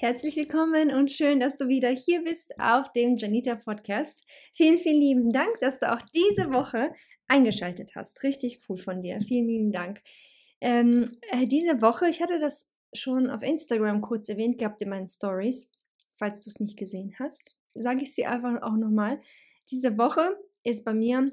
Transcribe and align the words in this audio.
Herzlich 0.00 0.34
willkommen 0.36 0.90
und 0.94 1.12
schön, 1.12 1.40
dass 1.40 1.58
du 1.58 1.68
wieder 1.68 1.90
hier 1.90 2.24
bist 2.24 2.58
auf 2.58 2.90
dem 2.92 3.18
Janita 3.18 3.54
Podcast. 3.54 4.24
Vielen, 4.50 4.78
vielen 4.78 4.98
lieben 4.98 5.30
Dank, 5.30 5.58
dass 5.58 5.78
du 5.78 5.92
auch 5.92 6.00
diese 6.14 6.50
Woche 6.50 6.94
eingeschaltet 7.28 7.90
hast. 7.94 8.22
Richtig 8.22 8.62
cool 8.66 8.78
von 8.78 9.02
dir. 9.02 9.20
Vielen 9.20 9.46
lieben 9.46 9.72
Dank. 9.72 10.00
Ähm, 10.62 11.18
äh, 11.32 11.44
diese 11.44 11.82
Woche, 11.82 12.08
ich 12.08 12.22
hatte 12.22 12.38
das 12.38 12.72
schon 12.94 13.28
auf 13.28 13.42
Instagram 13.42 14.00
kurz 14.00 14.30
erwähnt 14.30 14.56
gehabt 14.56 14.80
in 14.80 14.88
meinen 14.88 15.06
Stories. 15.06 15.70
Falls 16.16 16.40
du 16.40 16.48
es 16.48 16.60
nicht 16.60 16.78
gesehen 16.78 17.14
hast, 17.18 17.54
sage 17.74 18.00
ich 18.00 18.14
sie 18.14 18.24
einfach 18.24 18.62
auch 18.62 18.78
nochmal. 18.78 19.20
Diese 19.70 19.98
Woche 19.98 20.34
ist 20.64 20.86
bei 20.86 20.94
mir 20.94 21.30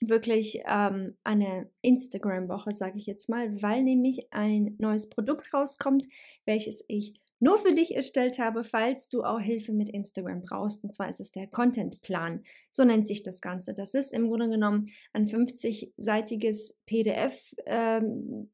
wirklich 0.00 0.60
ähm, 0.64 1.16
eine 1.24 1.72
Instagram-Woche, 1.82 2.72
sage 2.72 2.98
ich 2.98 3.06
jetzt 3.06 3.28
mal, 3.28 3.60
weil 3.60 3.82
nämlich 3.82 4.32
ein 4.32 4.76
neues 4.78 5.08
Produkt 5.08 5.52
rauskommt, 5.52 6.06
welches 6.44 6.84
ich 6.86 7.20
nur 7.38 7.58
für 7.58 7.74
dich 7.74 7.94
erstellt 7.94 8.38
habe, 8.38 8.64
falls 8.64 9.08
du 9.08 9.22
auch 9.22 9.40
Hilfe 9.40 9.72
mit 9.72 9.90
Instagram 9.90 10.42
brauchst. 10.42 10.82
Und 10.84 10.94
zwar 10.94 11.08
ist 11.08 11.20
es 11.20 11.30
der 11.30 11.46
Contentplan. 11.46 12.42
So 12.70 12.84
nennt 12.84 13.06
sich 13.06 13.22
das 13.22 13.40
Ganze. 13.40 13.74
Das 13.74 13.94
ist 13.94 14.12
im 14.12 14.28
Grunde 14.28 14.48
genommen 14.48 14.88
ein 15.12 15.26
50-seitiges 15.26 16.74
PDF. 16.86 17.54
Ähm, 17.66 18.50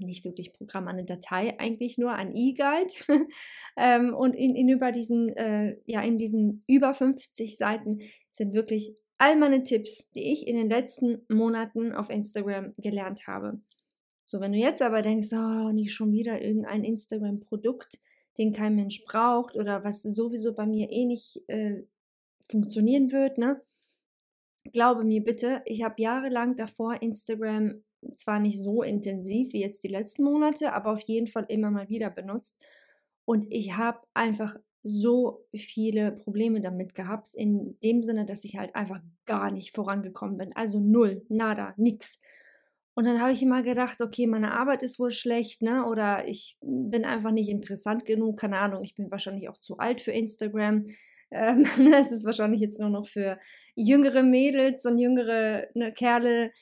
nicht 0.00 0.24
wirklich 0.24 0.52
Programm, 0.52 0.88
eine 0.88 1.04
Datei, 1.04 1.58
eigentlich 1.60 1.96
nur 1.96 2.12
ein 2.12 2.34
E-Guide. 2.34 2.92
ähm, 3.76 4.12
und 4.12 4.34
in, 4.34 4.56
in, 4.56 4.68
über 4.68 4.90
diesen, 4.90 5.28
äh, 5.36 5.76
ja, 5.86 6.02
in 6.02 6.18
diesen 6.18 6.64
über 6.66 6.92
50 6.92 7.56
Seiten 7.56 8.00
sind 8.30 8.52
wirklich 8.52 8.92
all 9.18 9.36
meine 9.36 9.62
Tipps, 9.62 10.10
die 10.12 10.32
ich 10.32 10.46
in 10.46 10.56
den 10.56 10.68
letzten 10.68 11.24
Monaten 11.28 11.92
auf 11.92 12.10
Instagram 12.10 12.74
gelernt 12.78 13.28
habe. 13.28 13.60
So, 14.34 14.40
wenn 14.40 14.50
du 14.50 14.58
jetzt 14.58 14.82
aber 14.82 15.00
denkst, 15.00 15.32
oh, 15.32 15.70
nicht 15.70 15.94
schon 15.94 16.10
wieder 16.10 16.42
irgendein 16.42 16.82
Instagram-Produkt, 16.82 18.00
den 18.36 18.52
kein 18.52 18.74
Mensch 18.74 19.04
braucht 19.04 19.54
oder 19.54 19.84
was 19.84 20.02
sowieso 20.02 20.54
bei 20.54 20.66
mir 20.66 20.90
eh 20.90 21.04
nicht 21.04 21.40
äh, 21.46 21.84
funktionieren 22.50 23.12
wird, 23.12 23.38
ne? 23.38 23.62
Glaube 24.72 25.04
mir 25.04 25.22
bitte, 25.22 25.62
ich 25.66 25.84
habe 25.84 26.02
jahrelang 26.02 26.56
davor 26.56 27.00
Instagram 27.00 27.84
zwar 28.16 28.40
nicht 28.40 28.60
so 28.60 28.82
intensiv 28.82 29.52
wie 29.52 29.60
jetzt 29.60 29.84
die 29.84 29.88
letzten 29.88 30.24
Monate, 30.24 30.72
aber 30.72 30.90
auf 30.90 31.02
jeden 31.02 31.28
Fall 31.28 31.46
immer 31.48 31.70
mal 31.70 31.88
wieder 31.88 32.10
benutzt. 32.10 32.60
Und 33.24 33.46
ich 33.50 33.76
habe 33.76 34.00
einfach 34.14 34.56
so 34.82 35.46
viele 35.54 36.10
Probleme 36.10 36.60
damit 36.60 36.96
gehabt, 36.96 37.36
in 37.36 37.78
dem 37.84 38.02
Sinne, 38.02 38.26
dass 38.26 38.42
ich 38.42 38.58
halt 38.58 38.74
einfach 38.74 39.00
gar 39.26 39.52
nicht 39.52 39.76
vorangekommen 39.76 40.38
bin. 40.38 40.56
Also 40.56 40.80
null, 40.80 41.24
nada, 41.28 41.72
nix. 41.76 42.20
Und 42.94 43.04
dann 43.04 43.20
habe 43.20 43.32
ich 43.32 43.42
immer 43.42 43.62
gedacht, 43.62 44.00
okay, 44.00 44.26
meine 44.26 44.52
Arbeit 44.52 44.82
ist 44.82 45.00
wohl 45.00 45.10
schlecht, 45.10 45.62
ne? 45.62 45.84
Oder 45.86 46.28
ich 46.28 46.56
bin 46.60 47.04
einfach 47.04 47.32
nicht 47.32 47.48
interessant 47.48 48.04
genug, 48.04 48.38
keine 48.38 48.58
Ahnung, 48.58 48.84
ich 48.84 48.94
bin 48.94 49.10
wahrscheinlich 49.10 49.48
auch 49.48 49.58
zu 49.58 49.78
alt 49.78 50.00
für 50.00 50.12
Instagram. 50.12 50.86
Ähm, 51.30 51.66
es 51.94 52.12
ist 52.12 52.24
wahrscheinlich 52.24 52.60
jetzt 52.60 52.78
nur 52.78 52.90
noch 52.90 53.06
für 53.06 53.38
jüngere 53.74 54.22
Mädels 54.22 54.86
und 54.86 54.98
jüngere 54.98 55.66
ne, 55.74 55.92
Kerle, 55.92 56.52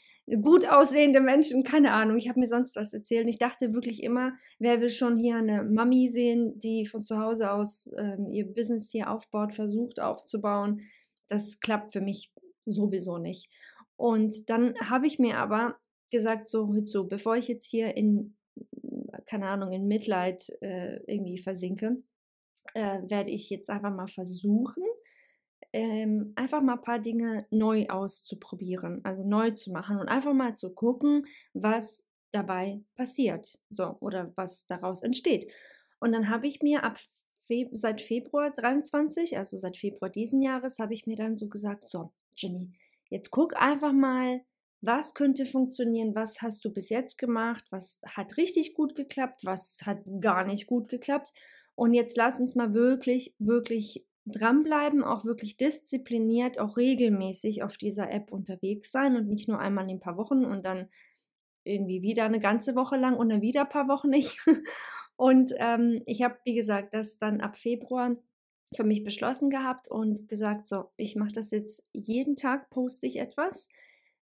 gut 0.40 0.66
aussehende 0.66 1.20
Menschen, 1.20 1.64
keine 1.64 1.92
Ahnung. 1.92 2.16
Ich 2.16 2.28
habe 2.28 2.40
mir 2.40 2.46
sonst 2.46 2.76
was 2.76 2.94
erzählt. 2.94 3.24
Und 3.24 3.28
ich 3.28 3.38
dachte 3.38 3.74
wirklich 3.74 4.02
immer, 4.02 4.32
wer 4.58 4.80
will 4.80 4.90
schon 4.90 5.18
hier 5.18 5.36
eine 5.36 5.62
Mami 5.64 6.08
sehen, 6.08 6.58
die 6.60 6.86
von 6.86 7.04
zu 7.04 7.18
Hause 7.18 7.52
aus 7.52 7.90
ähm, 7.98 8.28
ihr 8.30 8.46
Business 8.46 8.88
hier 8.90 9.10
aufbaut, 9.10 9.52
versucht 9.52 10.00
aufzubauen. 10.00 10.82
Das 11.28 11.60
klappt 11.60 11.92
für 11.92 12.00
mich 12.00 12.32
sowieso 12.64 13.18
nicht. 13.18 13.50
Und 13.96 14.48
dann 14.48 14.74
habe 14.80 15.06
ich 15.06 15.18
mir 15.18 15.38
aber 15.38 15.76
gesagt, 16.12 16.48
so, 16.48 16.72
so, 16.84 17.04
bevor 17.04 17.36
ich 17.36 17.48
jetzt 17.48 17.68
hier 17.68 17.96
in, 17.96 18.36
keine 19.26 19.48
Ahnung, 19.48 19.72
in 19.72 19.88
Mitleid 19.88 20.48
äh, 20.60 21.00
irgendwie 21.06 21.38
versinke, 21.38 21.96
äh, 22.74 23.00
werde 23.08 23.32
ich 23.32 23.50
jetzt 23.50 23.68
einfach 23.68 23.92
mal 23.92 24.06
versuchen, 24.06 24.84
ähm, 25.72 26.32
einfach 26.36 26.62
mal 26.62 26.74
ein 26.74 26.82
paar 26.82 26.98
Dinge 26.98 27.46
neu 27.50 27.86
auszuprobieren, 27.88 29.00
also 29.04 29.24
neu 29.24 29.50
zu 29.52 29.72
machen 29.72 29.98
und 29.98 30.08
einfach 30.08 30.34
mal 30.34 30.54
zu 30.54 30.72
gucken, 30.74 31.26
was 31.54 32.04
dabei 32.30 32.82
passiert, 32.94 33.58
so, 33.68 33.96
oder 34.00 34.32
was 34.36 34.66
daraus 34.66 35.02
entsteht. 35.02 35.50
Und 35.98 36.12
dann 36.12 36.28
habe 36.28 36.46
ich 36.46 36.62
mir 36.62 36.84
ab 36.84 36.98
Fe 37.46 37.68
seit 37.72 38.00
Februar 38.00 38.50
23, 38.50 39.36
also 39.36 39.56
seit 39.56 39.76
Februar 39.76 40.10
diesen 40.10 40.42
Jahres, 40.42 40.78
habe 40.78 40.94
ich 40.94 41.06
mir 41.06 41.16
dann 41.16 41.36
so 41.36 41.48
gesagt, 41.48 41.88
so, 41.88 42.12
Jenny, 42.36 42.72
jetzt 43.10 43.30
guck 43.30 43.56
einfach 43.60 43.92
mal, 43.92 44.40
was 44.82 45.14
könnte 45.14 45.46
funktionieren, 45.46 46.14
was 46.14 46.42
hast 46.42 46.64
du 46.64 46.72
bis 46.72 46.90
jetzt 46.90 47.16
gemacht, 47.16 47.64
was 47.70 48.00
hat 48.04 48.36
richtig 48.36 48.74
gut 48.74 48.96
geklappt, 48.96 49.44
was 49.44 49.82
hat 49.86 49.98
gar 50.20 50.44
nicht 50.44 50.66
gut 50.66 50.88
geklappt. 50.88 51.32
Und 51.74 51.94
jetzt 51.94 52.16
lass 52.16 52.40
uns 52.40 52.56
mal 52.56 52.74
wirklich, 52.74 53.34
wirklich 53.38 54.04
dranbleiben, 54.26 55.04
auch 55.04 55.24
wirklich 55.24 55.56
diszipliniert, 55.56 56.58
auch 56.58 56.76
regelmäßig 56.76 57.62
auf 57.62 57.76
dieser 57.76 58.10
App 58.10 58.32
unterwegs 58.32 58.90
sein 58.90 59.16
und 59.16 59.28
nicht 59.28 59.48
nur 59.48 59.60
einmal 59.60 59.84
in 59.84 59.96
ein 59.96 60.00
paar 60.00 60.16
Wochen 60.16 60.44
und 60.44 60.64
dann 60.64 60.88
irgendwie 61.64 62.02
wieder 62.02 62.24
eine 62.24 62.40
ganze 62.40 62.74
Woche 62.74 62.96
lang 62.96 63.16
und 63.16 63.28
dann 63.28 63.40
wieder 63.40 63.62
ein 63.62 63.68
paar 63.68 63.88
Wochen 63.88 64.10
nicht. 64.10 64.38
Und 65.16 65.52
ähm, 65.58 66.02
ich 66.06 66.22
habe, 66.22 66.36
wie 66.44 66.54
gesagt, 66.54 66.94
das 66.94 67.18
dann 67.18 67.40
ab 67.40 67.56
Februar 67.56 68.16
für 68.74 68.82
mich 68.82 69.04
beschlossen 69.04 69.50
gehabt 69.50 69.88
und 69.88 70.28
gesagt, 70.28 70.66
so, 70.66 70.86
ich 70.96 71.14
mache 71.14 71.30
das 71.30 71.52
jetzt 71.52 71.88
jeden 71.92 72.34
Tag, 72.34 72.70
poste 72.70 73.06
ich 73.06 73.20
etwas. 73.20 73.68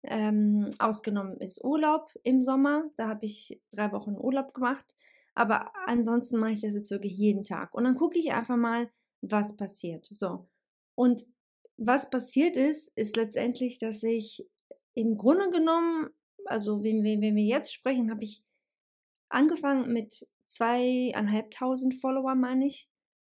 Ähm, 0.09 0.69
ausgenommen 0.79 1.37
ist 1.37 1.63
Urlaub 1.63 2.11
im 2.23 2.41
Sommer. 2.41 2.89
Da 2.95 3.09
habe 3.09 3.25
ich 3.25 3.61
drei 3.71 3.91
Wochen 3.91 4.15
Urlaub 4.15 4.53
gemacht. 4.53 4.95
Aber 5.33 5.71
ansonsten 5.85 6.37
mache 6.39 6.53
ich 6.53 6.61
das 6.61 6.73
jetzt 6.73 6.91
wirklich 6.91 7.17
jeden 7.17 7.43
Tag. 7.43 7.73
Und 7.73 7.83
dann 7.83 7.95
gucke 7.95 8.17
ich 8.17 8.31
einfach 8.31 8.57
mal, 8.57 8.89
was 9.21 9.55
passiert. 9.55 10.07
So. 10.09 10.47
Und 10.95 11.27
was 11.77 12.09
passiert 12.09 12.55
ist, 12.55 12.91
ist 12.97 13.15
letztendlich, 13.15 13.77
dass 13.77 14.01
ich 14.01 14.47
im 14.95 15.17
Grunde 15.17 15.51
genommen, 15.51 16.09
also 16.45 16.83
wenn 16.83 17.03
wir, 17.03 17.21
wenn 17.21 17.35
wir 17.35 17.43
jetzt 17.43 17.71
sprechen, 17.73 18.09
habe 18.09 18.23
ich 18.23 18.43
angefangen 19.29 19.93
mit 19.93 20.27
zweieinhalbtausend 20.47 21.95
Follower, 21.95 22.33
meine 22.33 22.65
ich, 22.65 22.89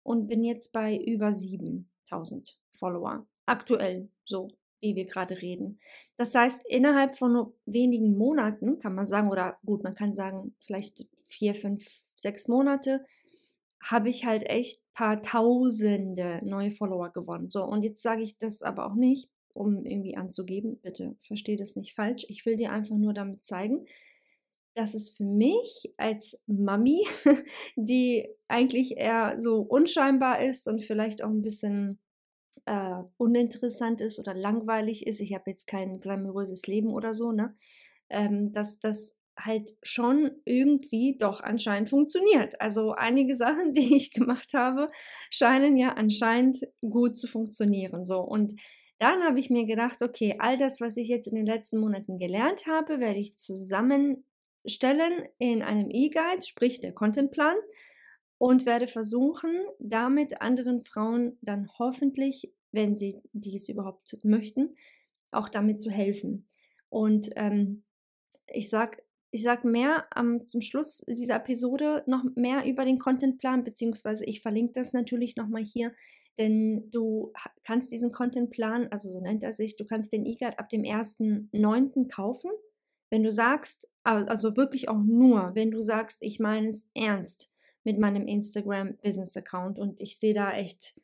und 0.03 0.27
bin 0.27 0.43
jetzt 0.43 0.71
bei 0.71 0.97
über 0.97 1.33
7000 1.33 2.57
Follower. 2.71 3.27
Aktuell 3.45 4.09
so 4.25 4.49
wie 4.81 4.95
wir 4.95 5.05
gerade 5.05 5.41
reden. 5.41 5.79
Das 6.17 6.35
heißt, 6.35 6.63
innerhalb 6.67 7.17
von 7.17 7.33
nur 7.33 7.53
wenigen 7.65 8.17
Monaten 8.17 8.79
kann 8.79 8.95
man 8.95 9.07
sagen, 9.07 9.29
oder 9.29 9.57
gut, 9.65 9.83
man 9.83 9.95
kann 9.95 10.13
sagen, 10.13 10.55
vielleicht 10.59 11.07
vier, 11.23 11.55
fünf, 11.55 11.87
sechs 12.15 12.47
Monate, 12.47 13.05
habe 13.83 14.09
ich 14.09 14.25
halt 14.25 14.43
echt 14.43 14.81
paar 14.93 15.23
Tausende 15.23 16.41
neue 16.43 16.71
Follower 16.71 17.11
gewonnen. 17.11 17.49
So, 17.49 17.63
und 17.63 17.83
jetzt 17.83 18.01
sage 18.01 18.21
ich 18.21 18.37
das 18.37 18.61
aber 18.61 18.85
auch 18.85 18.95
nicht, 18.95 19.29
um 19.53 19.85
irgendwie 19.85 20.17
anzugeben. 20.17 20.79
Bitte 20.81 21.15
verstehe 21.21 21.57
das 21.57 21.75
nicht 21.75 21.95
falsch. 21.95 22.25
Ich 22.27 22.45
will 22.45 22.57
dir 22.57 22.71
einfach 22.71 22.95
nur 22.95 23.13
damit 23.13 23.43
zeigen, 23.43 23.85
dass 24.75 24.93
es 24.93 25.09
für 25.09 25.25
mich 25.25 25.93
als 25.97 26.41
Mami, 26.47 27.05
die 27.75 28.29
eigentlich 28.47 28.97
eher 28.97 29.39
so 29.39 29.61
unscheinbar 29.61 30.41
ist 30.41 30.67
und 30.67 30.83
vielleicht 30.83 31.23
auch 31.23 31.29
ein 31.29 31.41
bisschen 31.41 31.99
äh, 32.65 33.03
uninteressant 33.17 34.01
ist 34.01 34.19
oder 34.19 34.33
langweilig 34.33 35.07
ist, 35.07 35.19
ich 35.19 35.33
habe 35.33 35.49
jetzt 35.51 35.67
kein 35.67 35.99
glamouröses 35.99 36.67
Leben 36.67 36.89
oder 36.89 37.13
so, 37.13 37.31
ne? 37.31 37.55
Ähm, 38.09 38.51
dass 38.53 38.79
das 38.79 39.15
halt 39.37 39.71
schon 39.81 40.31
irgendwie 40.45 41.17
doch 41.17 41.41
anscheinend 41.41 41.89
funktioniert. 41.89 42.59
Also 42.61 42.91
einige 42.91 43.35
Sachen, 43.37 43.73
die 43.73 43.95
ich 43.95 44.11
gemacht 44.11 44.53
habe, 44.53 44.87
scheinen 45.29 45.77
ja 45.77 45.93
anscheinend 45.93 46.59
gut 46.81 47.17
zu 47.17 47.27
funktionieren. 47.27 48.05
So 48.05 48.19
und 48.19 48.59
dann 48.99 49.23
habe 49.23 49.39
ich 49.39 49.49
mir 49.49 49.65
gedacht, 49.65 50.03
okay, 50.03 50.35
all 50.37 50.57
das, 50.57 50.79
was 50.79 50.95
ich 50.95 51.07
jetzt 51.07 51.27
in 51.27 51.33
den 51.35 51.47
letzten 51.47 51.79
Monaten 51.79 52.19
gelernt 52.19 52.67
habe, 52.67 52.99
werde 52.99 53.19
ich 53.19 53.35
zusammenstellen 53.35 55.25
in 55.39 55.63
einem 55.63 55.89
E-Guide, 55.89 56.43
sprich 56.45 56.81
der 56.81 56.93
Contentplan 56.93 57.55
und 58.41 58.65
werde 58.65 58.87
versuchen, 58.87 59.51
damit 59.77 60.41
anderen 60.41 60.83
Frauen 60.83 61.37
dann 61.43 61.69
hoffentlich, 61.77 62.51
wenn 62.71 62.95
sie 62.95 63.21
dies 63.33 63.69
überhaupt 63.69 64.17
möchten, 64.23 64.75
auch 65.29 65.47
damit 65.47 65.79
zu 65.79 65.91
helfen. 65.91 66.47
Und 66.89 67.29
ähm, 67.35 67.83
ich 68.47 68.71
sage 68.71 69.03
ich 69.29 69.43
sag 69.43 69.63
mehr 69.63 70.07
ähm, 70.17 70.47
zum 70.47 70.61
Schluss 70.61 71.05
dieser 71.07 71.35
Episode 71.35 72.03
noch 72.07 72.23
mehr 72.33 72.65
über 72.65 72.83
den 72.83 72.97
Contentplan, 72.97 73.63
beziehungsweise 73.63 74.25
ich 74.25 74.41
verlinke 74.41 74.73
das 74.73 74.91
natürlich 74.91 75.35
nochmal 75.35 75.63
hier, 75.63 75.93
denn 76.39 76.89
du 76.89 77.31
kannst 77.63 77.91
diesen 77.91 78.11
Contentplan, 78.11 78.87
also 78.87 79.11
so 79.11 79.21
nennt 79.21 79.43
er 79.43 79.53
sich, 79.53 79.75
du 79.75 79.85
kannst 79.85 80.13
den 80.13 80.25
E-Guide 80.25 80.57
ab 80.57 80.67
dem 80.69 80.81
1.9. 80.81 82.09
kaufen. 82.09 82.49
Wenn 83.11 83.21
du 83.21 83.31
sagst, 83.31 83.87
also 84.03 84.57
wirklich 84.57 84.89
auch 84.89 85.03
nur, 85.03 85.51
wenn 85.53 85.69
du 85.69 85.81
sagst, 85.81 86.23
ich 86.23 86.39
meine 86.39 86.69
es 86.69 86.89
ernst 86.95 87.51
mit 87.83 87.99
meinem 87.99 88.27
Instagram 88.27 88.97
Business 89.03 89.35
Account 89.37 89.79
und 89.79 89.99
ich 89.99 90.17
sehe 90.17 90.33
da 90.33 90.51
echt 90.53 90.95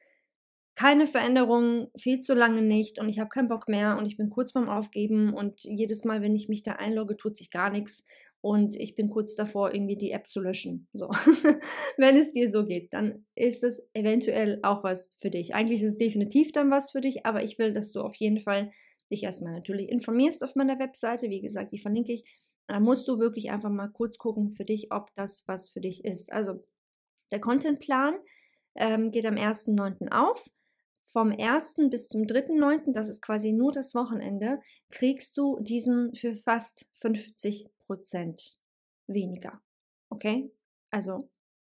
keine 0.76 1.08
Veränderung, 1.08 1.90
viel 1.98 2.22
zu 2.22 2.36
lange 2.36 2.62
nicht 2.62 3.00
und 3.00 3.10
ich 3.10 3.18
habe 3.18 3.30
keinen 3.30 3.48
Bock 3.48 3.68
mehr 3.68 3.98
und 3.98 4.06
ich 4.06 4.16
bin 4.16 4.30
kurz 4.30 4.52
vorm 4.52 4.70
Aufgeben 4.70 5.34
und 5.34 5.64
jedes 5.64 6.06
Mal, 6.06 6.22
wenn 6.22 6.36
ich 6.36 6.50
mich 6.50 6.62
da 6.62 6.74
einlogge, 6.74 7.18
tut 7.18 7.36
sich 7.36 7.50
gar 7.50 7.72
nichts 7.72 8.06
und 8.42 8.76
ich 8.76 8.94
bin 8.94 9.10
kurz 9.10 9.36
davor, 9.36 9.74
irgendwie 9.74 9.98
die 9.98 10.12
App 10.12 10.30
zu 10.30 10.40
löschen. 10.40 10.88
So. 10.94 11.10
wenn 11.98 12.16
es 12.16 12.32
dir 12.32 12.50
so 12.50 12.66
geht, 12.66 12.94
dann 12.94 13.26
ist 13.34 13.64
es 13.64 13.82
eventuell 13.94 14.60
auch 14.62 14.84
was 14.84 15.14
für 15.18 15.32
dich. 15.32 15.56
Eigentlich 15.56 15.82
ist 15.82 15.94
es 15.94 15.98
definitiv 15.98 16.52
dann 16.52 16.70
was 16.70 16.92
für 16.92 17.02
dich, 17.02 17.26
aber 17.26 17.44
ich 17.44 17.58
will, 17.58 17.74
dass 17.74 17.92
du 17.92 18.02
auf 18.02 18.16
jeden 18.16 18.40
Fall 18.40 18.72
dich 19.12 19.24
erstmal 19.24 19.54
natürlich 19.54 19.90
informierst 19.90 20.44
auf 20.44 20.56
meiner 20.56 20.80
Webseite. 20.80 21.30
Wie 21.30 21.42
gesagt, 21.42 21.72
die 21.72 21.80
verlinke 21.80 22.14
ich. 22.14 22.24
Da 22.68 22.80
musst 22.80 23.08
du 23.08 23.20
wirklich 23.20 23.50
einfach 23.50 23.70
mal 23.70 23.88
kurz 23.88 24.18
gucken 24.18 24.52
für 24.52 24.66
dich, 24.66 24.92
ob 24.92 25.14
das 25.16 25.48
was 25.48 25.70
für 25.70 25.82
dich 25.82 26.04
ist. 26.06 26.32
Also 26.32 26.64
der 27.32 27.40
Contentplan 27.40 28.16
ähm, 28.76 29.12
geht 29.12 29.26
am 29.26 29.36
1.9. 29.36 30.12
auf 30.12 30.50
vom 31.06 31.32
1. 31.32 31.90
bis 31.90 32.10
zum 32.10 32.24
3.9., 32.24 32.92
das 32.94 33.08
ist 33.08 33.22
quasi 33.22 33.54
nur 33.54 33.72
das 33.72 33.96
Wochenende, 33.96 34.60
kriegst 34.92 35.38
du 35.38 35.60
diesen 35.62 36.14
für 36.14 36.34
fast 36.34 36.90
50 36.94 37.70
Prozent 37.80 38.58
weniger. 39.08 39.62
Okay? 40.10 40.52
Also 40.92 41.30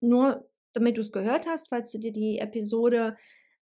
nur 0.01 0.49
damit 0.73 0.97
du 0.97 1.01
es 1.01 1.11
gehört 1.11 1.47
hast, 1.47 1.69
falls 1.69 1.91
du 1.91 1.99
dir 1.99 2.11
die 2.11 2.39
Episode 2.39 3.15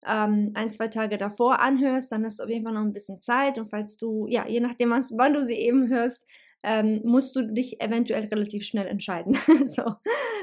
ähm, 0.06 0.52
ein, 0.54 0.72
zwei 0.72 0.88
Tage 0.88 1.18
davor 1.18 1.60
anhörst, 1.60 2.12
dann 2.12 2.26
hast 2.26 2.40
du 2.40 2.44
auf 2.44 2.50
jeden 2.50 2.64
Fall 2.64 2.74
noch 2.74 2.82
ein 2.82 2.94
bisschen 2.94 3.22
Zeit. 3.22 3.58
Und 3.58 3.70
falls 3.70 3.98
du, 3.98 4.28
ja, 4.28 4.48
je 4.48 4.60
nachdem, 4.60 4.92
wann 4.92 5.34
du 5.34 5.44
sie 5.44 5.56
eben 5.56 5.90
hörst, 5.90 6.26
ähm, 6.68 7.00
musst 7.06 7.34
du 7.38 7.44
dich 7.44 7.80
eventuell 7.80 8.26
relativ 8.26 8.66
schnell 8.66 8.88
entscheiden. 8.88 9.38
so. 9.66 9.84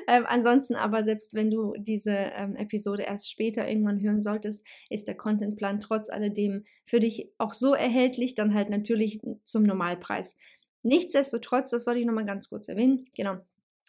ähm, 0.09 0.25
ansonsten 0.27 0.75
aber, 0.75 1.05
selbst 1.05 1.35
wenn 1.35 1.51
du 1.51 1.75
diese 1.77 2.13
ähm, 2.13 2.57
Episode 2.57 3.03
erst 3.03 3.31
später 3.31 3.69
irgendwann 3.69 4.01
hören 4.01 4.23
solltest, 4.23 4.67
ist 4.89 5.07
der 5.07 5.17
Contentplan 5.17 5.81
trotz 5.81 6.09
alledem 6.09 6.65
für 6.87 6.99
dich 6.99 7.31
auch 7.37 7.53
so 7.53 7.75
erhältlich, 7.75 8.35
dann 8.35 8.55
halt 8.55 8.71
natürlich 8.71 9.21
zum 9.45 9.65
Normalpreis. 9.65 10.39
Nichtsdestotrotz, 10.83 11.71
das 11.71 11.87
wollte 11.87 12.01
ich 12.01 12.07
nochmal 12.07 12.25
ganz 12.25 12.49
kurz 12.49 12.69
erwähnen, 12.69 13.05
genau. 13.15 13.37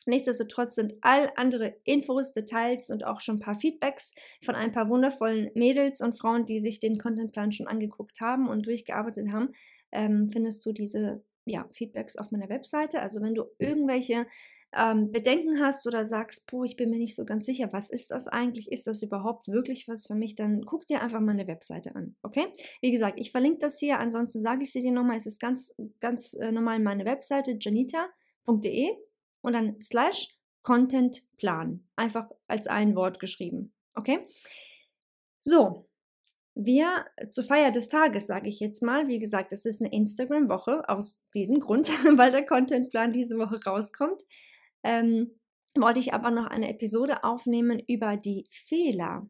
Nichtsdestotrotz 0.05 0.75
sind 0.75 0.93
all 1.01 1.31
andere 1.37 1.77
Infos, 1.85 2.33
Details 2.33 2.91
und 2.91 3.05
auch 3.05 3.21
schon 3.21 3.37
ein 3.37 3.39
paar 3.41 3.55
Feedbacks 3.55 4.13
von 4.43 4.55
ein 4.55 4.73
paar 4.73 4.89
wundervollen 4.89 5.51
Mädels 5.55 6.01
und 6.01 6.19
Frauen, 6.19 6.45
die 6.45 6.59
sich 6.59 6.81
den 6.81 6.97
Contentplan 6.97 7.53
schon 7.53 7.67
angeguckt 7.67 8.19
haben 8.19 8.49
und 8.49 8.65
durchgearbeitet 8.65 9.31
haben, 9.31 9.53
ähm, 9.93 10.29
findest 10.29 10.65
du 10.65 10.73
diese 10.73 11.23
ja, 11.45 11.67
Feedbacks 11.71 12.17
auf 12.17 12.31
meiner 12.31 12.49
Webseite. 12.49 13.01
Also 13.01 13.21
wenn 13.21 13.35
du 13.35 13.45
irgendwelche 13.59 14.25
ähm, 14.75 15.11
Bedenken 15.11 15.61
hast 15.61 15.87
oder 15.87 16.05
sagst, 16.05 16.47
boah, 16.47 16.65
ich 16.65 16.75
bin 16.75 16.89
mir 16.89 16.97
nicht 16.97 17.15
so 17.15 17.25
ganz 17.25 17.45
sicher, 17.45 17.71
was 17.71 17.89
ist 17.89 18.11
das 18.11 18.27
eigentlich? 18.27 18.71
Ist 18.71 18.87
das 18.87 19.01
überhaupt 19.01 19.47
wirklich 19.47 19.87
was 19.87 20.07
für 20.07 20.15
mich? 20.15 20.35
Dann 20.35 20.65
guck 20.65 20.85
dir 20.85 21.01
einfach 21.01 21.21
meine 21.21 21.47
Webseite 21.47 21.95
an, 21.95 22.15
okay? 22.23 22.47
Wie 22.81 22.91
gesagt, 22.91 23.19
ich 23.19 23.31
verlinke 23.31 23.59
das 23.59 23.79
hier, 23.79 23.99
ansonsten 23.99 24.41
sage 24.41 24.63
ich 24.63 24.71
sie 24.71 24.81
dir 24.81 24.91
nochmal, 24.91 25.17
es 25.17 25.25
ist 25.25 25.39
ganz, 25.39 25.73
ganz 26.01 26.33
äh, 26.33 26.51
normal 26.51 26.79
meine 26.79 27.05
Webseite, 27.05 27.57
janita.de 27.59 28.89
und 29.41 29.53
dann 29.53 29.79
slash 29.79 30.35
Contentplan, 30.63 31.87
einfach 31.95 32.29
als 32.47 32.67
ein 32.67 32.95
Wort 32.95 33.19
geschrieben, 33.19 33.71
okay? 33.93 34.27
So, 35.39 35.87
wir 36.55 37.05
zur 37.29 37.43
Feier 37.43 37.71
des 37.71 37.89
Tages, 37.89 38.27
sage 38.27 38.47
ich 38.49 38.59
jetzt 38.59 38.81
mal, 38.81 39.07
wie 39.07 39.19
gesagt, 39.19 39.51
es 39.51 39.65
ist 39.65 39.81
eine 39.81 39.91
Instagram-Woche 39.91 40.87
aus 40.87 41.21
diesem 41.33 41.59
Grund, 41.59 41.89
weil 42.17 42.31
der 42.31 42.45
Contentplan 42.45 43.11
diese 43.11 43.37
Woche 43.37 43.59
rauskommt. 43.63 44.21
Ähm, 44.83 45.31
wollte 45.77 45.99
ich 45.99 46.13
aber 46.13 46.31
noch 46.31 46.45
eine 46.45 46.69
Episode 46.69 47.23
aufnehmen 47.25 47.81
über 47.85 48.15
die 48.15 48.45
Fehler, 48.49 49.27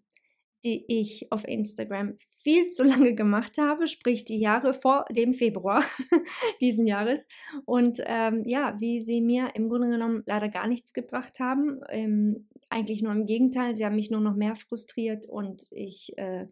die 0.64 0.86
ich 0.88 1.32
auf 1.32 1.48
Instagram 1.48 2.16
viel 2.44 2.68
zu 2.70 2.84
lange 2.84 3.16
gemacht 3.16 3.58
habe, 3.58 3.88
sprich 3.88 4.26
die 4.26 4.40
Jahre 4.40 4.74
vor 4.74 5.06
dem 5.12 5.34
Februar 5.34 5.84
diesen 6.62 6.86
Jahres. 6.86 7.28
Und 7.66 8.02
ähm, 8.06 8.44
ja, 8.46 8.80
wie 8.80 9.00
sie 9.00 9.22
mir 9.22 9.50
im 9.56 9.70
Grunde 9.70 9.90
genommen 9.90 10.24
leider 10.28 10.50
gar 10.50 10.68
nichts 10.68 10.94
gebracht 10.94 11.40
haben. 11.40 11.82
Ähm, 11.90 12.48
eigentlich 12.70 13.02
nur 13.02 13.14
im 13.14 13.26
Gegenteil, 13.26 13.76
sie 13.76 13.86
haben 13.86 13.96
mich 13.96 14.12
nur 14.12 14.22
noch 14.22 14.36
mehr 14.36 14.56
frustriert 14.56 15.28
und 15.28 15.64
ich 15.72 16.18
äh, 16.18 16.48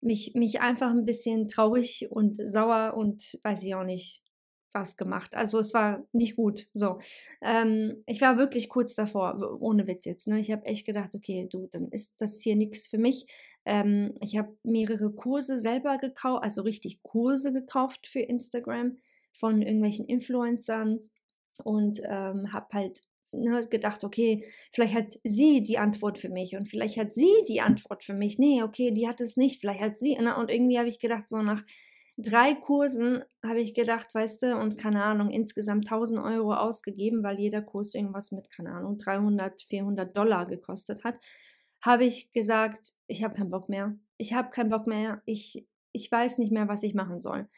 mich, 0.00 0.32
mich 0.34 0.60
einfach 0.60 0.90
ein 0.90 1.04
bisschen 1.04 1.48
traurig 1.48 2.08
und 2.10 2.36
sauer 2.42 2.94
und 2.96 3.38
weiß 3.42 3.62
ich 3.64 3.74
auch 3.74 3.84
nicht 3.84 4.22
was 4.72 4.96
gemacht. 4.96 5.34
Also 5.34 5.58
es 5.58 5.74
war 5.74 6.06
nicht 6.12 6.36
gut. 6.36 6.68
So, 6.72 6.98
ähm, 7.42 8.00
ich 8.06 8.20
war 8.20 8.38
wirklich 8.38 8.68
kurz 8.68 8.94
davor, 8.94 9.58
ohne 9.60 9.86
Witz 9.86 10.04
jetzt. 10.04 10.28
Ne? 10.28 10.40
Ich 10.40 10.50
habe 10.50 10.64
echt 10.66 10.86
gedacht, 10.86 11.14
okay, 11.14 11.48
du, 11.50 11.68
dann 11.72 11.88
ist 11.88 12.20
das 12.20 12.40
hier 12.40 12.56
nichts 12.56 12.86
für 12.86 12.98
mich. 12.98 13.26
Ähm, 13.64 14.14
ich 14.20 14.36
habe 14.38 14.56
mehrere 14.62 15.12
Kurse 15.12 15.58
selber 15.58 15.98
gekauft, 15.98 16.44
also 16.44 16.62
richtig 16.62 17.02
Kurse 17.02 17.52
gekauft 17.52 18.06
für 18.06 18.20
Instagram 18.20 18.98
von 19.32 19.62
irgendwelchen 19.62 20.06
Influencern 20.06 21.00
und 21.64 22.00
ähm, 22.04 22.52
habe 22.52 22.66
halt 22.72 23.00
ne, 23.32 23.66
gedacht, 23.68 24.04
okay, 24.04 24.44
vielleicht 24.72 24.94
hat 24.94 25.18
sie 25.24 25.62
die 25.62 25.78
Antwort 25.78 26.18
für 26.18 26.28
mich 26.28 26.56
und 26.56 26.66
vielleicht 26.66 26.98
hat 26.98 27.14
sie 27.14 27.32
die 27.48 27.60
Antwort 27.60 28.04
für 28.04 28.14
mich. 28.14 28.38
Nee, 28.38 28.62
okay, 28.62 28.90
die 28.92 29.08
hat 29.08 29.20
es 29.20 29.36
nicht, 29.36 29.60
vielleicht 29.60 29.80
hat 29.80 29.98
sie. 29.98 30.16
Ne? 30.16 30.36
Und 30.36 30.50
irgendwie 30.50 30.78
habe 30.78 30.88
ich 30.88 30.98
gedacht, 30.98 31.28
so 31.28 31.38
nach 31.42 31.62
drei 32.16 32.54
Kursen 32.54 33.22
habe 33.44 33.60
ich 33.60 33.74
gedacht, 33.74 34.14
weißt 34.14 34.42
du, 34.42 34.56
und 34.58 34.78
keine 34.78 35.02
Ahnung, 35.02 35.30
insgesamt 35.30 35.90
1000 35.90 36.20
Euro 36.20 36.54
ausgegeben, 36.54 37.22
weil 37.22 37.38
jeder 37.38 37.62
Kurs 37.62 37.94
irgendwas 37.94 38.32
mit, 38.32 38.50
keine 38.50 38.72
Ahnung, 38.72 38.98
300, 38.98 39.62
400 39.62 40.16
Dollar 40.16 40.46
gekostet 40.46 41.04
hat, 41.04 41.18
habe 41.82 42.04
ich 42.04 42.30
gesagt, 42.32 42.92
ich 43.06 43.24
habe 43.24 43.34
keinen 43.34 43.50
Bock 43.50 43.68
mehr. 43.68 43.96
Ich 44.18 44.34
habe 44.34 44.50
keinen 44.50 44.70
Bock 44.70 44.86
mehr. 44.86 45.22
Ich, 45.24 45.66
ich 45.92 46.12
weiß 46.12 46.38
nicht 46.38 46.52
mehr, 46.52 46.68
was 46.68 46.82
ich 46.82 46.94
machen 46.94 47.20
soll. 47.20 47.48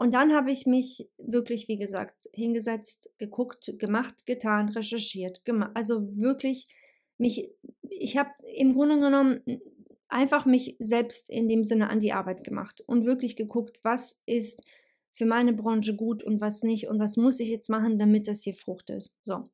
Und 0.00 0.14
dann 0.14 0.32
habe 0.32 0.50
ich 0.50 0.64
mich 0.64 1.10
wirklich, 1.18 1.68
wie 1.68 1.76
gesagt, 1.76 2.26
hingesetzt, 2.32 3.10
geguckt, 3.18 3.74
gemacht, 3.78 4.24
getan, 4.24 4.70
recherchiert, 4.70 5.44
gemacht. 5.44 5.72
Also 5.74 6.16
wirklich 6.16 6.68
mich, 7.18 7.50
ich 7.82 8.16
habe 8.16 8.30
im 8.56 8.72
Grunde 8.72 8.98
genommen 8.98 9.42
einfach 10.08 10.46
mich 10.46 10.76
selbst 10.78 11.28
in 11.28 11.50
dem 11.50 11.64
Sinne 11.64 11.90
an 11.90 12.00
die 12.00 12.14
Arbeit 12.14 12.44
gemacht 12.44 12.80
und 12.86 13.04
wirklich 13.04 13.36
geguckt, 13.36 13.78
was 13.82 14.22
ist 14.24 14.64
für 15.12 15.26
meine 15.26 15.52
Branche 15.52 15.94
gut 15.94 16.24
und 16.24 16.40
was 16.40 16.62
nicht 16.62 16.88
und 16.88 16.98
was 16.98 17.18
muss 17.18 17.38
ich 17.38 17.50
jetzt 17.50 17.68
machen, 17.68 17.98
damit 17.98 18.26
das 18.26 18.40
hier 18.40 18.54
fruchtet. 18.54 19.12
So. 19.22 19.50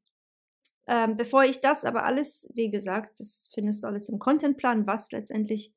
Ähm, 0.87 1.17
bevor 1.17 1.43
ich 1.43 1.61
das 1.61 1.85
aber 1.85 2.05
alles, 2.05 2.49
wie 2.55 2.71
gesagt, 2.71 3.19
das 3.19 3.49
findest 3.53 3.83
du 3.83 3.89
alles 3.89 4.09
im 4.09 4.21
Contentplan, 4.21 4.87
was 4.87 5.11
letztendlich 5.11 5.73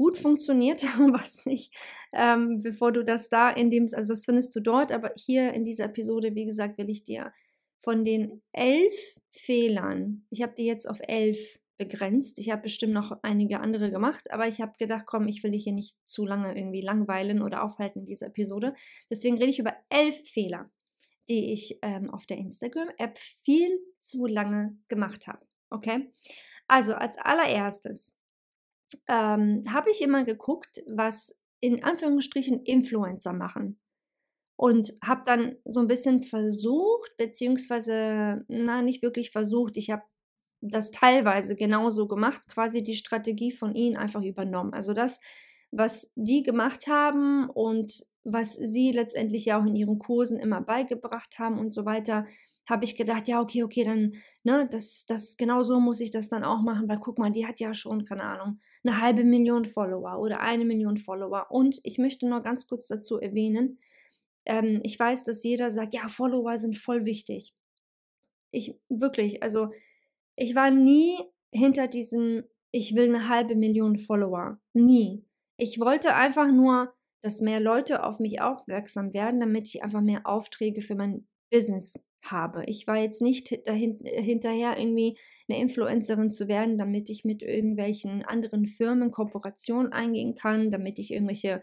gut 0.00 0.18
funktioniert 0.18 0.82
und 0.98 1.12
was 1.12 1.44
nicht, 1.44 1.74
ähm, 2.14 2.62
bevor 2.62 2.90
du 2.90 3.04
das 3.04 3.28
da 3.28 3.50
in 3.50 3.70
dem, 3.70 3.86
also 3.92 4.14
das 4.14 4.24
findest 4.24 4.56
du 4.56 4.60
dort, 4.60 4.92
aber 4.92 5.12
hier 5.14 5.52
in 5.52 5.66
dieser 5.66 5.84
Episode, 5.84 6.34
wie 6.34 6.46
gesagt, 6.46 6.78
will 6.78 6.88
ich 6.88 7.04
dir 7.04 7.34
von 7.80 8.02
den 8.06 8.40
elf 8.52 8.94
Fehlern, 9.30 10.24
ich 10.30 10.40
habe 10.40 10.54
die 10.56 10.64
jetzt 10.64 10.88
auf 10.88 11.00
elf 11.06 11.60
begrenzt, 11.76 12.38
ich 12.38 12.50
habe 12.50 12.62
bestimmt 12.62 12.94
noch 12.94 13.18
einige 13.22 13.60
andere 13.60 13.90
gemacht, 13.90 14.30
aber 14.30 14.48
ich 14.48 14.62
habe 14.62 14.72
gedacht, 14.78 15.04
komm, 15.04 15.28
ich 15.28 15.42
will 15.42 15.50
dich 15.50 15.64
hier 15.64 15.74
nicht 15.74 15.98
zu 16.06 16.24
lange 16.24 16.56
irgendwie 16.56 16.80
langweilen 16.80 17.42
oder 17.42 17.62
aufhalten 17.62 18.00
in 18.00 18.06
dieser 18.06 18.28
Episode, 18.28 18.74
deswegen 19.10 19.36
rede 19.36 19.50
ich 19.50 19.58
über 19.58 19.74
elf 19.90 20.16
Fehler, 20.26 20.70
die 21.28 21.52
ich 21.52 21.78
ähm, 21.82 22.08
auf 22.08 22.24
der 22.24 22.38
Instagram-App 22.38 23.18
viel 23.18 23.78
zu 24.00 24.24
lange 24.24 24.78
gemacht 24.88 25.26
habe, 25.26 25.44
okay? 25.68 26.10
Also 26.68 26.94
als 26.94 27.18
allererstes, 27.18 28.19
ähm, 29.08 29.64
habe 29.72 29.90
ich 29.90 30.00
immer 30.02 30.24
geguckt, 30.24 30.82
was 30.86 31.38
in 31.60 31.82
Anführungsstrichen 31.84 32.62
Influencer 32.64 33.32
machen. 33.32 33.78
und 34.56 34.92
habe 35.02 35.22
dann 35.24 35.56
so 35.64 35.80
ein 35.80 35.86
bisschen 35.86 36.22
versucht, 36.22 37.16
beziehungsweise, 37.16 38.44
na, 38.48 38.82
nicht 38.82 39.02
wirklich 39.02 39.30
versucht, 39.30 39.76
ich 39.78 39.90
habe 39.90 40.02
das 40.60 40.90
teilweise 40.90 41.56
genauso 41.56 42.06
gemacht, 42.06 42.42
quasi 42.48 42.82
die 42.82 42.94
Strategie 42.94 43.52
von 43.52 43.74
ihnen 43.74 43.96
einfach 43.96 44.22
übernommen. 44.22 44.74
Also 44.74 44.92
das, 44.92 45.18
was 45.70 46.12
die 46.16 46.42
gemacht 46.42 46.86
haben 46.88 47.48
und 47.48 48.04
was 48.24 48.54
sie 48.54 48.92
letztendlich 48.92 49.46
ja 49.46 49.58
auch 49.60 49.64
in 49.64 49.76
ihren 49.76 49.98
Kursen 49.98 50.38
immer 50.38 50.60
beigebracht 50.60 51.38
haben 51.38 51.58
und 51.58 51.72
so 51.72 51.86
weiter, 51.86 52.26
habe 52.70 52.84
ich 52.84 52.96
gedacht, 52.96 53.28
ja, 53.28 53.40
okay, 53.40 53.62
okay, 53.64 53.84
dann, 53.84 54.14
ne, 54.44 54.68
das, 54.70 55.04
das, 55.06 55.36
genau 55.36 55.62
so 55.64 55.80
muss 55.80 56.00
ich 56.00 56.10
das 56.10 56.28
dann 56.28 56.44
auch 56.44 56.62
machen, 56.62 56.88
weil 56.88 56.98
guck 56.98 57.18
mal, 57.18 57.30
die 57.30 57.46
hat 57.46 57.60
ja 57.60 57.74
schon, 57.74 58.04
keine 58.04 58.22
Ahnung, 58.22 58.60
eine 58.84 59.00
halbe 59.00 59.24
Million 59.24 59.64
Follower 59.64 60.18
oder 60.18 60.40
eine 60.40 60.64
Million 60.64 60.96
Follower. 60.96 61.46
Und 61.50 61.80
ich 61.82 61.98
möchte 61.98 62.28
noch 62.28 62.42
ganz 62.42 62.66
kurz 62.66 62.86
dazu 62.86 63.18
erwähnen, 63.18 63.78
ähm, 64.46 64.80
ich 64.84 64.98
weiß, 64.98 65.24
dass 65.24 65.42
jeder 65.42 65.70
sagt, 65.70 65.94
ja, 65.94 66.08
Follower 66.08 66.58
sind 66.58 66.78
voll 66.78 67.04
wichtig. 67.04 67.54
Ich 68.52 68.78
wirklich, 68.88 69.42
also 69.42 69.68
ich 70.36 70.54
war 70.54 70.70
nie 70.70 71.18
hinter 71.52 71.88
diesem, 71.88 72.44
ich 72.72 72.94
will 72.94 73.08
eine 73.08 73.28
halbe 73.28 73.56
Million 73.56 73.98
Follower. 73.98 74.58
Nie. 74.72 75.24
Ich 75.56 75.78
wollte 75.78 76.14
einfach 76.14 76.50
nur, 76.50 76.94
dass 77.22 77.40
mehr 77.40 77.60
Leute 77.60 78.04
auf 78.04 78.18
mich 78.18 78.40
aufmerksam 78.40 79.12
werden, 79.12 79.40
damit 79.40 79.68
ich 79.68 79.82
einfach 79.82 80.00
mehr 80.00 80.26
Aufträge 80.26 80.80
für 80.80 80.94
mein 80.94 81.28
Business 81.50 81.98
habe. 82.22 82.64
Ich 82.66 82.86
war 82.86 82.96
jetzt 82.96 83.22
nicht 83.22 83.66
dahin, 83.66 83.98
hinterher, 84.04 84.78
irgendwie 84.78 85.18
eine 85.48 85.60
Influencerin 85.60 86.32
zu 86.32 86.48
werden, 86.48 86.78
damit 86.78 87.10
ich 87.10 87.24
mit 87.24 87.42
irgendwelchen 87.42 88.24
anderen 88.24 88.66
Firmen 88.66 89.10
Kooperationen 89.10 89.92
eingehen 89.92 90.34
kann, 90.34 90.70
damit 90.70 90.98
ich 90.98 91.12
irgendwelche 91.12 91.62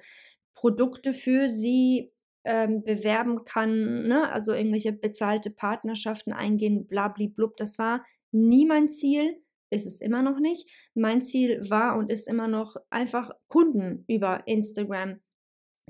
Produkte 0.56 1.14
für 1.14 1.50
sie 1.50 2.12
ähm, 2.44 2.84
bewerben 2.84 3.46
kann, 3.46 4.08
ne? 4.08 4.32
also 4.32 4.54
irgendwelche 4.54 4.94
bezahlte 4.94 5.52
Partnerschaften 5.52 6.34
eingehen, 6.34 6.88
blablablub. 6.88 7.58
Das 7.58 7.78
war 7.78 8.06
nie 8.32 8.66
mein 8.66 8.90
Ziel, 8.90 9.42
ist 9.70 9.86
es 9.86 10.02
immer 10.02 10.24
noch 10.24 10.40
nicht. 10.40 10.70
Mein 10.96 11.22
Ziel 11.22 11.70
war 11.70 11.98
und 11.98 12.12
ist 12.12 12.28
immer 12.28 12.48
noch 12.48 12.78
einfach 12.90 13.32
Kunden 13.48 14.06
über 14.08 14.48
Instagram 14.48 15.20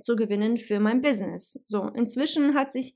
zu 0.03 0.15
gewinnen 0.15 0.57
für 0.57 0.79
mein 0.79 1.01
Business. 1.01 1.53
So, 1.63 1.87
inzwischen 1.89 2.55
hat 2.55 2.71
sich 2.71 2.95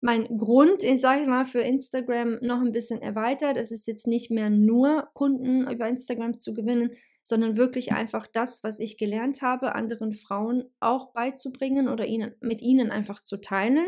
mein 0.00 0.38
Grund, 0.38 0.82
ich 0.82 1.00
sage 1.00 1.26
mal, 1.26 1.44
für 1.44 1.60
Instagram 1.60 2.38
noch 2.40 2.60
ein 2.60 2.72
bisschen 2.72 3.02
erweitert. 3.02 3.56
Es 3.58 3.70
ist 3.70 3.86
jetzt 3.86 4.06
nicht 4.06 4.30
mehr 4.30 4.48
nur 4.48 5.08
Kunden 5.12 5.70
über 5.70 5.88
Instagram 5.88 6.38
zu 6.38 6.54
gewinnen, 6.54 6.92
sondern 7.22 7.56
wirklich 7.56 7.92
einfach 7.92 8.26
das, 8.26 8.64
was 8.64 8.78
ich 8.78 8.96
gelernt 8.96 9.42
habe, 9.42 9.74
anderen 9.74 10.14
Frauen 10.14 10.64
auch 10.80 11.12
beizubringen 11.12 11.88
oder 11.88 12.06
ihnen, 12.06 12.34
mit 12.40 12.62
ihnen 12.62 12.90
einfach 12.90 13.22
zu 13.22 13.36
teilen. 13.36 13.86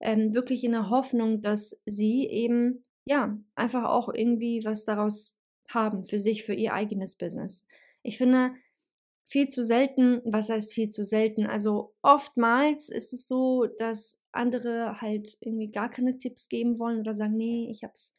Ähm, 0.00 0.34
wirklich 0.34 0.64
in 0.64 0.72
der 0.72 0.88
Hoffnung, 0.88 1.42
dass 1.42 1.80
sie 1.84 2.26
eben, 2.26 2.84
ja, 3.06 3.38
einfach 3.54 3.84
auch 3.84 4.12
irgendwie 4.12 4.62
was 4.64 4.86
daraus 4.86 5.36
haben 5.68 6.04
für 6.04 6.18
sich, 6.18 6.44
für 6.44 6.54
ihr 6.54 6.72
eigenes 6.72 7.16
Business. 7.16 7.66
Ich 8.02 8.16
finde, 8.16 8.52
viel 9.26 9.48
zu 9.48 9.62
selten, 9.62 10.20
was 10.24 10.48
heißt 10.48 10.72
viel 10.72 10.90
zu 10.90 11.04
selten? 11.04 11.46
Also 11.46 11.94
oftmals 12.02 12.88
ist 12.88 13.12
es 13.12 13.26
so, 13.26 13.66
dass 13.78 14.23
andere 14.36 15.00
halt 15.00 15.36
irgendwie 15.40 15.70
gar 15.70 15.90
keine 15.90 16.18
Tipps 16.18 16.48
geben 16.48 16.78
wollen 16.78 17.00
oder 17.00 17.14
sagen, 17.14 17.36
nee, 17.36 17.68
ich 17.70 17.84
hab's, 17.84 18.12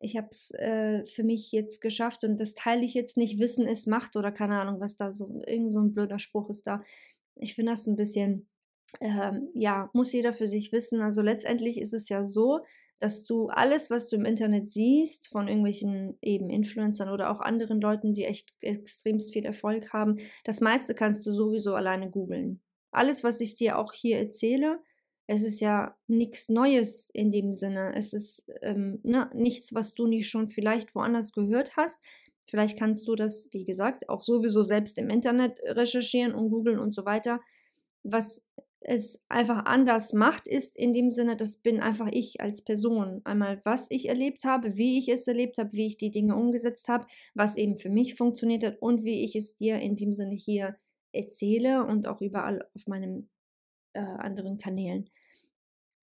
ich 0.00 0.16
hab's 0.16 0.50
äh, 0.52 1.04
für 1.06 1.24
mich 1.24 1.52
jetzt 1.52 1.80
geschafft 1.80 2.24
und 2.24 2.40
das 2.40 2.54
teile 2.54 2.84
ich 2.84 2.94
jetzt 2.94 3.16
nicht. 3.16 3.38
Wissen 3.38 3.66
ist 3.66 3.86
Macht 3.86 4.16
oder 4.16 4.32
keine 4.32 4.60
Ahnung, 4.60 4.80
was 4.80 4.96
da 4.96 5.12
so, 5.12 5.42
irgend 5.46 5.72
so 5.72 5.80
ein 5.80 5.94
blöder 5.94 6.18
Spruch 6.18 6.50
ist 6.50 6.66
da. 6.66 6.82
Ich 7.36 7.54
finde 7.54 7.72
das 7.72 7.86
ein 7.86 7.96
bisschen, 7.96 8.48
ähm, 9.00 9.48
ja, 9.54 9.90
muss 9.92 10.12
jeder 10.12 10.32
für 10.32 10.48
sich 10.48 10.72
wissen. 10.72 11.00
Also 11.00 11.22
letztendlich 11.22 11.80
ist 11.80 11.94
es 11.94 12.08
ja 12.08 12.24
so, 12.24 12.60
dass 13.00 13.24
du 13.24 13.48
alles, 13.48 13.90
was 13.90 14.08
du 14.08 14.16
im 14.16 14.24
Internet 14.24 14.70
siehst, 14.70 15.28
von 15.28 15.48
irgendwelchen 15.48 16.16
eben 16.22 16.48
Influencern 16.48 17.10
oder 17.10 17.30
auch 17.30 17.40
anderen 17.40 17.80
Leuten, 17.80 18.14
die 18.14 18.24
echt 18.24 18.54
extremst 18.60 19.32
viel 19.32 19.44
Erfolg 19.44 19.92
haben, 19.92 20.18
das 20.44 20.60
meiste 20.60 20.94
kannst 20.94 21.26
du 21.26 21.32
sowieso 21.32 21.74
alleine 21.74 22.10
googeln. 22.10 22.62
Alles, 22.92 23.24
was 23.24 23.40
ich 23.40 23.56
dir 23.56 23.78
auch 23.78 23.92
hier 23.92 24.18
erzähle, 24.18 24.80
es 25.26 25.42
ist 25.42 25.60
ja 25.60 25.96
nichts 26.06 26.48
Neues 26.48 27.10
in 27.10 27.32
dem 27.32 27.52
Sinne. 27.52 27.92
Es 27.94 28.12
ist 28.12 28.50
ähm, 28.62 29.00
ne, 29.02 29.30
nichts, 29.34 29.74
was 29.74 29.94
du 29.94 30.06
nicht 30.06 30.28
schon 30.28 30.48
vielleicht 30.48 30.94
woanders 30.94 31.32
gehört 31.32 31.76
hast. 31.76 32.00
Vielleicht 32.46 32.78
kannst 32.78 33.08
du 33.08 33.14
das, 33.14 33.48
wie 33.52 33.64
gesagt, 33.64 34.08
auch 34.08 34.22
sowieso 34.22 34.62
selbst 34.62 34.98
im 34.98 35.08
Internet 35.08 35.60
recherchieren 35.64 36.34
und 36.34 36.50
googeln 36.50 36.78
und 36.78 36.94
so 36.94 37.06
weiter. 37.06 37.40
Was 38.02 38.46
es 38.80 39.24
einfach 39.30 39.64
anders 39.64 40.12
macht, 40.12 40.46
ist 40.46 40.76
in 40.76 40.92
dem 40.92 41.10
Sinne, 41.10 41.38
das 41.38 41.56
bin 41.56 41.80
einfach 41.80 42.08
ich 42.12 42.42
als 42.42 42.62
Person. 42.62 43.22
Einmal, 43.24 43.62
was 43.64 43.90
ich 43.90 44.10
erlebt 44.10 44.44
habe, 44.44 44.76
wie 44.76 44.98
ich 44.98 45.08
es 45.08 45.26
erlebt 45.26 45.56
habe, 45.56 45.72
wie 45.72 45.86
ich 45.86 45.96
die 45.96 46.10
Dinge 46.10 46.36
umgesetzt 46.36 46.88
habe, 46.88 47.06
was 47.32 47.56
eben 47.56 47.76
für 47.76 47.88
mich 47.88 48.14
funktioniert 48.14 48.62
hat 48.62 48.82
und 48.82 49.04
wie 49.04 49.24
ich 49.24 49.36
es 49.36 49.56
dir 49.56 49.78
in 49.78 49.96
dem 49.96 50.12
Sinne 50.12 50.34
hier 50.34 50.76
erzähle 51.12 51.86
und 51.86 52.06
auch 52.06 52.20
überall 52.20 52.68
auf 52.74 52.86
meinen 52.86 53.30
äh, 53.94 54.00
anderen 54.00 54.58
Kanälen. 54.58 55.10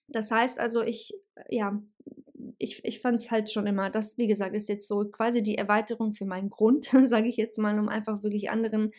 Das 0.07 0.31
heißt 0.31 0.59
also, 0.59 0.81
ich, 0.81 1.13
ja, 1.49 1.81
ich, 2.57 2.83
ich 2.83 2.99
fand 2.99 3.21
es 3.21 3.31
halt 3.31 3.49
schon 3.51 3.67
immer, 3.67 3.89
das, 3.89 4.17
wie 4.17 4.27
gesagt, 4.27 4.55
ist 4.55 4.67
jetzt 4.67 4.87
so 4.87 5.05
quasi 5.05 5.41
die 5.41 5.57
Erweiterung 5.57 6.13
für 6.13 6.25
meinen 6.25 6.49
Grund, 6.49 6.85
sage 7.05 7.27
ich 7.27 7.37
jetzt 7.37 7.57
mal, 7.57 7.79
um 7.79 7.87
einfach 7.89 8.23
wirklich 8.23 8.49
anderen 8.49 8.91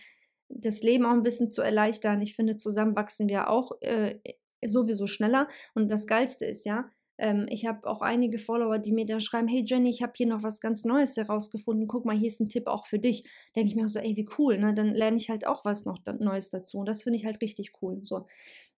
das 0.54 0.82
Leben 0.82 1.06
auch 1.06 1.12
ein 1.12 1.22
bisschen 1.22 1.50
zu 1.50 1.62
erleichtern. 1.62 2.20
Ich 2.20 2.36
finde, 2.36 2.56
zusammen 2.56 2.94
wachsen 2.94 3.28
wir 3.28 3.48
auch 3.48 3.72
äh, 3.80 4.18
sowieso 4.64 5.06
schneller. 5.06 5.48
Und 5.74 5.88
das 5.88 6.06
Geilste 6.06 6.44
ist 6.44 6.66
ja, 6.66 6.90
ähm, 7.22 7.46
ich 7.48 7.66
habe 7.66 7.88
auch 7.88 8.02
einige 8.02 8.36
Follower, 8.36 8.80
die 8.80 8.90
mir 8.90 9.06
dann 9.06 9.20
schreiben, 9.20 9.46
hey 9.46 9.62
Jenny, 9.64 9.88
ich 9.90 10.02
habe 10.02 10.12
hier 10.16 10.26
noch 10.26 10.42
was 10.42 10.60
ganz 10.60 10.84
Neues 10.84 11.16
herausgefunden. 11.16 11.86
Guck 11.86 12.04
mal, 12.04 12.16
hier 12.16 12.26
ist 12.26 12.40
ein 12.40 12.48
Tipp 12.48 12.66
auch 12.66 12.86
für 12.86 12.98
dich. 12.98 13.22
Denke 13.54 13.68
ich 13.68 13.76
mir 13.76 13.84
auch 13.84 13.88
so, 13.88 14.00
ey, 14.00 14.16
wie 14.16 14.28
cool. 14.38 14.58
Ne? 14.58 14.74
Dann 14.74 14.92
lerne 14.92 15.18
ich 15.18 15.30
halt 15.30 15.46
auch 15.46 15.64
was 15.64 15.84
noch 15.84 16.00
Neues 16.18 16.50
dazu. 16.50 16.78
Und 16.78 16.86
das 16.86 17.04
finde 17.04 17.20
ich 17.20 17.24
halt 17.24 17.40
richtig 17.40 17.74
cool. 17.80 18.00
So, 18.02 18.26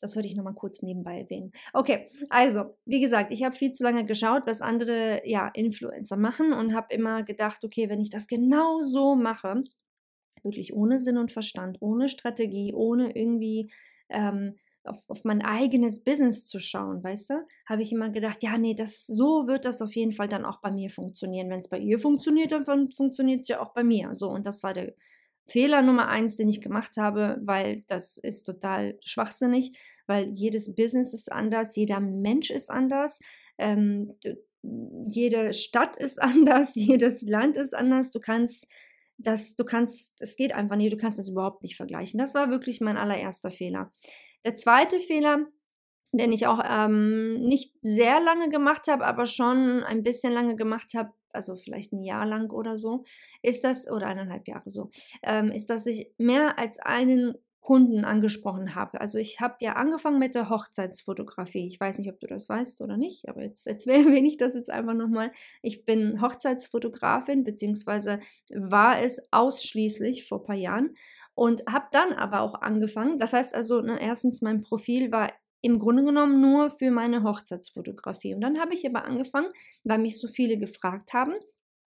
das 0.02 0.14
würde 0.14 0.28
ich 0.28 0.36
nochmal 0.36 0.52
kurz 0.52 0.82
nebenbei 0.82 1.20
erwähnen. 1.20 1.52
Okay, 1.72 2.08
also, 2.28 2.76
wie 2.84 3.00
gesagt, 3.00 3.32
ich 3.32 3.42
habe 3.42 3.56
viel 3.56 3.72
zu 3.72 3.82
lange 3.82 4.04
geschaut, 4.04 4.42
was 4.44 4.60
andere 4.60 5.22
ja, 5.24 5.48
Influencer 5.48 6.18
machen 6.18 6.52
und 6.52 6.74
habe 6.74 6.94
immer 6.94 7.22
gedacht, 7.22 7.64
okay, 7.64 7.88
wenn 7.88 8.02
ich 8.02 8.10
das 8.10 8.26
genau 8.26 8.82
so 8.82 9.16
mache, 9.16 9.64
wirklich 10.42 10.74
ohne 10.74 11.00
Sinn 11.00 11.16
und 11.16 11.32
Verstand, 11.32 11.78
ohne 11.80 12.10
Strategie, 12.10 12.74
ohne 12.74 13.16
irgendwie 13.16 13.72
ähm, 14.10 14.56
auf, 14.84 15.02
auf 15.08 15.24
mein 15.24 15.42
eigenes 15.42 16.02
Business 16.02 16.44
zu 16.46 16.58
schauen, 16.58 17.02
weißt 17.02 17.30
du, 17.30 17.46
habe 17.66 17.82
ich 17.82 17.92
immer 17.92 18.10
gedacht, 18.10 18.42
ja, 18.42 18.58
nee, 18.58 18.74
das, 18.74 19.06
so 19.06 19.46
wird 19.46 19.64
das 19.64 19.82
auf 19.82 19.94
jeden 19.94 20.12
Fall 20.12 20.28
dann 20.28 20.44
auch 20.44 20.60
bei 20.60 20.70
mir 20.70 20.90
funktionieren. 20.90 21.50
Wenn 21.50 21.60
es 21.60 21.68
bei 21.68 21.78
ihr 21.78 21.98
funktioniert, 21.98 22.52
dann 22.52 22.90
funktioniert 22.90 23.42
es 23.42 23.48
ja 23.48 23.60
auch 23.60 23.72
bei 23.72 23.84
mir. 23.84 24.14
So, 24.14 24.28
und 24.28 24.46
das 24.46 24.62
war 24.62 24.72
der 24.72 24.94
Fehler 25.46 25.82
Nummer 25.82 26.08
eins, 26.08 26.36
den 26.36 26.48
ich 26.48 26.60
gemacht 26.60 26.96
habe, 26.96 27.38
weil 27.42 27.84
das 27.88 28.16
ist 28.16 28.44
total 28.44 28.98
schwachsinnig, 29.04 29.78
weil 30.06 30.30
jedes 30.34 30.74
Business 30.74 31.12
ist 31.12 31.30
anders, 31.30 31.76
jeder 31.76 32.00
Mensch 32.00 32.50
ist 32.50 32.70
anders. 32.70 33.20
Ähm, 33.58 34.14
jede 34.62 35.52
Stadt 35.52 35.96
ist 35.96 36.20
anders, 36.22 36.74
jedes 36.74 37.22
Land 37.22 37.56
ist 37.56 37.74
anders. 37.74 38.10
Du 38.10 38.20
kannst 38.20 38.66
dass 39.18 39.56
du 39.56 39.64
kannst, 39.64 40.20
es 40.20 40.36
geht 40.36 40.52
einfach 40.52 40.76
nicht, 40.76 40.92
du 40.92 40.96
kannst 40.96 41.18
das 41.18 41.28
überhaupt 41.28 41.62
nicht 41.62 41.76
vergleichen. 41.76 42.18
Das 42.18 42.34
war 42.34 42.50
wirklich 42.50 42.80
mein 42.80 42.96
allererster 42.96 43.50
Fehler. 43.50 43.92
Der 44.44 44.56
zweite 44.56 45.00
Fehler, 45.00 45.46
den 46.12 46.32
ich 46.32 46.46
auch 46.46 46.60
ähm, 46.64 47.40
nicht 47.40 47.74
sehr 47.80 48.20
lange 48.20 48.48
gemacht 48.50 48.88
habe, 48.88 49.04
aber 49.04 49.26
schon 49.26 49.82
ein 49.82 50.02
bisschen 50.02 50.32
lange 50.32 50.56
gemacht 50.56 50.94
habe, 50.94 51.12
also 51.32 51.56
vielleicht 51.56 51.92
ein 51.92 52.02
Jahr 52.02 52.26
lang 52.26 52.50
oder 52.50 52.78
so, 52.78 53.04
ist 53.42 53.64
das, 53.64 53.90
oder 53.90 54.06
eineinhalb 54.06 54.46
Jahre 54.46 54.70
so, 54.70 54.90
ähm, 55.22 55.50
ist, 55.50 55.70
dass 55.70 55.86
ich 55.86 56.12
mehr 56.18 56.58
als 56.58 56.78
einen 56.78 57.34
Kunden 57.64 58.04
angesprochen 58.04 58.74
habe. 58.74 59.00
Also 59.00 59.18
ich 59.18 59.40
habe 59.40 59.56
ja 59.60 59.72
angefangen 59.72 60.18
mit 60.18 60.34
der 60.34 60.50
Hochzeitsfotografie. 60.50 61.66
Ich 61.66 61.80
weiß 61.80 61.98
nicht, 61.98 62.10
ob 62.10 62.20
du 62.20 62.26
das 62.26 62.46
weißt 62.50 62.82
oder 62.82 62.98
nicht, 62.98 63.26
aber 63.26 63.42
jetzt, 63.42 63.64
jetzt 63.64 63.86
erwähne 63.88 64.28
ich 64.28 64.36
das 64.36 64.54
jetzt 64.54 64.70
einfach 64.70 64.92
nochmal. 64.92 65.32
Ich 65.62 65.86
bin 65.86 66.20
Hochzeitsfotografin, 66.20 67.42
beziehungsweise 67.42 68.20
war 68.50 69.00
es 69.00 69.20
ausschließlich 69.32 70.28
vor 70.28 70.40
ein 70.40 70.44
paar 70.44 70.56
Jahren 70.56 70.94
und 71.34 71.62
habe 71.66 71.86
dann 71.92 72.12
aber 72.12 72.40
auch 72.40 72.54
angefangen. 72.54 73.18
Das 73.18 73.32
heißt 73.32 73.54
also, 73.54 73.80
ne, 73.80 74.00
erstens, 74.00 74.42
mein 74.42 74.62
Profil 74.62 75.10
war 75.12 75.32
im 75.62 75.78
Grunde 75.78 76.04
genommen 76.04 76.40
nur 76.40 76.70
für 76.70 76.90
meine 76.90 77.22
Hochzeitsfotografie. 77.22 78.34
Und 78.34 78.42
dann 78.42 78.60
habe 78.60 78.74
ich 78.74 78.86
aber 78.86 79.04
angefangen, 79.04 79.48
weil 79.82 79.98
mich 79.98 80.20
so 80.20 80.28
viele 80.28 80.58
gefragt 80.58 81.12
haben, 81.12 81.34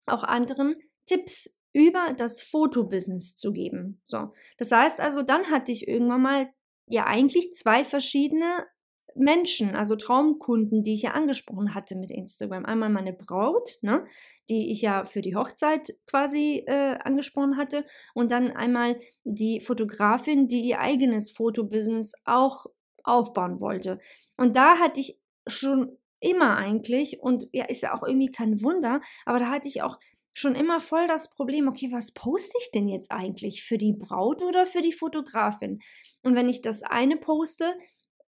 auch 0.05 0.24
anderen 0.24 0.75
Tipps 1.05 1.55
über 1.74 2.13
das 2.17 2.41
Fotobusiness 2.41 3.38
zu 3.38 3.53
geben. 3.53 4.01
So, 4.03 4.33
das 4.57 4.71
heißt 4.71 5.00
also, 5.00 5.21
dann 5.21 5.50
hatte 5.50 5.71
ich 5.71 5.88
irgendwann 5.88 6.21
mal 6.21 6.50
ja 6.88 7.05
eigentlich 7.05 7.53
zwei 7.53 7.86
verschiedene 7.86 8.65
Menschen, 9.15 9.75
also 9.75 9.95
Traumkunden, 9.95 10.83
die 10.83 10.93
ich 10.93 11.03
ja 11.03 11.11
angesprochen 11.11 11.73
hatte 11.73 11.95
mit 11.95 12.11
Instagram. 12.11 12.65
Einmal 12.65 12.89
meine 12.89 13.13
Braut, 13.13 13.77
ne, 13.81 14.05
die 14.49 14.71
ich 14.71 14.81
ja 14.81 15.05
für 15.05 15.21
die 15.21 15.35
Hochzeit 15.35 15.95
quasi 16.07 16.63
äh, 16.67 16.97
angesprochen 17.03 17.57
hatte, 17.57 17.85
und 18.13 18.31
dann 18.31 18.51
einmal 18.51 18.99
die 19.23 19.61
Fotografin, 19.61 20.47
die 20.47 20.61
ihr 20.61 20.79
eigenes 20.79 21.31
Fotobusiness 21.31 22.13
auch 22.25 22.65
aufbauen 23.03 23.59
wollte. 23.59 23.99
Und 24.37 24.57
da 24.57 24.77
hatte 24.77 24.99
ich 24.99 25.19
schon 25.47 25.97
immer 26.19 26.55
eigentlich, 26.57 27.19
und 27.19 27.47
ja, 27.51 27.65
ist 27.65 27.81
ja 27.81 27.95
auch 27.95 28.03
irgendwie 28.07 28.31
kein 28.31 28.61
Wunder, 28.61 29.01
aber 29.25 29.39
da 29.39 29.49
hatte 29.49 29.67
ich 29.67 29.81
auch 29.81 29.97
schon 30.33 30.55
immer 30.55 30.79
voll 30.79 31.07
das 31.07 31.29
Problem, 31.29 31.67
okay, 31.67 31.89
was 31.91 32.13
poste 32.13 32.57
ich 32.61 32.71
denn 32.71 32.87
jetzt 32.87 33.11
eigentlich? 33.11 33.63
Für 33.63 33.77
die 33.77 33.93
Braut 33.93 34.41
oder 34.41 34.65
für 34.65 34.81
die 34.81 34.93
Fotografin? 34.93 35.79
Und 36.23 36.35
wenn 36.35 36.47
ich 36.47 36.61
das 36.61 36.83
eine 36.83 37.17
poste, 37.17 37.73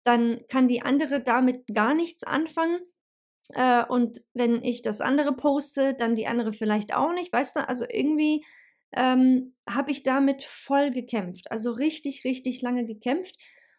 dann 0.04 0.42
kann 0.50 0.68
die 0.68 0.82
andere 0.82 1.22
damit 1.22 1.68
gar 1.74 1.94
nichts 1.94 2.24
anfangen. 2.24 2.80
Äh, 3.50 3.84
und 3.86 4.22
wenn 4.34 4.64
ich 4.64 4.82
das 4.82 5.02
andere 5.02 5.36
poste, 5.36 5.96
dann 5.96 6.16
die 6.16 6.28
andere 6.28 6.54
vielleicht 6.54 6.94
auch 6.96 7.14
nicht, 7.14 7.32
weißt 7.34 7.58
du? 7.58 7.68
Also 7.68 7.86
irgendwie 7.90 8.46
ähm, 8.94 9.56
habe 9.70 9.92
ich 9.92 10.04
damit 10.04 10.44
voll 10.44 10.92
gekämpft. 10.92 11.52
Also 11.52 11.72
richtig, 11.72 12.24
richtig 12.26 12.62
lange 12.62 12.86
gekämpft. 12.86 13.36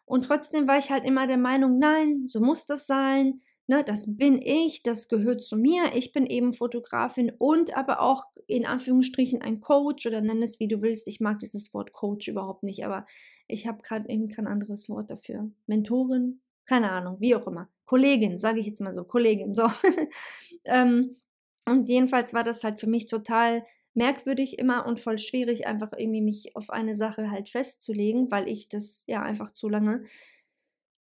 Und 0.06 0.26
trotzdem 0.26 0.68
war 0.68 0.78
ich 0.78 0.90
halt 0.90 1.04
immer 1.04 1.26
der 1.26 1.38
Meinung, 1.38 1.78
nein, 1.78 2.26
so 2.26 2.40
muss 2.40 2.66
das 2.66 2.86
sein. 2.86 3.42
Ne, 3.66 3.82
das 3.82 4.16
bin 4.16 4.42
ich, 4.42 4.82
das 4.82 5.08
gehört 5.08 5.42
zu 5.42 5.56
mir. 5.56 5.94
Ich 5.94 6.12
bin 6.12 6.26
eben 6.26 6.52
Fotografin 6.52 7.32
und 7.38 7.74
aber 7.74 8.00
auch 8.02 8.24
in 8.46 8.66
Anführungsstrichen 8.66 9.40
ein 9.40 9.60
Coach 9.60 10.06
oder 10.06 10.20
nenn 10.20 10.42
es 10.42 10.60
wie 10.60 10.68
du 10.68 10.82
willst. 10.82 11.08
Ich 11.08 11.18
mag 11.20 11.38
dieses 11.38 11.72
Wort 11.72 11.94
Coach 11.94 12.28
überhaupt 12.28 12.62
nicht, 12.62 12.84
aber 12.84 13.06
ich 13.48 13.66
habe 13.66 13.80
gerade 13.82 14.08
eben 14.10 14.28
kein 14.28 14.46
anderes 14.46 14.90
Wort 14.90 15.10
dafür. 15.10 15.50
Mentorin, 15.66 16.42
keine 16.66 16.90
Ahnung, 16.90 17.16
wie 17.20 17.34
auch 17.34 17.46
immer. 17.46 17.70
Kollegin, 17.86 18.36
sage 18.36 18.60
ich 18.60 18.66
jetzt 18.66 18.82
mal 18.82 18.92
so, 18.92 19.04
Kollegin, 19.04 19.54
so. 19.54 19.66
ähm, 20.64 21.16
und 21.64 21.88
jedenfalls 21.88 22.34
war 22.34 22.44
das 22.44 22.64
halt 22.64 22.80
für 22.80 22.86
mich 22.86 23.06
total 23.06 23.64
merkwürdig 23.94 24.58
immer 24.58 24.84
und 24.86 25.00
voll 25.00 25.18
schwierig, 25.18 25.66
einfach 25.66 25.92
irgendwie 25.96 26.20
mich 26.20 26.56
auf 26.56 26.68
eine 26.68 26.94
Sache 26.94 27.30
halt 27.30 27.48
festzulegen, 27.48 28.30
weil 28.30 28.48
ich 28.48 28.68
das 28.68 29.04
ja 29.06 29.22
einfach 29.22 29.52
zu 29.52 29.68
lange 29.70 30.04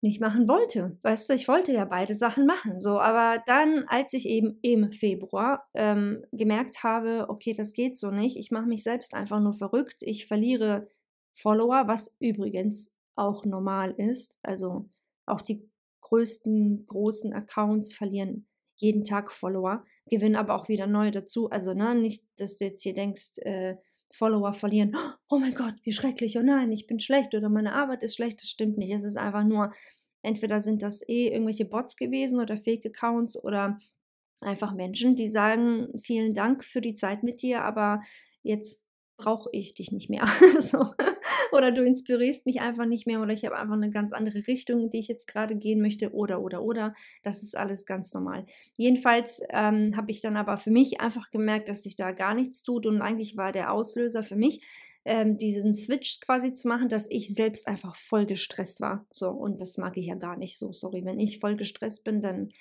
nicht 0.02 0.22
machen 0.22 0.48
wollte. 0.48 0.98
Weißt 1.02 1.30
du, 1.30 1.34
ich 1.34 1.48
wollte 1.48 1.74
ja 1.74 1.86
beide 1.86 2.16
Sachen 2.16 2.46
machen. 2.46 2.80
So, 2.80 3.00
aber 3.00 3.44
dann, 3.48 3.86
als 3.88 4.14
ich 4.14 4.26
eben 4.26 4.60
im 4.62 4.92
Februar 4.92 5.68
ähm, 5.74 6.24
gemerkt 6.32 6.84
habe, 6.84 7.26
okay, 7.30 7.54
das 7.54 7.74
geht 7.74 7.98
so 7.98 8.12
nicht, 8.12 8.38
ich 8.38 8.52
mache 8.52 8.68
mich 8.68 8.84
selbst 8.84 9.14
einfach 9.14 9.40
nur 9.40 9.54
verrückt, 9.54 9.98
ich 10.02 10.28
verliere 10.28 10.88
Follower, 11.36 11.88
was 11.88 12.16
übrigens 12.20 12.94
auch 13.16 13.46
normal 13.46 13.94
ist. 13.98 14.38
Also 14.42 14.90
auch 15.26 15.42
die 15.42 15.70
größten 16.02 16.88
großen 16.88 17.34
Accounts 17.34 17.94
verlieren 17.94 18.48
jeden 18.76 19.04
Tag 19.04 19.32
Follower, 19.32 19.84
gewinnen 20.10 20.38
aber 20.38 20.56
auch 20.56 20.70
wieder 20.70 20.88
neue 20.88 21.12
dazu. 21.12 21.50
Also 21.50 21.74
ne, 21.74 21.96
nicht, 21.96 22.24
dass 22.38 22.56
du 22.56 22.66
jetzt 22.66 22.82
hier 22.82 22.94
denkst, 22.94 23.38
äh, 23.40 23.76
Follower 24.12 24.54
verlieren, 24.54 24.96
oh 25.30 25.38
mein 25.38 25.54
Gott, 25.54 25.76
wie 25.84 25.92
schrecklich, 25.92 26.38
oh 26.38 26.44
nein, 26.44 26.72
ich 26.72 26.88
bin 26.88 27.00
schlecht 27.00 27.36
oder 27.36 27.50
meine 27.50 27.74
Arbeit 27.74 28.04
ist 28.04 28.16
schlecht, 28.16 28.42
das 28.42 28.50
stimmt 28.50 28.78
nicht. 28.78 28.92
Es 28.92 29.04
ist 29.04 29.18
einfach 29.18 29.44
nur, 29.44 29.74
entweder 30.24 30.62
sind 30.62 30.82
das 30.82 31.08
eh 31.08 31.28
irgendwelche 31.28 31.66
Bots 31.66 31.96
gewesen 31.96 32.40
oder 32.40 32.58
Fake-Accounts 32.58 33.42
oder 33.44 33.80
einfach 34.42 34.74
Menschen, 34.74 35.16
die 35.16 35.28
sagen, 35.28 35.90
vielen 36.00 36.34
Dank 36.34 36.64
für 36.64 36.82
die 36.82 36.96
Zeit 36.96 37.24
mit 37.24 37.42
dir, 37.42 37.64
aber 37.64 38.02
jetzt 38.42 38.84
brauche 39.18 39.50
ich 39.52 39.74
dich 39.74 39.92
nicht 39.92 40.10
mehr. 40.10 40.26
so. 40.60 40.94
Oder 41.52 41.72
du 41.72 41.84
inspirierst 41.84 42.46
mich 42.46 42.62
einfach 42.62 42.86
nicht 42.86 43.08
mehr 43.08 43.22
oder 43.22 43.34
ich 43.34 43.46
habe 43.46 43.58
einfach 43.58 43.74
eine 43.74 43.90
ganz 43.90 44.14
andere 44.14 44.48
Richtung, 44.48 44.90
die 44.90 45.00
ich 45.00 45.08
jetzt 45.08 45.28
gerade 45.28 45.56
gehen 45.56 45.82
möchte 45.82 46.14
oder 46.14 46.42
oder 46.42 46.62
oder. 46.62 46.94
Das 47.24 47.44
ist 47.44 47.58
alles 47.58 47.86
ganz 47.86 48.14
normal. 48.14 48.46
Jedenfalls 48.76 49.42
ähm, 49.50 49.96
habe 49.96 50.12
ich 50.12 50.22
dann 50.22 50.38
aber 50.38 50.58
für 50.58 50.72
mich 50.72 51.02
einfach 51.02 51.32
gemerkt, 51.32 51.70
dass 51.70 51.84
sich 51.84 51.96
da 51.96 52.12
gar 52.12 52.34
nichts 52.36 52.64
tut 52.64 52.86
und 52.86 53.02
eigentlich 53.02 53.38
war 53.38 53.52
der 53.52 53.72
Auslöser 53.72 54.24
für 54.24 54.36
mich, 54.36 54.64
ähm, 55.06 55.38
diesen 55.38 55.74
Switch 55.74 56.20
quasi 56.20 56.54
zu 56.54 56.68
machen, 56.68 56.90
dass 56.90 57.08
ich 57.10 57.34
selbst 57.34 57.68
einfach 57.68 57.96
voll 57.96 58.26
gestresst 58.26 58.82
war. 58.82 59.06
So, 59.12 59.30
und 59.30 59.60
das 59.62 59.78
mag 59.78 59.98
ich 59.98 60.08
ja 60.08 60.16
gar 60.16 60.38
nicht 60.38 60.58
so. 60.58 60.74
Sorry, 60.74 61.04
wenn 61.06 61.20
ich 61.20 61.40
voll 61.40 61.56
gestresst 61.56 62.04
bin, 62.04 62.22
dann 62.22 62.52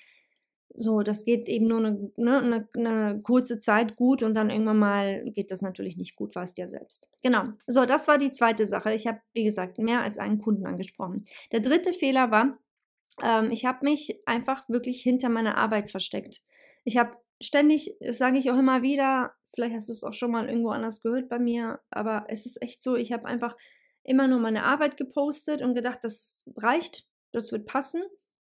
so, 0.73 1.01
das 1.01 1.25
geht 1.25 1.49
eben 1.49 1.67
nur 1.67 1.79
eine, 1.79 2.11
ne, 2.15 2.37
eine, 2.39 2.67
eine, 2.75 3.21
kurze 3.21 3.59
Zeit 3.59 3.95
gut 3.95 4.21
und 4.23 4.35
dann 4.35 4.49
irgendwann 4.49 4.77
mal 4.77 5.23
geht 5.31 5.51
das 5.51 5.61
natürlich 5.61 5.97
nicht 5.97 6.15
gut, 6.15 6.35
weißt 6.35 6.57
ja 6.57 6.67
selbst. 6.67 7.09
Genau. 7.23 7.45
So, 7.67 7.85
das 7.85 8.07
war 8.07 8.17
die 8.17 8.31
zweite 8.31 8.65
Sache. 8.67 8.93
Ich 8.93 9.07
habe, 9.07 9.19
wie 9.33 9.43
gesagt, 9.43 9.79
mehr 9.79 10.01
als 10.01 10.17
einen 10.17 10.39
Kunden 10.39 10.65
angesprochen. 10.65 11.25
Der 11.51 11.59
dritte 11.59 11.91
Fehler 11.93 12.31
war, 12.31 12.57
ähm, 13.23 13.51
ich 13.51 13.65
habe 13.65 13.83
mich 13.83 14.21
einfach 14.25 14.69
wirklich 14.69 15.01
hinter 15.01 15.29
meiner 15.29 15.57
Arbeit 15.57 15.91
versteckt. 15.91 16.43
Ich 16.83 16.97
habe 16.97 17.17
ständig, 17.41 17.95
das 17.99 18.17
sage 18.17 18.37
ich 18.37 18.51
auch 18.51 18.57
immer 18.57 18.81
wieder, 18.81 19.33
vielleicht 19.53 19.75
hast 19.75 19.89
du 19.89 19.93
es 19.93 20.03
auch 20.03 20.13
schon 20.13 20.31
mal 20.31 20.47
irgendwo 20.47 20.69
anders 20.69 21.01
gehört 21.01 21.29
bei 21.29 21.39
mir, 21.39 21.79
aber 21.89 22.25
es 22.27 22.45
ist 22.45 22.61
echt 22.61 22.83
so, 22.83 22.95
ich 22.95 23.11
habe 23.11 23.25
einfach 23.25 23.57
immer 24.03 24.27
nur 24.27 24.39
meine 24.39 24.63
Arbeit 24.63 24.97
gepostet 24.97 25.61
und 25.61 25.73
gedacht, 25.73 25.99
das 26.03 26.43
reicht, 26.55 27.07
das 27.31 27.51
wird 27.51 27.65
passen 27.65 28.03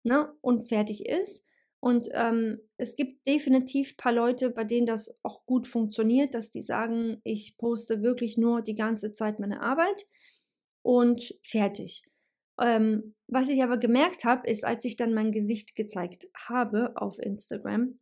ne, 0.03 0.33
und 0.41 0.69
fertig 0.69 1.07
ist. 1.07 1.47
Und 1.81 2.09
ähm, 2.13 2.61
es 2.77 2.97
gibt 2.97 3.27
definitiv 3.27 3.93
ein 3.93 3.97
paar 3.97 4.13
Leute, 4.13 4.51
bei 4.51 4.65
denen 4.65 4.87
das 4.87 5.17
auch 5.23 5.47
gut 5.47 5.69
funktioniert, 5.69 6.35
dass 6.35 6.51
die 6.51 6.63
sagen, 6.63 7.21
ich 7.23 7.57
poste 7.57 8.03
wirklich 8.03 8.37
nur 8.37 8.63
die 8.63 8.75
ganze 8.75 9.13
Zeit 9.13 9.39
meine 9.39 9.61
Arbeit 9.61 10.07
und 10.83 11.35
fertig. 11.45 12.03
Ähm, 12.61 13.15
was 13.29 13.49
ich 13.49 13.63
aber 13.63 13.79
gemerkt 13.79 14.25
habe, 14.25 14.49
ist, 14.49 14.65
als 14.65 14.85
ich 14.85 14.97
dann 14.97 15.15
mein 15.15 15.31
Gesicht 15.31 15.77
gezeigt 15.77 16.29
habe 16.35 16.93
auf 16.97 17.19
Instagram, 17.21 18.01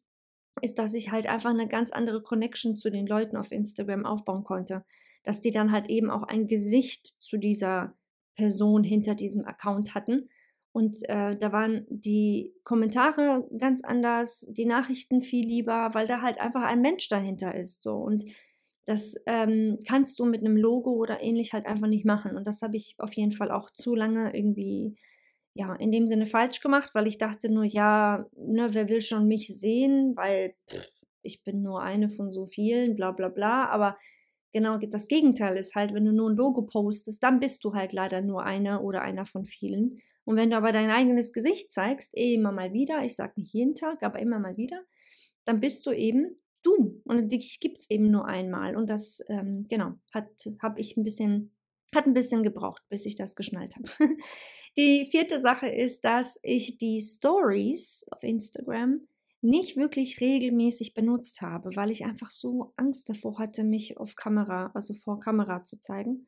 ist, 0.63 0.79
dass 0.79 0.95
ich 0.95 1.11
halt 1.11 1.27
einfach 1.27 1.51
eine 1.51 1.69
ganz 1.69 1.93
andere 1.93 2.23
Connection 2.23 2.79
zu 2.79 2.91
den 2.91 3.07
Leuten 3.07 3.37
auf 3.37 3.53
Instagram 3.53 4.07
aufbauen 4.07 4.45
konnte. 4.45 4.87
Dass 5.23 5.43
die 5.43 5.51
dann 5.51 5.73
halt 5.73 5.91
eben 5.91 6.11
auch 6.11 6.23
ein 6.23 6.47
Gesicht 6.47 7.07
zu 7.07 7.37
dieser 7.37 7.95
Person 8.37 8.85
hinter 8.85 9.15
diesem 9.15 9.45
Account 9.45 9.95
hatten 9.95 10.31
und 10.77 11.09
äh, 11.09 11.39
da 11.39 11.53
waren 11.53 11.87
die 11.89 12.53
Kommentare 12.63 13.49
ganz 13.57 13.83
anders, 13.83 14.47
die 14.51 14.67
Nachrichten 14.67 15.23
viel 15.23 15.47
lieber, 15.47 15.89
weil 15.95 16.07
da 16.07 16.21
halt 16.21 16.39
einfach 16.39 16.61
ein 16.65 16.83
Mensch 16.83 17.09
dahinter 17.09 17.55
ist. 17.55 17.81
So. 17.81 17.95
Und 17.95 18.27
das 18.85 19.15
ähm, 19.25 19.79
kannst 19.89 20.19
du 20.19 20.27
mit 20.27 20.43
einem 20.43 20.55
Logo 20.55 20.91
oder 20.91 21.23
ähnlich 21.23 21.55
halt 21.55 21.65
einfach 21.65 21.87
nicht 21.87 22.05
machen. 22.05 22.37
Und 22.37 22.47
das 22.47 22.61
habe 22.61 22.77
ich 22.77 22.95
auf 22.99 23.15
jeden 23.15 23.33
Fall 23.33 23.51
auch 23.51 23.71
zu 23.71 23.95
lange 23.95 24.37
irgendwie, 24.37 24.97
ja, 25.55 25.75
in 25.77 25.93
dem 25.93 26.07
Sinne 26.07 26.27
falsch 26.27 26.61
gemacht, 26.61 26.91
weil 26.93 27.07
ich 27.07 27.17
dachte 27.17 27.49
nur, 27.51 27.65
ja, 27.65 28.27
ne, 28.37 28.69
wer 28.73 28.91
will 28.91 29.01
schon 29.01 29.27
mich 29.27 29.49
sehen, 29.49 30.15
weil 30.15 30.57
pff, 30.69 31.07
ich 31.23 31.43
bin 31.43 31.63
nur 31.63 31.81
eine 31.81 32.11
von 32.11 32.31
so 32.31 32.45
vielen, 32.45 32.97
bla 32.97 33.13
bla 33.13 33.31
bla. 33.31 33.65
Aber 33.71 33.97
genau 34.53 34.77
das 34.77 35.09
Gegenteil 35.09 35.57
ist 35.57 35.75
halt, 35.75 35.95
wenn 35.95 36.05
du 36.05 36.13
nur 36.13 36.29
ein 36.29 36.37
Logo 36.37 36.61
postest, 36.61 37.23
dann 37.23 37.41
bist 37.41 37.65
du 37.65 37.73
halt 37.73 37.95
leider 37.95 38.21
nur 38.21 38.45
einer 38.45 38.85
oder 38.85 39.01
einer 39.01 39.25
von 39.25 39.47
vielen. 39.47 40.03
Und 40.27 40.37
wenn 40.37 40.51
du 40.51 40.57
aber 40.57 40.73
dein 40.73 40.91
eigenes 40.91 41.33
Gesicht 41.33 41.71
zeigst, 41.71 42.17
eh 42.17 42.35
immer 42.35 42.51
mal 42.51 42.73
wieder, 42.73 43.05
ich 43.05 43.15
sage 43.15 43.35
nicht 43.37 43.55
jeden 43.55 43.77
Tag, 43.77 44.03
aber 44.03 44.19
immer 44.19 44.41
mal 44.41 44.57
wieder, 44.57 44.83
dann 45.45 45.61
bist 45.61 45.87
du 45.87 45.93
eben 45.93 46.37
du. 46.63 47.01
Und 47.05 47.33
dich 47.33 47.61
gibt 47.61 47.79
es 47.79 47.91
eben 47.91 48.11
nur 48.11 48.27
einmal. 48.27 48.77
Und 48.77 48.91
das, 48.91 49.23
ähm, 49.29 49.67
genau, 49.69 49.93
hat 50.13 50.29
habe 50.61 50.81
ich 50.81 50.97
ein 50.97 51.05
bisschen, 51.05 51.55
hat 51.95 52.07
ein 52.07 52.13
bisschen 52.13 52.43
gebraucht, 52.43 52.83
bis 52.89 53.07
ich 53.07 53.15
das 53.15 53.37
geschnallt 53.37 53.77
habe. 53.77 53.89
Die 54.77 55.07
vierte 55.07 55.41
Sache 55.41 55.69
ist, 55.69 56.05
dass 56.05 56.39
ich 56.43 56.77
die 56.77 57.01
Stories 57.01 58.05
auf 58.11 58.23
Instagram 58.23 59.07
nicht 59.41 59.77
wirklich 59.77 60.21
regelmäßig 60.21 60.93
benutzt 60.93 61.41
habe, 61.41 61.75
weil 61.77 61.91
ich 61.91 62.05
einfach 62.05 62.31
so 62.31 62.73
Angst 62.77 63.09
davor 63.09 63.39
hatte, 63.39 63.63
mich 63.63 63.97
auf 63.97 64.17
Kamera, 64.17 64.73
also 64.75 64.93
vor 64.93 65.21
Kamera 65.21 65.65
zu 65.65 65.79
zeigen. 65.79 66.27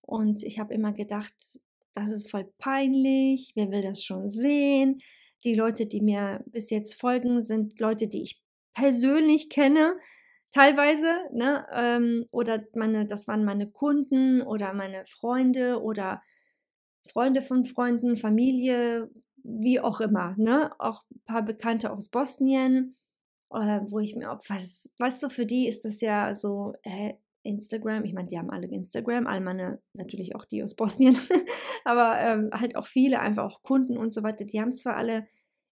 Und 0.00 0.42
ich 0.42 0.58
habe 0.58 0.74
immer 0.74 0.92
gedacht, 0.92 1.60
das 1.94 2.10
ist 2.10 2.30
voll 2.30 2.52
peinlich, 2.58 3.52
wer 3.54 3.70
will 3.70 3.82
das 3.82 4.02
schon 4.02 4.28
sehen? 4.30 5.00
Die 5.44 5.54
Leute, 5.54 5.86
die 5.86 6.00
mir 6.00 6.42
bis 6.46 6.70
jetzt 6.70 6.94
folgen, 6.94 7.42
sind 7.42 7.78
Leute, 7.78 8.08
die 8.08 8.22
ich 8.22 8.42
persönlich 8.74 9.50
kenne, 9.50 9.96
teilweise, 10.52 11.06
ne? 11.32 11.66
Ähm, 11.72 12.26
oder 12.30 12.64
meine, 12.74 13.06
das 13.06 13.28
waren 13.28 13.44
meine 13.44 13.70
Kunden 13.70 14.42
oder 14.42 14.72
meine 14.72 15.04
Freunde 15.06 15.82
oder 15.82 16.22
Freunde 17.06 17.42
von 17.42 17.64
Freunden, 17.64 18.16
Familie, 18.16 19.10
wie 19.42 19.80
auch 19.80 20.00
immer, 20.00 20.34
ne? 20.38 20.72
Auch 20.78 21.04
ein 21.10 21.20
paar 21.26 21.42
Bekannte 21.42 21.92
aus 21.92 22.08
Bosnien, 22.08 22.96
äh, 23.50 23.80
wo 23.88 23.98
ich 23.98 24.16
mir, 24.16 24.38
was, 24.48 24.92
weißt 24.98 25.24
du, 25.24 25.28
für 25.28 25.46
die 25.46 25.68
ist 25.68 25.84
das 25.84 26.00
ja 26.00 26.34
so, 26.34 26.74
äh, 26.82 27.14
Instagram. 27.44 28.04
Ich 28.04 28.12
meine, 28.12 28.28
die 28.28 28.38
haben 28.38 28.50
alle 28.50 28.66
Instagram, 28.66 29.26
all 29.26 29.40
meine, 29.40 29.80
natürlich 29.92 30.34
auch 30.34 30.44
die 30.44 30.62
aus 30.62 30.74
Bosnien, 30.74 31.16
aber 31.84 32.18
ähm, 32.20 32.50
halt 32.52 32.76
auch 32.76 32.86
viele, 32.86 33.20
einfach 33.20 33.44
auch 33.44 33.62
Kunden 33.62 33.96
und 33.96 34.12
so 34.12 34.22
weiter. 34.22 34.44
Die 34.44 34.60
haben 34.60 34.76
zwar 34.76 34.96
alle 34.96 35.26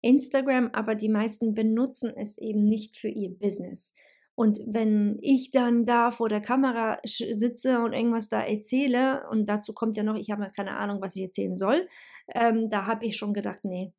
Instagram, 0.02 0.70
aber 0.72 0.94
die 0.94 1.08
meisten 1.08 1.54
benutzen 1.54 2.12
es 2.16 2.38
eben 2.38 2.64
nicht 2.64 2.96
für 2.96 3.08
ihr 3.08 3.30
Business. 3.30 3.94
Und 4.34 4.60
wenn 4.66 5.18
ich 5.20 5.50
dann 5.50 5.84
da 5.84 6.12
vor 6.12 6.28
der 6.30 6.40
Kamera 6.40 6.98
sitze 7.04 7.80
und 7.80 7.92
irgendwas 7.92 8.30
da 8.30 8.40
erzähle, 8.40 9.28
und 9.30 9.46
dazu 9.46 9.74
kommt 9.74 9.96
ja 9.96 10.02
noch, 10.02 10.16
ich 10.16 10.30
habe 10.30 10.50
keine 10.56 10.76
Ahnung, 10.76 11.02
was 11.02 11.14
ich 11.14 11.22
erzählen 11.22 11.56
soll, 11.56 11.86
ähm, 12.34 12.70
da 12.70 12.86
habe 12.86 13.04
ich 13.04 13.16
schon 13.16 13.34
gedacht, 13.34 13.64
nee, 13.64 13.92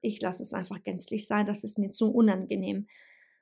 ich 0.00 0.20
lasse 0.22 0.42
es 0.42 0.54
einfach 0.54 0.82
gänzlich 0.82 1.26
sein, 1.26 1.46
das 1.46 1.64
ist 1.64 1.78
mir 1.78 1.90
zu 1.90 2.10
unangenehm. 2.10 2.86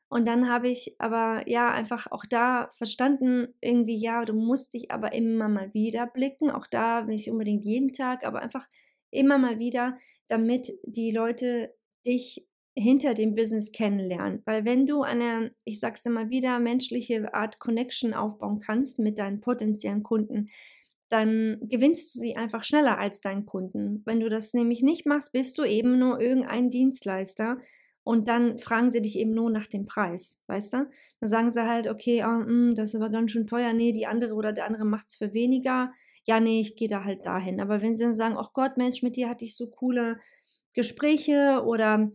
Und 0.09 0.27
dann 0.27 0.49
habe 0.49 0.69
ich 0.69 0.95
aber 0.99 1.43
ja 1.49 1.71
einfach 1.73 2.07
auch 2.11 2.25
da 2.25 2.71
verstanden, 2.75 3.49
irgendwie, 3.61 3.99
ja, 3.99 4.25
du 4.25 4.35
musst 4.35 4.75
dich 4.75 4.91
aber 4.93 5.13
immer 5.13 5.49
mal 5.49 5.75
wieder 5.75 6.07
blicken, 6.07 6.51
auch 6.51 6.67
da 6.69 7.03
nicht 7.03 7.29
unbedingt 7.31 7.65
jeden 7.65 7.93
Tag, 7.93 8.25
aber 8.25 8.41
einfach 8.41 8.69
immer 9.11 9.39
mal 9.39 9.59
wieder, 9.59 9.99
damit 10.29 10.73
die 10.85 11.11
Leute 11.11 11.75
dich 12.07 12.47
hinter 12.79 13.15
dem 13.15 13.35
Business 13.35 13.73
kennenlernen. 13.73 14.43
Weil 14.45 14.65
wenn 14.65 14.87
du 14.87 15.03
eine, 15.03 15.53
ich 15.65 15.81
sag's 15.81 16.05
immer 16.07 16.29
wieder, 16.29 16.61
menschliche 16.61 17.33
Art 17.35 17.59
Connection 17.59 18.15
aufbauen 18.15 18.61
kannst 18.61 18.99
mit 18.99 19.19
deinen 19.19 19.41
potenziellen 19.41 20.03
Kunden, 20.03 20.51
dann 21.09 21.59
gewinnst 21.63 22.15
du 22.15 22.19
sie 22.19 22.37
einfach 22.37 22.65
schneller 22.65 22.99
als 22.99 23.21
deinen 23.21 23.47
Kunden. 23.47 24.03
Wenn 24.05 24.21
du 24.21 24.29
das 24.29 24.55
nämlich 24.55 24.83
nicht 24.83 25.07
machst, 25.07 25.33
bist 25.33 25.57
du 25.59 25.65
eben 25.65 25.99
nur 25.99 26.21
irgendein 26.21 26.71
Dienstleister 26.71 27.59
und 28.07 28.29
dann 28.29 28.57
fragen 28.59 28.89
sie 28.89 29.03
dich 29.03 29.19
eben 29.19 29.33
nur 29.35 29.51
nach 29.51 29.67
dem 29.67 29.85
Preis, 29.85 30.41
weißt 30.47 30.75
du? 30.75 30.87
Dann 31.21 31.29
sagen 31.29 31.51
sie 31.51 31.67
halt, 31.67 31.89
okay, 31.89 32.23
oh, 32.25 32.29
mh, 32.47 32.75
das 32.75 32.91
ist 32.91 32.95
aber 32.95 33.11
ganz 33.11 33.33
schön 33.33 33.49
teuer, 33.49 33.73
nee, 33.73 33.91
die 33.91 34.07
andere 34.07 34.35
oder 34.35 34.53
der 34.53 34.67
andere 34.67 34.85
macht 34.85 35.09
es 35.09 35.17
für 35.17 35.33
weniger. 35.35 35.93
Ja, 36.25 36.39
nee, 36.39 36.61
ich 36.61 36.77
gehe 36.77 36.87
da 36.89 37.03
halt 37.03 37.27
dahin. 37.27 37.61
Aber 37.61 37.83
wenn 37.83 37.97
sie 37.97 38.05
dann 38.05 38.15
sagen, 38.15 38.37
ach 38.39 38.53
Gott, 38.53 38.77
Mensch, 38.77 39.03
mit 39.03 39.17
dir 39.17 39.29
hatte 39.29 39.45
ich 39.45 39.57
so 39.57 39.67
coole 39.69 40.21
Gespräche 40.73 41.65
oder 41.67 42.13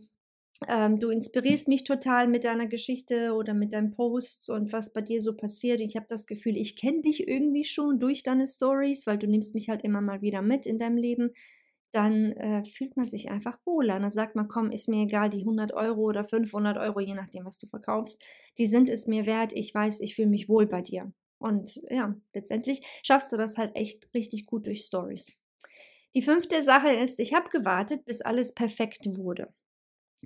ähm, 0.68 0.98
du 0.98 1.10
inspirierst 1.10 1.68
mich 1.68 1.84
total 1.84 2.26
mit 2.28 2.44
deiner 2.44 2.66
Geschichte 2.66 3.34
oder 3.34 3.52
mit 3.52 3.74
deinen 3.74 3.90
Posts 3.92 4.48
und 4.48 4.72
was 4.72 4.92
bei 4.94 5.02
dir 5.02 5.20
so 5.20 5.34
passiert. 5.36 5.80
Ich 5.80 5.96
habe 5.96 6.06
das 6.08 6.26
Gefühl, 6.26 6.56
ich 6.56 6.76
kenne 6.76 7.02
dich 7.02 7.28
irgendwie 7.28 7.64
schon 7.64 7.98
durch 8.00 8.22
deine 8.22 8.46
Stories, 8.46 9.06
weil 9.06 9.18
du 9.18 9.26
nimmst 9.26 9.54
mich 9.54 9.68
halt 9.68 9.84
immer 9.84 10.00
mal 10.00 10.22
wieder 10.22 10.40
mit 10.40 10.64
in 10.66 10.78
deinem 10.78 10.96
Leben. 10.96 11.32
Dann 11.92 12.32
äh, 12.32 12.64
fühlt 12.64 12.96
man 12.96 13.06
sich 13.06 13.30
einfach 13.30 13.58
wohler. 13.64 14.00
Dann 14.00 14.10
sagt 14.10 14.34
man, 14.34 14.48
komm, 14.48 14.70
ist 14.70 14.88
mir 14.88 15.02
egal, 15.04 15.30
die 15.30 15.44
100 15.44 15.72
Euro 15.72 16.02
oder 16.02 16.24
500 16.24 16.78
Euro, 16.78 17.00
je 17.00 17.14
nachdem, 17.14 17.44
was 17.44 17.58
du 17.58 17.66
verkaufst, 17.66 18.22
die 18.58 18.66
sind 18.66 18.88
es 18.88 19.06
mir 19.06 19.26
wert. 19.26 19.52
Ich 19.52 19.74
weiß, 19.74 20.00
ich 20.00 20.14
fühle 20.14 20.28
mich 20.28 20.48
wohl 20.48 20.66
bei 20.66 20.82
dir. 20.82 21.12
Und 21.38 21.80
ja, 21.90 22.14
letztendlich 22.34 22.82
schaffst 23.02 23.32
du 23.32 23.36
das 23.36 23.56
halt 23.56 23.76
echt 23.76 24.08
richtig 24.14 24.46
gut 24.46 24.66
durch 24.66 24.82
Stories. 24.84 25.36
Die 26.14 26.22
fünfte 26.22 26.62
Sache 26.62 26.90
ist, 26.90 27.18
ich 27.20 27.34
habe 27.34 27.48
gewartet, 27.48 28.04
bis 28.04 28.20
alles 28.20 28.54
perfekt 28.54 29.06
wurde 29.16 29.52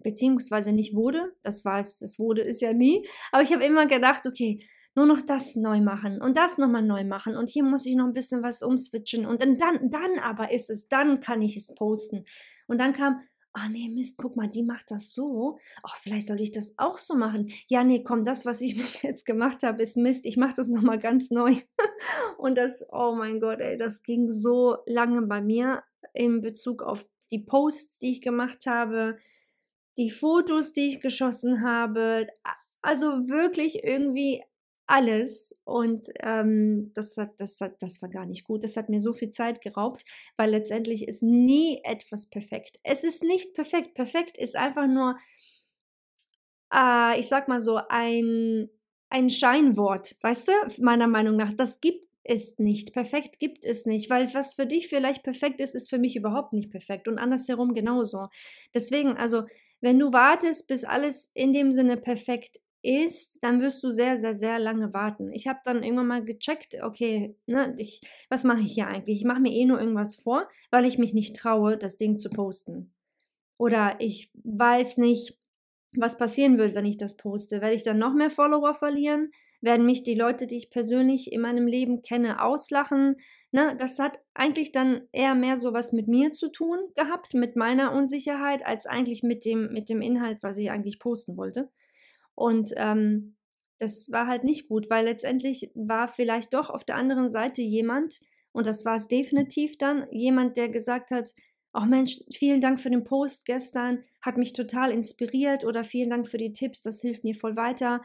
beziehungsweise 0.03 0.73
nicht 0.73 0.95
wurde. 0.95 1.33
Das 1.43 1.65
war 1.65 1.81
es, 1.81 1.99
das 1.99 2.19
wurde 2.19 2.43
ist 2.43 2.61
ja 2.61 2.73
nie. 2.73 3.07
Aber 3.33 3.43
ich 3.43 3.53
habe 3.53 3.65
immer 3.65 3.87
gedacht, 3.87 4.27
okay, 4.27 4.61
nur 4.97 5.07
noch 5.07 5.21
das 5.23 5.55
neu 5.55 5.81
machen 5.81 6.21
und 6.21 6.37
das 6.37 6.59
nochmal 6.59 6.83
neu 6.83 7.05
machen 7.05 7.37
und 7.37 7.51
hier 7.51 7.63
muss 7.63 7.87
ich 7.87 7.95
noch 7.95 8.07
ein 8.07 8.15
bisschen 8.15 8.43
was 8.43 8.63
umswitchen 8.63 9.27
und 9.27 9.43
dann, 9.43 9.59
dann, 9.59 10.19
aber 10.19 10.51
ist 10.51 10.71
es, 10.71 10.89
dann 10.89 11.21
kann 11.21 11.43
ich 11.43 11.57
es 11.57 11.75
posten. 11.75 12.25
Und 12.67 12.79
dann 12.79 12.95
kam, 12.95 13.21
ah 13.53 13.69
nee, 13.71 13.89
Mist, 13.89 14.19
guck 14.19 14.37
mal, 14.37 14.49
die 14.49 14.63
macht 14.63 14.91
das 14.91 15.13
so. 15.13 15.59
Ach, 15.83 15.97
vielleicht 15.97 16.27
soll 16.27 16.41
ich 16.41 16.53
das 16.53 16.75
auch 16.79 16.99
so 16.99 17.15
machen. 17.15 17.51
Ja, 17.69 17.85
nee, 17.85 18.03
komm, 18.03 18.25
das, 18.25 18.45
was 18.45 18.61
ich 18.61 18.77
bis 18.77 19.03
jetzt 19.03 19.25
gemacht 19.25 19.63
habe, 19.63 19.83
ist 19.83 19.97
Mist. 19.97 20.25
Ich 20.25 20.37
mache 20.37 20.55
das 20.55 20.69
nochmal 20.69 20.99
ganz 20.99 21.31
neu. 21.31 21.55
und 22.39 22.57
das, 22.57 22.85
oh 22.91 23.15
mein 23.15 23.41
Gott, 23.41 23.61
ey, 23.61 23.77
das 23.77 24.03
ging 24.03 24.33
so 24.33 24.79
lange 24.87 25.23
bei 25.23 25.41
mir 25.41 25.83
in 26.13 26.41
Bezug 26.43 26.83
auf 26.83 27.07
die 27.31 27.41
Posts, 27.41 27.99
die 27.99 28.13
ich 28.13 28.21
gemacht 28.21 28.67
habe, 28.67 29.19
die 29.99 30.11
Fotos, 30.11 30.73
die 30.73 30.89
ich 30.89 31.01
geschossen 31.01 31.63
habe, 31.63 32.27
also 32.83 33.29
wirklich 33.29 33.83
irgendwie 33.83 34.43
alles. 34.87 35.59
Und 35.65 36.09
ähm, 36.21 36.93
das, 36.95 37.17
hat, 37.17 37.33
das, 37.39 37.61
hat, 37.61 37.81
das 37.81 38.01
war 38.03 38.09
gar 38.09 38.27
nicht 38.27 38.45
gut. 38.45 38.65
Das 38.65 38.77
hat 38.77 38.89
mir 38.89 39.01
so 39.01 39.13
viel 39.13 39.31
Zeit 39.31 39.61
geraubt, 39.61 40.05
weil 40.37 40.51
letztendlich 40.51 41.09
ist 41.09 41.23
nie 41.23 41.81
etwas 41.85 42.29
perfekt. 42.29 42.79
Es 42.83 43.05
ist 43.05 43.23
nicht 43.23 43.55
perfekt. 43.55 43.95
Perfekt 43.95 44.39
ist 44.39 44.57
einfach 44.57 44.87
nur, 44.87 45.17
äh, 46.73 47.19
ich 47.19 47.29
sag 47.29 47.49
mal 47.49 47.61
so, 47.61 47.81
ein, 47.89 48.69
ein 49.11 49.31
Scheinwort, 49.31 50.17
weißt 50.23 50.49
du, 50.49 50.83
meiner 50.83 51.09
Meinung 51.09 51.37
nach. 51.37 51.53
Das 51.53 51.81
gibt 51.81 52.07
es 52.25 52.59
nicht. 52.59 52.93
Perfekt 52.93 53.39
gibt 53.39 53.65
es 53.65 53.87
nicht, 53.87 54.11
weil 54.11 54.33
was 54.35 54.55
für 54.55 54.67
dich 54.67 54.89
vielleicht 54.89 55.23
perfekt 55.23 55.61
ist, 55.61 55.75
ist 55.75 55.91
für 55.91 55.99
mich 55.99 56.17
überhaupt 56.17 56.53
nicht 56.53 56.71
perfekt 56.71 57.09
und 57.09 57.19
andersherum 57.19 57.75
genauso. 57.75 58.29
Deswegen, 58.75 59.17
also 59.17 59.45
wenn 59.81 59.99
du 59.99 60.13
wartest, 60.13 60.67
bis 60.67 60.85
alles 60.85 61.31
in 61.35 61.53
dem 61.53 61.71
Sinne 61.71 61.97
perfekt 61.97 62.59
ist, 62.87 63.39
dann 63.43 63.61
wirst 63.61 63.83
du 63.83 63.91
sehr, 63.91 64.19
sehr, 64.19 64.35
sehr 64.35 64.59
lange 64.59 64.95
warten. 64.95 65.33
Ich 65.33 65.49
habe 65.49 65.59
dann 65.65 65.83
irgendwann 65.83 66.07
mal 66.07 66.25
gecheckt, 66.25 66.77
okay, 66.83 67.37
ne, 67.47 67.75
ich, 67.79 68.01
was 68.29 68.45
mache 68.45 68.61
ich 68.61 68.75
hier 68.75 68.87
eigentlich? 68.87 69.19
Ich 69.19 69.25
mache 69.25 69.41
mir 69.41 69.53
eh 69.53 69.65
nur 69.65 69.81
irgendwas 69.81 70.17
vor, 70.17 70.49
weil 70.71 70.87
ich 70.87 70.99
mich 70.99 71.13
nicht 71.13 71.37
traue, 71.37 71.77
das 71.77 71.97
Ding 71.97 72.19
zu 72.19 72.31
posten. 72.31 72.95
Oder 73.59 73.97
ich 73.99 74.31
weiß 74.45 74.99
nicht, 74.99 75.37
was 75.97 76.17
passieren 76.19 76.59
wird, 76.59 76.75
wenn 76.75 76.85
ich 76.85 76.99
das 76.99 77.17
poste. 77.17 77.61
Werde 77.61 77.75
ich 77.75 77.83
dann 77.83 77.99
noch 77.99 78.15
mehr 78.15 78.31
Follower 78.31 78.75
verlieren? 78.75 79.31
Werden 79.63 79.87
mich 79.87 80.03
die 80.03 80.15
Leute, 80.15 80.47
die 80.47 80.57
ich 80.57 80.71
persönlich 80.71 81.33
in 81.33 81.41
meinem 81.41 81.67
Leben 81.67 82.03
kenne, 82.03 82.43
auslachen? 82.43 83.17
Ne, 83.51 83.77
das 83.79 83.99
hat 83.99 84.19
eigentlich 84.35 84.71
dann 84.73 85.09
eher 85.13 85.35
mehr 85.35 85.57
so 85.57 85.73
was 85.73 85.93
mit 85.93 86.07
mir 86.09 86.31
zu 86.31 86.51
tun 86.51 86.79
gehabt, 86.95 87.35
mit 87.35 87.57
meiner 87.57 87.93
Unsicherheit, 87.93 88.65
als 88.65 88.87
eigentlich 88.87 89.23
mit 89.23 89.45
dem, 89.45 89.73
mit 89.73 89.89
dem 89.89 90.03
Inhalt, 90.03 90.39
was 90.43 90.59
ich 90.59 90.71
eigentlich 90.71 90.99
posten 90.99 91.37
wollte. 91.37 91.71
Und 92.37 92.73
ähm, 92.77 93.35
das 93.79 94.13
war 94.13 94.29
halt 94.29 94.45
nicht 94.45 94.69
gut, 94.69 94.89
weil 94.89 95.07
letztendlich 95.07 95.73
war 95.75 96.07
vielleicht 96.07 96.55
doch 96.55 96.71
auf 96.71 96.85
der 96.85 96.95
anderen 96.97 97.29
Seite 97.29 97.63
jemand, 97.63 98.21
und 98.53 98.67
das 98.67 98.85
war 98.85 98.97
es 98.97 99.09
definitiv 99.09 99.77
dann, 99.77 100.07
jemand, 100.13 100.57
der 100.57 100.69
gesagt 100.69 101.11
hat, 101.11 101.35
ach 101.73 101.83
oh 101.83 101.87
Mensch, 101.87 102.21
vielen 102.33 102.61
Dank 102.61 102.81
für 102.81 102.89
den 102.89 103.05
Post 103.05 103.45
gestern, 103.45 104.05
hat 104.23 104.39
mich 104.39 104.55
total 104.55 104.91
inspiriert 104.93 105.65
oder 105.65 105.85
vielen 105.85 106.09
Dank 106.09 106.29
für 106.29 106.39
die 106.39 106.55
Tipps, 106.55 106.81
das 106.81 107.03
hilft 107.03 107.25
mir 107.25 107.35
voll 107.35 107.57
weiter. 107.57 108.03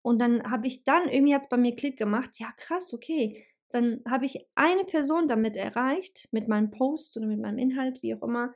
Und 0.00 0.18
dann 0.18 0.50
habe 0.50 0.66
ich 0.66 0.84
dann 0.84 1.08
irgendwie 1.08 1.32
jetzt 1.32 1.50
bei 1.50 1.58
mir 1.58 1.76
Klick 1.76 1.98
gemacht, 1.98 2.38
ja 2.38 2.48
krass, 2.56 2.94
okay, 2.94 3.44
dann 3.68 4.00
habe 4.08 4.26
ich 4.26 4.46
eine 4.54 4.84
Person 4.84 5.28
damit 5.28 5.56
erreicht, 5.56 6.28
mit 6.30 6.48
meinem 6.48 6.70
Post 6.70 7.16
oder 7.16 7.26
mit 7.26 7.40
meinem 7.40 7.58
Inhalt, 7.58 8.02
wie 8.02 8.14
auch 8.14 8.22
immer, 8.22 8.54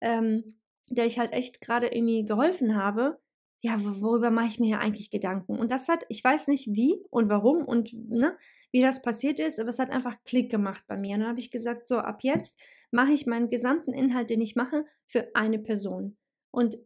ähm, 0.00 0.58
der 0.90 1.06
ich 1.06 1.18
halt 1.18 1.32
echt 1.32 1.60
gerade 1.60 1.88
irgendwie 1.88 2.24
geholfen 2.24 2.76
habe. 2.76 3.18
Ja, 3.64 3.76
worüber 4.00 4.32
mache 4.32 4.48
ich 4.48 4.58
mir 4.58 4.66
hier 4.66 4.80
eigentlich 4.80 5.10
Gedanken? 5.10 5.56
Und 5.56 5.70
das 5.70 5.88
hat, 5.88 6.04
ich 6.08 6.22
weiß 6.22 6.48
nicht 6.48 6.66
wie 6.72 7.00
und 7.10 7.28
warum 7.28 7.64
und 7.64 7.92
ne, 8.10 8.36
wie 8.72 8.80
das 8.80 9.02
passiert 9.02 9.38
ist, 9.38 9.60
aber 9.60 9.68
es 9.68 9.78
hat 9.78 9.90
einfach 9.90 10.16
Klick 10.24 10.50
gemacht 10.50 10.82
bei 10.88 10.96
mir. 10.96 11.14
Und 11.14 11.20
dann 11.20 11.28
habe 11.28 11.38
ich 11.38 11.52
gesagt, 11.52 11.86
so 11.86 11.98
ab 11.98 12.22
jetzt 12.22 12.58
mache 12.90 13.12
ich 13.12 13.24
meinen 13.24 13.50
gesamten 13.50 13.92
Inhalt, 13.92 14.30
den 14.30 14.40
ich 14.40 14.56
mache, 14.56 14.84
für 15.06 15.28
eine 15.34 15.60
Person. 15.60 16.16
Und 16.50 16.76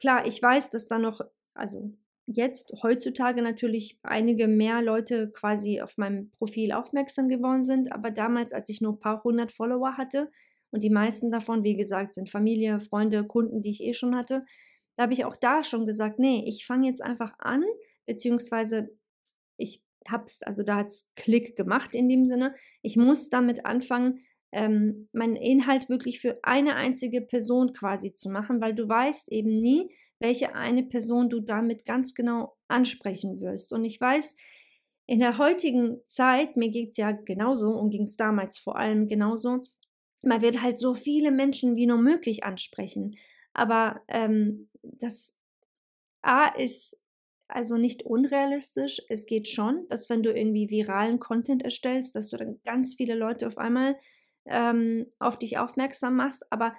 klar, 0.00 0.26
ich 0.26 0.42
weiß, 0.42 0.70
dass 0.70 0.88
da 0.88 0.98
noch, 0.98 1.20
also 1.54 1.92
jetzt 2.26 2.72
heutzutage 2.82 3.40
natürlich 3.40 4.00
einige 4.02 4.48
mehr 4.48 4.82
Leute 4.82 5.30
quasi 5.30 5.82
auf 5.82 5.96
meinem 5.98 6.32
Profil 6.32 6.72
aufmerksam 6.72 7.28
geworden 7.28 7.62
sind, 7.62 7.92
aber 7.92 8.10
damals, 8.10 8.52
als 8.52 8.68
ich 8.68 8.80
nur 8.80 8.94
ein 8.94 8.98
paar 8.98 9.22
hundert 9.22 9.52
Follower 9.52 9.96
hatte 9.96 10.32
und 10.70 10.82
die 10.82 10.90
meisten 10.90 11.30
davon, 11.30 11.62
wie 11.62 11.76
gesagt, 11.76 12.14
sind 12.14 12.28
Familie, 12.28 12.80
Freunde, 12.80 13.24
Kunden, 13.24 13.62
die 13.62 13.70
ich 13.70 13.82
eh 13.84 13.94
schon 13.94 14.16
hatte, 14.16 14.44
da 14.96 15.04
habe 15.04 15.12
ich 15.12 15.24
auch 15.24 15.36
da 15.36 15.64
schon 15.64 15.86
gesagt, 15.86 16.18
nee, 16.18 16.44
ich 16.46 16.66
fange 16.66 16.88
jetzt 16.88 17.02
einfach 17.02 17.32
an, 17.38 17.64
beziehungsweise 18.06 18.90
ich 19.56 19.82
habe 20.08 20.24
es, 20.26 20.42
also 20.42 20.62
da 20.62 20.76
hat 20.76 20.88
es 20.88 21.08
Klick 21.16 21.56
gemacht 21.56 21.94
in 21.94 22.08
dem 22.08 22.26
Sinne, 22.26 22.54
ich 22.82 22.96
muss 22.96 23.30
damit 23.30 23.64
anfangen, 23.66 24.20
ähm, 24.52 25.08
meinen 25.12 25.36
Inhalt 25.36 25.88
wirklich 25.88 26.20
für 26.20 26.38
eine 26.42 26.76
einzige 26.76 27.20
Person 27.20 27.72
quasi 27.72 28.14
zu 28.14 28.30
machen, 28.30 28.60
weil 28.60 28.74
du 28.74 28.88
weißt 28.88 29.30
eben 29.32 29.60
nie, 29.60 29.90
welche 30.20 30.54
eine 30.54 30.84
Person 30.84 31.28
du 31.28 31.40
damit 31.40 31.84
ganz 31.84 32.14
genau 32.14 32.56
ansprechen 32.68 33.40
wirst. 33.40 33.72
Und 33.72 33.84
ich 33.84 34.00
weiß, 34.00 34.36
in 35.06 35.18
der 35.18 35.38
heutigen 35.38 36.00
Zeit, 36.06 36.56
mir 36.56 36.70
geht 36.70 36.92
es 36.92 36.96
ja 36.98 37.12
genauso 37.12 37.70
und 37.70 37.90
ging 37.90 38.04
es 38.04 38.16
damals 38.16 38.58
vor 38.58 38.76
allem 38.76 39.08
genauso, 39.08 39.64
man 40.22 40.40
wird 40.40 40.62
halt 40.62 40.78
so 40.78 40.94
viele 40.94 41.30
Menschen 41.30 41.76
wie 41.76 41.86
nur 41.86 41.98
möglich 41.98 42.44
ansprechen. 42.44 43.16
Aber 43.54 44.02
ähm, 44.08 44.68
das 44.82 45.36
A 46.22 46.48
ist 46.48 46.98
also 47.48 47.76
nicht 47.76 48.02
unrealistisch. 48.04 49.02
Es 49.08 49.26
geht 49.26 49.48
schon, 49.48 49.86
dass 49.88 50.10
wenn 50.10 50.22
du 50.22 50.32
irgendwie 50.32 50.70
viralen 50.70 51.20
Content 51.20 51.62
erstellst, 51.62 52.16
dass 52.16 52.28
du 52.28 52.36
dann 52.36 52.60
ganz 52.64 52.94
viele 52.94 53.14
Leute 53.14 53.46
auf 53.46 53.58
einmal 53.58 53.96
ähm, 54.46 55.06
auf 55.18 55.38
dich 55.38 55.58
aufmerksam 55.58 56.16
machst. 56.16 56.50
Aber 56.50 56.74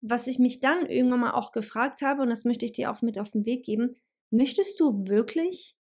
was 0.00 0.26
ich 0.26 0.38
mich 0.38 0.60
dann 0.60 0.86
irgendwann 0.86 1.20
mal 1.20 1.32
auch 1.32 1.52
gefragt 1.52 2.02
habe, 2.02 2.22
und 2.22 2.30
das 2.30 2.44
möchte 2.44 2.64
ich 2.64 2.72
dir 2.72 2.90
auch 2.90 3.02
mit 3.02 3.18
auf 3.18 3.30
den 3.30 3.46
Weg 3.46 3.64
geben, 3.64 3.96
möchtest 4.30 4.78
du 4.80 5.08
wirklich, 5.08 5.76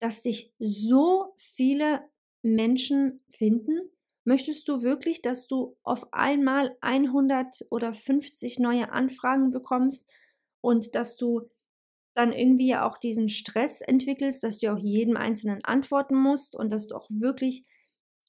dass 0.00 0.22
dich 0.22 0.52
so 0.58 1.34
viele 1.36 2.00
Menschen 2.42 3.20
finden? 3.28 3.90
Möchtest 4.30 4.68
du 4.68 4.82
wirklich, 4.82 5.22
dass 5.22 5.48
du 5.48 5.76
auf 5.82 6.12
einmal 6.12 6.76
100 6.82 7.66
oder 7.68 7.92
50 7.92 8.60
neue 8.60 8.92
Anfragen 8.92 9.50
bekommst 9.50 10.06
und 10.60 10.94
dass 10.94 11.16
du 11.16 11.50
dann 12.14 12.32
irgendwie 12.32 12.76
auch 12.76 12.96
diesen 12.96 13.28
Stress 13.28 13.80
entwickelst, 13.80 14.44
dass 14.44 14.60
du 14.60 14.72
auch 14.72 14.78
jedem 14.78 15.16
Einzelnen 15.16 15.64
antworten 15.64 16.14
musst 16.14 16.54
und 16.54 16.70
dass 16.70 16.86
du 16.86 16.94
auch 16.94 17.08
wirklich 17.10 17.64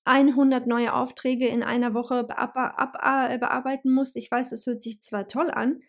100 0.03 0.65
neue 0.65 0.91
Aufträge 0.95 1.47
in 1.47 1.61
einer 1.61 1.93
Woche 1.93 2.21
äh, 2.21 3.37
bearbeiten 3.37 3.91
musst. 3.91 4.15
Ich 4.15 4.31
weiß, 4.31 4.49
das 4.49 4.65
hört 4.65 4.81
sich 4.81 5.01
zwar 5.01 5.27
toll 5.27 5.51
an, 5.51 5.81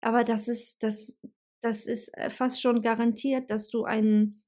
aber 0.00 0.24
das 0.24 0.48
ist, 0.48 0.82
das, 0.82 1.20
das 1.60 1.86
ist 1.86 2.08
äh, 2.18 2.30
fast 2.30 2.60
schon 2.60 2.82
garantiert, 2.82 3.48
dass 3.48 3.68
du 3.68 3.84
einen 3.84 4.41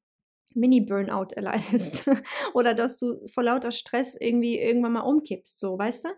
Mini-Burnout 0.55 1.35
erleidest 1.35 2.09
oder 2.55 2.75
dass 2.75 2.99
du 2.99 3.27
vor 3.29 3.43
lauter 3.43 3.71
Stress 3.71 4.17
irgendwie 4.19 4.59
irgendwann 4.59 4.93
mal 4.93 5.01
umkippst, 5.01 5.59
so, 5.59 5.79
weißt 5.79 6.07
du? 6.07 6.09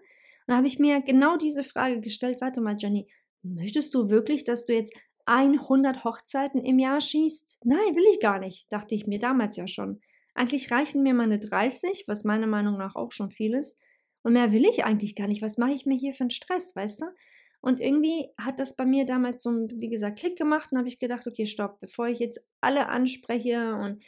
dann 0.46 0.56
habe 0.56 0.66
ich 0.66 0.78
mir 0.78 1.00
genau 1.02 1.36
diese 1.36 1.64
Frage 1.64 2.00
gestellt, 2.00 2.40
warte 2.40 2.60
mal, 2.60 2.76
Jenny, 2.78 3.08
möchtest 3.42 3.94
du 3.94 4.08
wirklich, 4.08 4.44
dass 4.44 4.64
du 4.64 4.74
jetzt 4.74 4.94
100 5.26 6.04
Hochzeiten 6.04 6.64
im 6.64 6.78
Jahr 6.78 7.00
schießt? 7.00 7.58
Nein, 7.64 7.96
will 7.96 8.04
ich 8.12 8.20
gar 8.20 8.38
nicht, 8.38 8.70
dachte 8.72 8.94
ich 8.94 9.06
mir 9.06 9.18
damals 9.18 9.56
ja 9.56 9.66
schon. 9.66 10.00
Eigentlich 10.34 10.70
reichen 10.70 11.02
mir 11.02 11.14
meine 11.14 11.40
30, 11.40 12.04
was 12.06 12.24
meiner 12.24 12.46
Meinung 12.46 12.78
nach 12.78 12.94
auch 12.94 13.10
schon 13.10 13.30
viel 13.30 13.54
ist. 13.54 13.76
Und 14.22 14.34
mehr 14.34 14.52
will 14.52 14.66
ich 14.66 14.84
eigentlich 14.84 15.16
gar 15.16 15.28
nicht. 15.28 15.42
Was 15.42 15.56
mache 15.56 15.72
ich 15.72 15.86
mir 15.86 15.96
hier 15.96 16.12
für 16.12 16.22
einen 16.22 16.30
Stress, 16.30 16.76
weißt 16.76 17.02
du? 17.02 17.06
Und 17.60 17.80
irgendwie 17.80 18.28
hat 18.38 18.60
das 18.60 18.76
bei 18.76 18.84
mir 18.84 19.06
damals 19.06 19.42
so, 19.42 19.50
wie 19.50 19.88
gesagt, 19.88 20.18
Klick 20.18 20.36
gemacht 20.36 20.70
und 20.70 20.78
habe 20.78 20.88
ich 20.88 20.98
gedacht, 20.98 21.26
okay, 21.26 21.46
stopp, 21.46 21.80
bevor 21.80 22.06
ich 22.06 22.18
jetzt 22.18 22.40
alle 22.60 22.88
anspreche 22.88 23.74
und 23.74 24.04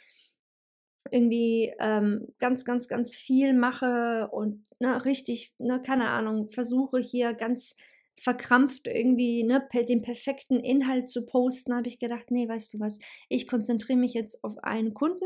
irgendwie 1.11 1.73
ähm, 1.79 2.27
ganz, 2.39 2.65
ganz, 2.65 2.87
ganz 2.87 3.15
viel 3.15 3.53
mache 3.53 4.29
und 4.31 4.65
ne, 4.79 5.03
richtig, 5.05 5.53
ne, 5.57 5.81
keine 5.81 6.09
Ahnung, 6.09 6.49
versuche 6.49 6.99
hier 6.99 7.33
ganz 7.33 7.75
verkrampft 8.19 8.87
irgendwie 8.87 9.43
ne, 9.43 9.65
den 9.73 10.01
perfekten 10.01 10.59
Inhalt 10.59 11.09
zu 11.09 11.25
posten, 11.25 11.73
habe 11.73 11.87
ich 11.87 11.99
gedacht, 11.99 12.31
nee, 12.31 12.47
weißt 12.47 12.73
du 12.73 12.79
was, 12.79 12.99
ich 13.29 13.47
konzentriere 13.47 13.97
mich 13.97 14.13
jetzt 14.13 14.43
auf 14.43 14.57
einen 14.63 14.93
Kunden 14.93 15.25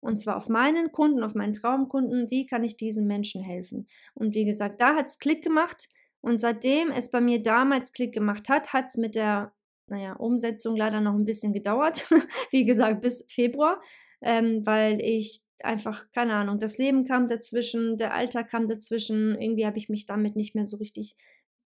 und 0.00 0.20
zwar 0.20 0.36
auf 0.36 0.48
meinen 0.48 0.90
Kunden, 0.90 1.22
auf 1.22 1.34
meinen 1.34 1.54
Traumkunden, 1.54 2.30
wie 2.30 2.46
kann 2.46 2.64
ich 2.64 2.76
diesen 2.76 3.06
Menschen 3.06 3.42
helfen? 3.42 3.86
Und 4.14 4.34
wie 4.34 4.44
gesagt, 4.44 4.80
da 4.80 4.96
hat 4.96 5.06
es 5.06 5.18
Klick 5.18 5.42
gemacht 5.44 5.88
und 6.20 6.40
seitdem 6.40 6.90
es 6.90 7.10
bei 7.10 7.20
mir 7.20 7.42
damals 7.42 7.92
Klick 7.92 8.12
gemacht 8.12 8.48
hat, 8.48 8.72
hat 8.72 8.86
es 8.86 8.96
mit 8.96 9.14
der 9.14 9.52
naja, 9.86 10.14
Umsetzung 10.14 10.76
leider 10.76 11.00
noch 11.00 11.14
ein 11.14 11.24
bisschen 11.24 11.52
gedauert, 11.52 12.08
wie 12.50 12.64
gesagt, 12.64 13.02
bis 13.02 13.24
Februar 13.28 13.80
ähm, 14.22 14.64
weil 14.64 15.00
ich 15.00 15.42
einfach, 15.60 16.10
keine 16.12 16.34
Ahnung, 16.34 16.58
das 16.60 16.78
Leben 16.78 17.04
kam 17.04 17.28
dazwischen, 17.28 17.98
der 17.98 18.14
Alltag 18.14 18.48
kam 18.48 18.66
dazwischen, 18.68 19.40
irgendwie 19.40 19.66
habe 19.66 19.78
ich 19.78 19.88
mich 19.88 20.06
damit 20.06 20.36
nicht 20.36 20.54
mehr 20.54 20.66
so 20.66 20.76
richtig 20.78 21.16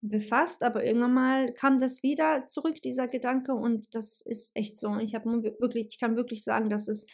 befasst, 0.03 0.63
aber 0.63 0.85
irgendwann 0.85 1.15
mal 1.15 1.53
kam 1.53 1.81
das 1.81 2.03
wieder 2.03 2.47
zurück, 2.47 2.83
dieser 2.83 3.09
Gedanke, 3.09 3.55
und 3.55 3.95
das 3.95 4.21
ist 4.21 4.55
echt 4.55 4.77
so. 4.79 4.99
Ich 4.99 5.15
habe 5.15 5.43
wirklich, 5.59 5.89
ich 5.91 5.99
kann 5.99 6.17
wirklich 6.17 6.45
sagen, 6.45 6.69
dass 6.71 6.89
es 6.89 7.07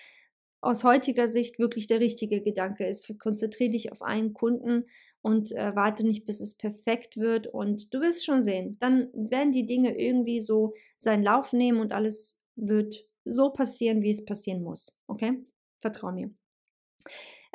aus 0.61 0.85
heutiger 0.85 1.28
Sicht 1.28 1.59
wirklich 1.59 1.87
der 1.88 2.00
richtige 2.00 2.40
Gedanke 2.40 2.87
ist. 2.87 3.12
Konzentriere 3.18 3.70
dich 3.70 3.90
auf 3.90 4.00
einen 4.00 4.33
Kunden 4.33 4.87
und 5.20 5.52
äh, 5.52 5.74
warte 5.74 6.05
nicht, 6.05 6.24
bis 6.24 6.40
es 6.40 6.57
perfekt 6.57 7.16
wird. 7.16 7.48
Und 7.48 7.92
du 7.92 8.00
wirst 8.00 8.24
schon 8.24 8.42
sehen, 8.42 8.76
dann 8.81 9.09
werden 9.12 9.52
die 9.52 9.66
Dinge 9.66 9.98
irgendwie 9.98 10.40
so 10.40 10.74
seinen 10.96 11.24
Lauf 11.24 11.52
nehmen 11.52 11.81
und 11.81 11.92
alles 11.92 12.40
wird 12.55 13.05
so 13.25 13.51
passieren, 13.51 14.03
wie 14.03 14.11
es 14.11 14.25
passieren 14.25 14.63
muss. 14.63 14.97
Okay? 15.07 15.45
Vertrau 15.81 16.13
mir. 16.13 16.31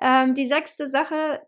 Ähm, 0.02 0.36
die 0.36 0.46
sechste 0.46 0.88
Sache, 0.88 1.42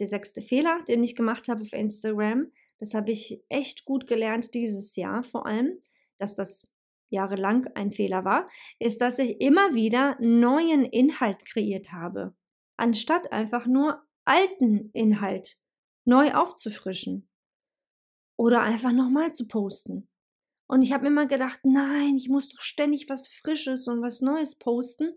der 0.00 0.06
sechste 0.06 0.40
Fehler, 0.40 0.82
den 0.88 1.02
ich 1.02 1.16
gemacht 1.16 1.48
habe 1.48 1.62
auf 1.62 1.72
Instagram, 1.72 2.50
das 2.78 2.94
habe 2.94 3.10
ich 3.10 3.42
echt 3.48 3.84
gut 3.84 4.06
gelernt 4.06 4.54
dieses 4.54 4.94
Jahr 4.96 5.22
vor 5.24 5.46
allem, 5.46 5.82
dass 6.18 6.36
das 6.36 6.70
jahrelang 7.10 7.66
ein 7.74 7.92
Fehler 7.92 8.24
war, 8.24 8.48
ist, 8.78 9.00
dass 9.00 9.18
ich 9.18 9.40
immer 9.40 9.74
wieder 9.74 10.16
neuen 10.20 10.84
Inhalt 10.84 11.44
kreiert 11.46 11.92
habe, 11.92 12.34
anstatt 12.76 13.32
einfach 13.32 13.66
nur 13.66 14.02
alten 14.24 14.90
Inhalt 14.92 15.56
neu 16.04 16.32
aufzufrischen 16.32 17.28
oder 18.36 18.60
einfach 18.60 18.92
nochmal 18.92 19.32
zu 19.32 19.48
posten. 19.48 20.08
Und 20.68 20.82
ich 20.82 20.92
habe 20.92 21.04
mir 21.04 21.08
immer 21.08 21.26
gedacht, 21.26 21.60
nein, 21.64 22.16
ich 22.16 22.28
muss 22.28 22.50
doch 22.50 22.60
ständig 22.60 23.08
was 23.08 23.26
Frisches 23.26 23.88
und 23.88 24.02
was 24.02 24.20
Neues 24.20 24.56
posten. 24.56 25.14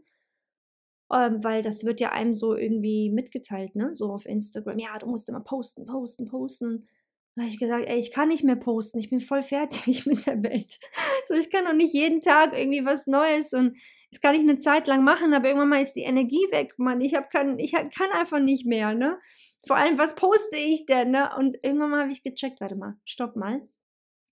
Ähm, 1.13 1.43
weil 1.43 1.61
das 1.61 1.83
wird 1.83 1.99
ja 1.99 2.13
einem 2.13 2.33
so 2.33 2.55
irgendwie 2.55 3.11
mitgeteilt, 3.11 3.75
ne? 3.75 3.93
So 3.93 4.13
auf 4.13 4.25
Instagram. 4.25 4.79
Ja, 4.79 4.97
du 4.97 5.07
musst 5.07 5.27
immer 5.27 5.41
posten, 5.41 5.85
posten, 5.85 6.25
posten. 6.25 6.87
Da 7.35 7.43
habe 7.43 7.51
ich 7.51 7.59
gesagt, 7.59 7.85
ey, 7.85 7.99
ich 7.99 8.11
kann 8.11 8.29
nicht 8.29 8.45
mehr 8.45 8.55
posten. 8.55 8.97
Ich 8.99 9.09
bin 9.09 9.19
voll 9.19 9.43
fertig 9.43 10.05
mit 10.05 10.25
der 10.25 10.41
Welt. 10.41 10.79
So, 11.27 11.33
ich 11.33 11.49
kann 11.49 11.65
doch 11.65 11.73
nicht 11.73 11.93
jeden 11.93 12.21
Tag 12.21 12.57
irgendwie 12.57 12.85
was 12.85 13.07
Neues 13.07 13.51
und 13.51 13.77
das 14.11 14.21
kann 14.21 14.35
ich 14.35 14.41
eine 14.41 14.59
Zeit 14.59 14.87
lang 14.87 15.03
machen, 15.03 15.33
aber 15.33 15.47
irgendwann 15.47 15.69
mal 15.69 15.81
ist 15.81 15.93
die 15.93 16.01
Energie 16.01 16.45
weg, 16.51 16.73
Mann. 16.77 17.01
Ich 17.01 17.13
hab 17.13 17.29
kann, 17.29 17.59
ich 17.59 17.71
kann 17.71 18.11
einfach 18.13 18.39
nicht 18.39 18.65
mehr, 18.65 18.93
ne? 18.93 19.19
Vor 19.67 19.75
allem, 19.75 19.97
was 19.97 20.15
poste 20.15 20.57
ich 20.57 20.85
denn, 20.85 21.11
ne? 21.11 21.29
Und 21.37 21.57
irgendwann 21.61 21.91
mal 21.91 22.01
habe 22.01 22.11
ich 22.11 22.23
gecheckt, 22.23 22.61
warte 22.61 22.75
mal, 22.75 22.97
stopp 23.05 23.35
mal. 23.35 23.61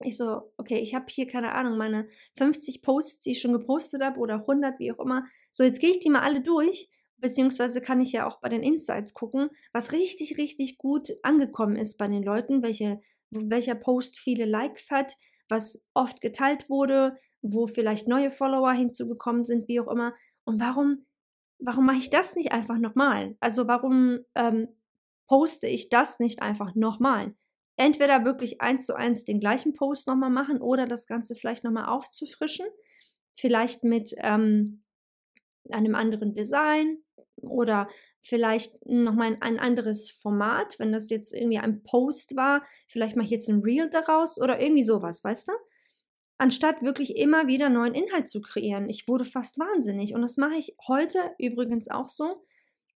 Ich 0.02 0.16
so, 0.18 0.54
okay, 0.58 0.80
ich 0.80 0.96
habe 0.96 1.06
hier 1.10 1.28
keine 1.28 1.52
Ahnung, 1.52 1.78
meine 1.78 2.08
50 2.38 2.82
Posts, 2.82 3.22
die 3.22 3.32
ich 3.32 3.42
schon 3.42 3.52
gepostet 3.52 4.02
habe 4.02 4.20
oder 4.20 4.36
100, 4.36 4.80
wie 4.80 4.92
auch 4.94 5.00
immer. 5.00 5.26
So, 5.52 5.64
jetzt 5.64 5.82
gehe 5.82 5.92
ich 5.92 6.00
die 6.00 6.10
mal 6.10 6.22
alle 6.22 6.42
durch, 6.42 6.90
beziehungsweise 7.18 7.82
kann 7.82 8.00
ich 8.00 8.14
ja 8.14 8.26
auch 8.26 8.40
bei 8.40 8.50
den 8.50 8.64
Insights 8.64 9.14
gucken, 9.14 9.50
was 9.74 9.92
richtig, 9.92 10.38
richtig 10.38 10.78
gut 10.78 11.12
angekommen 11.22 11.76
ist 11.76 11.98
bei 11.98 12.08
den 12.08 12.24
Leuten, 12.24 12.64
welche, 12.64 13.02
welcher 13.30 13.76
Post 13.76 14.18
viele 14.18 14.46
Likes 14.46 14.90
hat, 14.90 15.16
was 15.50 15.86
oft 15.94 16.22
geteilt 16.22 16.70
wurde, 16.70 17.18
wo 17.42 17.68
vielleicht 17.68 18.08
neue 18.08 18.32
Follower 18.32 18.72
hinzugekommen 18.72 19.46
sind, 19.46 19.68
wie 19.68 19.80
auch 19.80 19.88
immer. 19.88 20.14
Und 20.46 20.62
warum, 20.62 21.06
warum 21.60 21.86
mache 21.86 21.98
ich 21.98 22.10
das 22.10 22.36
nicht 22.36 22.52
einfach 22.52 22.78
nochmal? 22.78 23.36
Also 23.40 23.68
warum 23.68 24.20
ähm, 24.36 24.70
poste 25.28 25.68
ich 25.68 25.90
das 25.90 26.20
nicht 26.20 26.42
einfach 26.42 26.76
nochmal? 26.76 27.36
Entweder 27.80 28.26
wirklich 28.26 28.60
eins 28.60 28.86
zu 28.86 28.96
eins 28.96 29.24
den 29.24 29.40
gleichen 29.40 29.74
Post 29.74 30.08
nochmal 30.08 30.30
machen 30.30 30.62
oder 30.62 30.86
das 30.86 31.08
Ganze 31.08 31.36
vielleicht 31.36 31.64
nochmal 31.64 31.86
aufzufrischen. 31.86 32.66
Vielleicht 33.36 33.86
mit 33.86 34.14
ähm, 34.18 34.84
einem 35.72 35.96
anderen 35.96 36.34
Design 36.34 36.98
oder 37.38 37.88
vielleicht 38.22 38.86
nochmal 38.86 39.38
ein 39.40 39.60
anderes 39.60 40.12
Format, 40.12 40.78
wenn 40.78 40.92
das 40.92 41.10
jetzt 41.10 41.34
irgendwie 41.34 41.60
ein 41.60 41.82
Post 41.84 42.36
war, 42.36 42.64
vielleicht 42.88 43.16
mache 43.16 43.26
ich 43.26 43.32
jetzt 43.32 43.50
ein 43.50 43.62
Reel 43.62 43.90
daraus 43.90 44.42
oder 44.42 44.60
irgendwie 44.60 44.84
sowas, 44.84 45.24
weißt 45.24 45.48
du? 45.48 45.54
Anstatt 46.38 46.82
wirklich 46.82 47.16
immer 47.16 47.48
wieder 47.48 47.70
neuen 47.70 47.94
Inhalt 47.94 48.28
zu 48.28 48.42
kreieren. 48.42 48.90
Ich 48.90 49.08
wurde 49.08 49.24
fast 49.24 49.58
wahnsinnig 49.58 50.14
und 50.14 50.22
das 50.22 50.36
mache 50.36 50.56
ich 50.56 50.76
heute 50.86 51.32
übrigens 51.38 51.90
auch 51.90 52.10
so, 52.10 52.44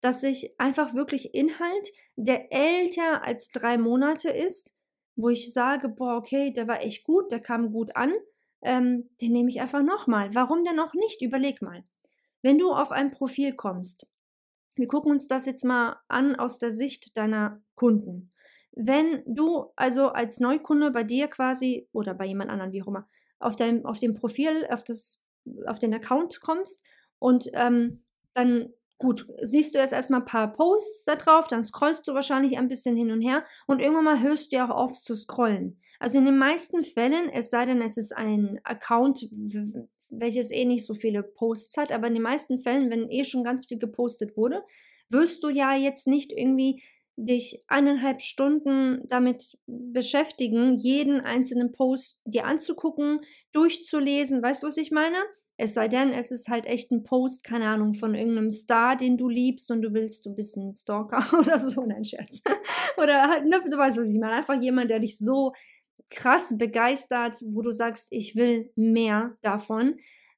dass 0.01 0.23
ich 0.23 0.59
einfach 0.59 0.93
wirklich 0.93 1.33
Inhalt, 1.33 1.91
der 2.15 2.51
älter 2.51 3.23
als 3.23 3.51
drei 3.51 3.77
Monate 3.77 4.29
ist, 4.29 4.75
wo 5.15 5.29
ich 5.29 5.53
sage, 5.53 5.89
boah, 5.89 6.17
okay, 6.17 6.51
der 6.51 6.67
war 6.67 6.81
echt 6.81 7.03
gut, 7.03 7.31
der 7.31 7.39
kam 7.39 7.71
gut 7.71 7.95
an, 7.95 8.11
ähm, 8.63 9.09
den 9.21 9.31
nehme 9.31 9.49
ich 9.49 9.61
einfach 9.61 9.83
nochmal. 9.83 10.33
Warum 10.33 10.63
denn 10.63 10.75
noch 10.75 10.93
nicht? 10.93 11.21
Überleg 11.21 11.61
mal. 11.61 11.83
Wenn 12.41 12.57
du 12.57 12.71
auf 12.71 12.91
ein 12.91 13.11
Profil 13.11 13.53
kommst, 13.53 14.07
wir 14.75 14.87
gucken 14.87 15.11
uns 15.11 15.27
das 15.27 15.45
jetzt 15.45 15.63
mal 15.65 15.97
an 16.07 16.35
aus 16.35 16.57
der 16.57 16.71
Sicht 16.71 17.17
deiner 17.17 17.61
Kunden. 17.75 18.31
Wenn 18.71 19.23
du 19.25 19.71
also 19.75 20.09
als 20.09 20.39
Neukunde 20.39 20.91
bei 20.91 21.03
dir 21.03 21.27
quasi 21.27 21.89
oder 21.91 22.13
bei 22.13 22.25
jemand 22.25 22.49
anderen, 22.49 22.71
wie 22.71 22.81
auch 22.81 22.87
immer, 22.87 23.07
auf, 23.39 23.55
dein, 23.55 23.85
auf 23.85 23.99
dem 23.99 24.15
Profil, 24.15 24.65
auf, 24.69 24.83
das, 24.83 25.25
auf 25.67 25.79
den 25.79 25.93
Account 25.93 26.39
kommst 26.39 26.83
und 27.19 27.49
ähm, 27.53 28.05
dann 28.33 28.69
Gut, 29.01 29.25
siehst 29.41 29.73
du 29.73 29.79
jetzt 29.79 29.93
erstmal 29.93 30.19
ein 30.19 30.27
paar 30.27 30.53
Posts 30.53 31.05
da 31.05 31.15
drauf, 31.15 31.47
dann 31.47 31.63
scrollst 31.63 32.07
du 32.07 32.13
wahrscheinlich 32.13 32.59
ein 32.59 32.67
bisschen 32.67 32.95
hin 32.95 33.09
und 33.09 33.21
her 33.21 33.43
und 33.65 33.81
irgendwann 33.81 34.03
mal 34.03 34.21
hörst 34.21 34.51
du 34.51 34.57
ja 34.57 34.69
auch 34.69 34.75
auf 34.75 34.93
zu 34.93 35.15
scrollen. 35.15 35.81
Also 35.99 36.19
in 36.19 36.25
den 36.25 36.37
meisten 36.37 36.83
Fällen, 36.83 37.27
es 37.29 37.49
sei 37.49 37.65
denn, 37.65 37.81
es 37.81 37.97
ist 37.97 38.15
ein 38.15 38.59
Account, 38.63 39.27
welches 40.09 40.51
eh 40.51 40.65
nicht 40.65 40.85
so 40.85 40.93
viele 40.93 41.23
Posts 41.23 41.77
hat, 41.77 41.91
aber 41.91 42.09
in 42.09 42.13
den 42.13 42.21
meisten 42.21 42.59
Fällen, 42.59 42.91
wenn 42.91 43.09
eh 43.09 43.23
schon 43.23 43.43
ganz 43.43 43.65
viel 43.65 43.79
gepostet 43.79 44.37
wurde, 44.37 44.61
wirst 45.09 45.43
du 45.43 45.49
ja 45.49 45.75
jetzt 45.75 46.05
nicht 46.05 46.31
irgendwie 46.31 46.83
dich 47.15 47.63
eineinhalb 47.65 48.21
Stunden 48.21 49.01
damit 49.09 49.57
beschäftigen, 49.65 50.77
jeden 50.77 51.21
einzelnen 51.21 51.71
Post 51.71 52.19
dir 52.25 52.45
anzugucken, 52.45 53.21
durchzulesen. 53.51 54.43
Weißt 54.43 54.61
du, 54.61 54.67
was 54.67 54.77
ich 54.77 54.91
meine? 54.91 55.17
Es 55.61 55.75
sei 55.75 55.87
denn, 55.87 56.11
es 56.11 56.31
ist 56.31 56.47
halt 56.47 56.65
echt 56.65 56.91
ein 56.91 57.03
Post, 57.03 57.43
keine 57.43 57.67
Ahnung, 57.67 57.93
von 57.93 58.15
irgendeinem 58.15 58.49
Star, 58.49 58.95
den 58.95 59.15
du 59.15 59.29
liebst 59.29 59.69
und 59.69 59.83
du 59.83 59.93
willst, 59.93 60.25
du 60.25 60.33
bist 60.33 60.57
ein 60.57 60.73
Stalker 60.73 61.23
oder 61.39 61.59
so, 61.59 61.85
nein, 61.85 62.03
Scherz. 62.03 62.41
oder 62.97 63.27
halt, 63.29 63.45
ne, 63.45 63.61
du 63.69 63.77
weißt, 63.77 63.99
was 63.99 64.09
ich 64.09 64.19
meine. 64.19 64.33
Einfach 64.33 64.59
jemand, 64.59 64.89
der 64.89 64.97
dich 64.97 65.19
so 65.19 65.53
krass 66.09 66.57
begeistert, 66.57 67.43
wo 67.45 67.61
du 67.61 67.69
sagst, 67.69 68.07
ich 68.09 68.35
will 68.35 68.71
mehr 68.75 69.37
davon. 69.43 69.97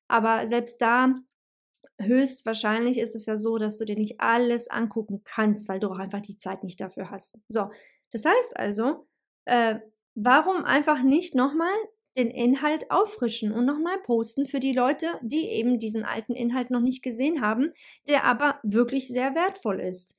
Aber 0.09 0.45
selbst 0.45 0.81
da, 0.81 1.15
höchstwahrscheinlich 2.01 2.97
ist 2.97 3.15
es 3.15 3.25
ja 3.25 3.38
so, 3.38 3.57
dass 3.57 3.77
du 3.77 3.86
dir 3.86 3.95
nicht 3.95 4.19
alles 4.19 4.69
angucken 4.69 5.21
kannst, 5.23 5.69
weil 5.69 5.79
du 5.79 5.89
auch 5.89 5.99
einfach 5.99 6.21
die 6.21 6.38
Zeit 6.38 6.65
nicht 6.65 6.81
dafür 6.81 7.12
hast. 7.12 7.39
So, 7.47 7.69
das 8.12 8.25
heißt 8.25 8.57
also, 8.57 9.07
äh, 9.45 9.79
warum 10.15 10.65
einfach 10.65 11.01
nicht 11.01 11.33
nochmal 11.33 11.73
den 12.17 12.30
Inhalt 12.30 12.91
auffrischen 12.91 13.52
und 13.52 13.65
nochmal 13.65 13.99
posten 14.04 14.45
für 14.45 14.60
die 14.60 14.73
Leute, 14.73 15.08
die 15.21 15.47
eben 15.49 15.80
diesen 15.80 16.04
alten 16.04 16.34
Inhalt 16.34 16.69
noch 16.69 16.82
nicht 16.82 17.02
gesehen 17.04 17.41
haben, 17.41 17.71
der 18.08 18.23
aber 18.23 18.60
wirklich 18.63 19.08
sehr 19.08 19.36
wertvoll 19.36 19.80
ist. 19.80 20.15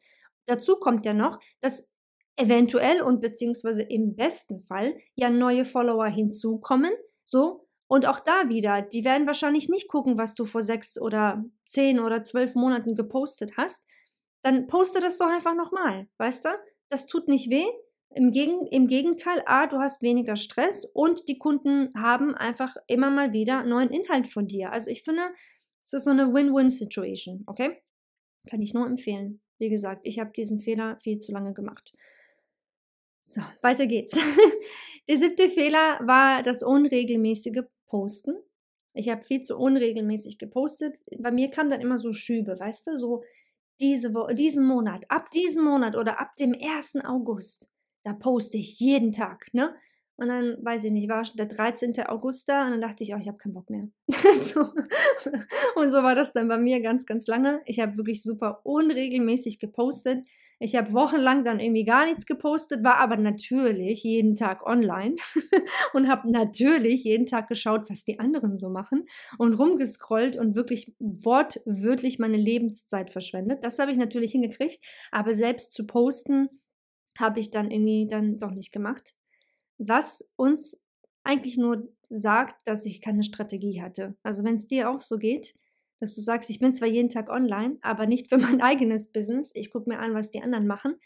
Dazu 0.47 0.77
kommt 0.77 1.07
ja 1.07 1.15
noch, 1.15 1.39
dass 1.61 1.89
eventuell 2.37 3.01
und 3.01 3.21
beziehungsweise 3.21 3.83
im 3.83 4.17
besten 4.17 4.63
Fall 4.65 4.97
ja 5.15 5.31
neue 5.31 5.65
Follower 5.65 6.07
hinzukommen, 6.07 6.93
so 7.25 7.67
und 7.87 8.07
auch 8.07 8.21
da 8.21 8.49
wieder, 8.49 8.83
die 8.83 9.05
werden 9.05 9.27
wahrscheinlich 9.27 9.69
nicht 9.69 9.89
gucken, 9.89 10.19
was 10.19 10.35
du 10.35 10.45
vor 10.45 10.63
sechs 10.63 11.01
oder 11.01 11.45
zehn 11.67 12.01
oder 12.01 12.25
zwölf 12.25 12.55
Monaten 12.55 12.97
gepostet 12.97 13.57
hast. 13.57 13.87
Dann 14.43 14.67
poste 14.67 15.01
das 15.01 15.19
doch 15.19 15.29
einfach 15.29 15.55
nochmal, 15.55 16.09
weißt 16.19 16.47
du? 16.47 16.49
Das 16.89 17.07
tut 17.07 17.29
nicht 17.29 17.51
weh 17.51 17.67
Im, 18.15 18.33
Gegen 18.33 18.67
Im 18.67 18.87
Gegenteil, 18.87 19.43
A, 19.47 19.67
du 19.67 19.79
hast 19.79 20.03
weniger 20.03 20.37
Stress 20.37 20.85
und 20.85 21.29
die 21.29 21.39
Kunden 21.39 21.93
haben 21.95 22.35
einfach 22.35 22.77
immer 22.87 23.11
mal 23.11 23.33
wieder 23.33 23.65
neuen 23.65 23.91
Inhalt 23.91 24.29
von 24.29 24.47
dir. 24.47 24.73
Also 24.73 24.91
ich 24.91 25.03
finde, 25.03 25.23
es 25.85 25.93
ist 25.93 26.05
so 26.05 26.11
eine 26.11 26.33
Win-Win-Situation, 26.33 27.45
okay? 27.47 27.83
Kann 28.49 28.63
ich 28.63 28.75
nur 28.75 28.87
empfehlen. 28.87 29.41
Wie 29.59 29.69
gesagt, 29.69 30.03
ich 30.05 30.19
habe 30.19 30.33
diesen 30.33 30.61
Fehler 30.61 30.99
viel 31.03 31.21
zu 31.21 31.33
lange 31.33 31.55
gemacht. 31.55 31.93
So, 33.21 33.41
weiter 33.63 33.87
geht's. 33.87 34.17
Der 35.09 35.19
siebte 35.19 35.49
Fehler 35.49 36.01
war 36.03 36.43
das 36.43 36.63
unregelmäßige 36.63 37.63
Posten. 37.87 38.37
Ich 38.95 39.09
habe 39.09 39.25
viel 39.25 39.43
zu 39.43 39.59
unregelmäßig 39.59 40.39
gepostet. 40.39 40.97
Bei 41.19 41.31
mir 41.31 41.51
kam 41.51 41.69
dann 41.69 41.81
immer 41.81 41.99
so 41.99 42.13
Schübe, 42.13 42.59
weißt 42.59 42.87
du, 42.87 42.97
so 42.97 43.23
diese 43.81 44.13
diesen 44.35 44.67
Monat, 44.67 45.05
ab 45.09 45.31
diesem 45.33 45.65
Monat 45.65 45.97
oder 45.97 46.21
ab 46.21 46.37
dem 46.37 46.55
1. 46.55 47.05
August, 47.05 47.69
da 48.05 48.13
poste 48.13 48.57
ich 48.57 48.79
jeden 48.79 49.13
Tag, 49.13 49.49
ne? 49.53 49.75
Und 50.17 50.29
dann, 50.29 50.59
weiß 50.65 50.85
ich 50.85 50.93
nicht, 50.93 51.09
war 51.09 51.25
der 51.37 51.47
13. 51.47 52.07
August 52.07 52.49
da 52.49 52.67
und 52.67 52.73
dann 52.73 52.81
dachte 52.81 53.03
ich, 53.03 53.15
oh, 53.15 53.19
ich 53.21 53.27
habe 53.27 53.39
keinen 53.39 53.55
Bock 53.55 53.69
mehr. 53.69 53.89
so. 54.09 54.61
Und 55.75 55.91
so 55.91 56.05
war 56.05 56.15
das 56.15 56.33
dann 56.33 56.47
bei 56.47 56.57
mir 56.57 56.81
ganz, 56.83 57.05
ganz 57.05 57.27
lange. 57.27 57.63
Ich 57.67 57.81
habe 57.81 57.97
wirklich 57.97 58.23
super 58.23 58.61
unregelmäßig 58.63 59.59
gepostet. 59.59 60.25
Ich 60.61 60.77
habe 60.77 60.93
wochenlang 60.93 61.45
dann 61.45 61.59
irgendwie 61.59 61.85
gar 61.85 62.07
nichts 62.07 62.27
gepostet, 62.27 62.85
war 62.85 62.99
aber 62.99 63.17
natürlich 63.17 64.05
jeden 64.05 64.37
Tag 64.37 64.65
online 64.65 65.17
und 65.95 66.09
habe 66.09 66.31
natürlich 66.31 67.03
jeden 67.03 67.27
Tag 67.27 67.49
geschaut, 67.49 67.91
was 67.91 68.05
die 68.05 68.21
anderen 68.21 68.57
so 68.57 68.71
machen 68.71 69.07
und 69.37 69.55
rumgescrollt 69.55 70.37
und 70.37 70.55
wirklich 70.55 70.95
wortwörtlich 71.01 72.21
meine 72.21 72.37
Lebenszeit 72.37 73.11
verschwendet. 73.11 73.65
Das 73.65 73.81
habe 73.81 73.91
ich 73.91 73.99
natürlich 73.99 74.31
hingekriegt, 74.31 74.79
aber 75.11 75.35
selbst 75.35 75.73
zu 75.73 75.87
posten 75.87 76.49
habe 77.19 77.41
ich 77.41 77.51
dann 77.51 77.71
irgendwie 77.71 78.09
dann 78.09 78.39
doch 78.39 78.51
nicht 78.51 78.73
gemacht 78.73 79.15
was 79.79 80.29
uns 80.37 80.81
eigentlich 81.23 81.57
nur 81.57 81.89
sagt, 82.09 82.67
dass 82.67 82.85
ich 82.85 83.01
keine 83.01 83.23
Strategie 83.23 83.83
hatte. 83.83 84.17
Also 84.23 84.45
wenn 84.45 84.57
es 84.57 84.67
dir 84.67 84.91
auch 84.91 85.01
so 85.01 85.17
geht, 85.19 85.55
dass 86.01 86.15
du 86.15 86.21
sagst, 86.21 86.51
ich 86.51 86.59
bin 86.59 86.75
zwar 86.75 86.89
jeden 86.89 87.11
Tag 87.11 87.31
online, 87.31 87.79
aber 87.81 88.07
nicht 88.07 88.29
für 88.29 88.39
mein 88.39 88.61
eigenes 88.61 89.11
Business, 89.11 89.51
ich 89.55 89.71
gucke 89.71 89.89
mir 89.89 90.01
an, 90.01 90.15
was 90.15 90.31
die 90.31 90.43
anderen 90.43 90.67
machen, 90.67 90.97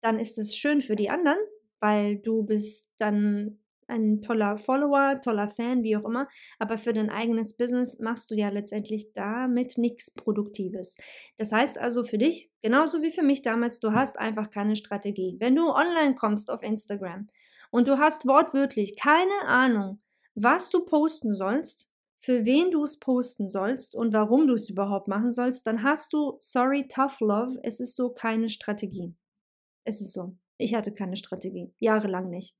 dann 0.00 0.18
ist 0.18 0.38
es 0.38 0.56
schön 0.56 0.82
für 0.82 0.96
die 0.96 1.10
anderen, 1.10 1.38
weil 1.80 2.18
du 2.18 2.42
bist 2.42 2.90
dann 2.98 3.58
ein 3.88 4.22
toller 4.22 4.56
Follower, 4.56 5.20
toller 5.22 5.48
Fan, 5.48 5.82
wie 5.82 5.96
auch 5.96 6.04
immer, 6.04 6.28
aber 6.58 6.78
für 6.78 6.92
dein 6.92 7.10
eigenes 7.10 7.56
Business 7.56 7.98
machst 7.98 8.30
du 8.30 8.34
ja 8.34 8.48
letztendlich 8.48 9.12
damit 9.12 9.78
nichts 9.78 10.10
Produktives. 10.12 10.96
Das 11.38 11.52
heißt 11.52 11.78
also 11.78 12.04
für 12.04 12.18
dich, 12.18 12.50
genauso 12.62 13.02
wie 13.02 13.10
für 13.10 13.22
mich 13.22 13.42
damals, 13.42 13.80
du 13.80 13.92
hast 13.92 14.18
einfach 14.18 14.50
keine 14.50 14.76
Strategie. 14.76 15.36
Wenn 15.38 15.56
du 15.56 15.68
online 15.68 16.14
kommst 16.14 16.50
auf 16.50 16.62
Instagram 16.62 17.28
und 17.70 17.88
du 17.88 17.98
hast 17.98 18.26
wortwörtlich 18.26 18.96
keine 18.96 19.46
Ahnung, 19.46 20.00
was 20.34 20.70
du 20.70 20.84
posten 20.84 21.34
sollst, 21.34 21.88
für 22.18 22.44
wen 22.44 22.70
du 22.70 22.84
es 22.84 22.98
posten 22.98 23.48
sollst 23.48 23.94
und 23.94 24.12
warum 24.12 24.46
du 24.46 24.54
es 24.54 24.68
überhaupt 24.68 25.06
machen 25.06 25.30
sollst, 25.30 25.66
dann 25.66 25.82
hast 25.82 26.12
du, 26.12 26.36
sorry, 26.40 26.88
tough 26.88 27.20
love, 27.20 27.58
es 27.62 27.80
ist 27.80 27.94
so 27.94 28.10
keine 28.10 28.48
Strategie. 28.48 29.14
Es 29.84 30.00
ist 30.00 30.12
so. 30.12 30.36
Ich 30.58 30.74
hatte 30.74 30.92
keine 30.92 31.16
Strategie. 31.16 31.72
Jahrelang 31.78 32.28
nicht. 32.28 32.56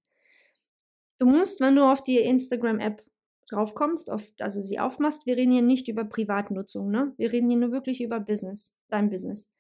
Du 1.19 1.27
musst, 1.27 1.61
wenn 1.61 1.77
du 1.77 1.83
auf 1.83 2.03
die 2.03 2.19
Instagram-App 2.19 3.05
draufkommst, 3.49 4.11
auf, 4.11 4.25
also 4.41 4.61
sie 4.61 4.79
aufmachst, 4.79 5.27
wir 5.27 5.37
reden 5.37 5.53
hier 5.53 5.63
nicht 5.63 5.89
über 5.89 6.05
Privatnutzung, 6.05 6.91
ne? 6.91 7.15
Wir 7.17 7.33
reden 7.33 7.49
hier 7.49 7.59
nur 7.59 7.73
wirklich 7.73 8.03
über 8.03 8.21
Business, 8.21 8.79
dein 8.89 9.09
Business. 9.09 9.51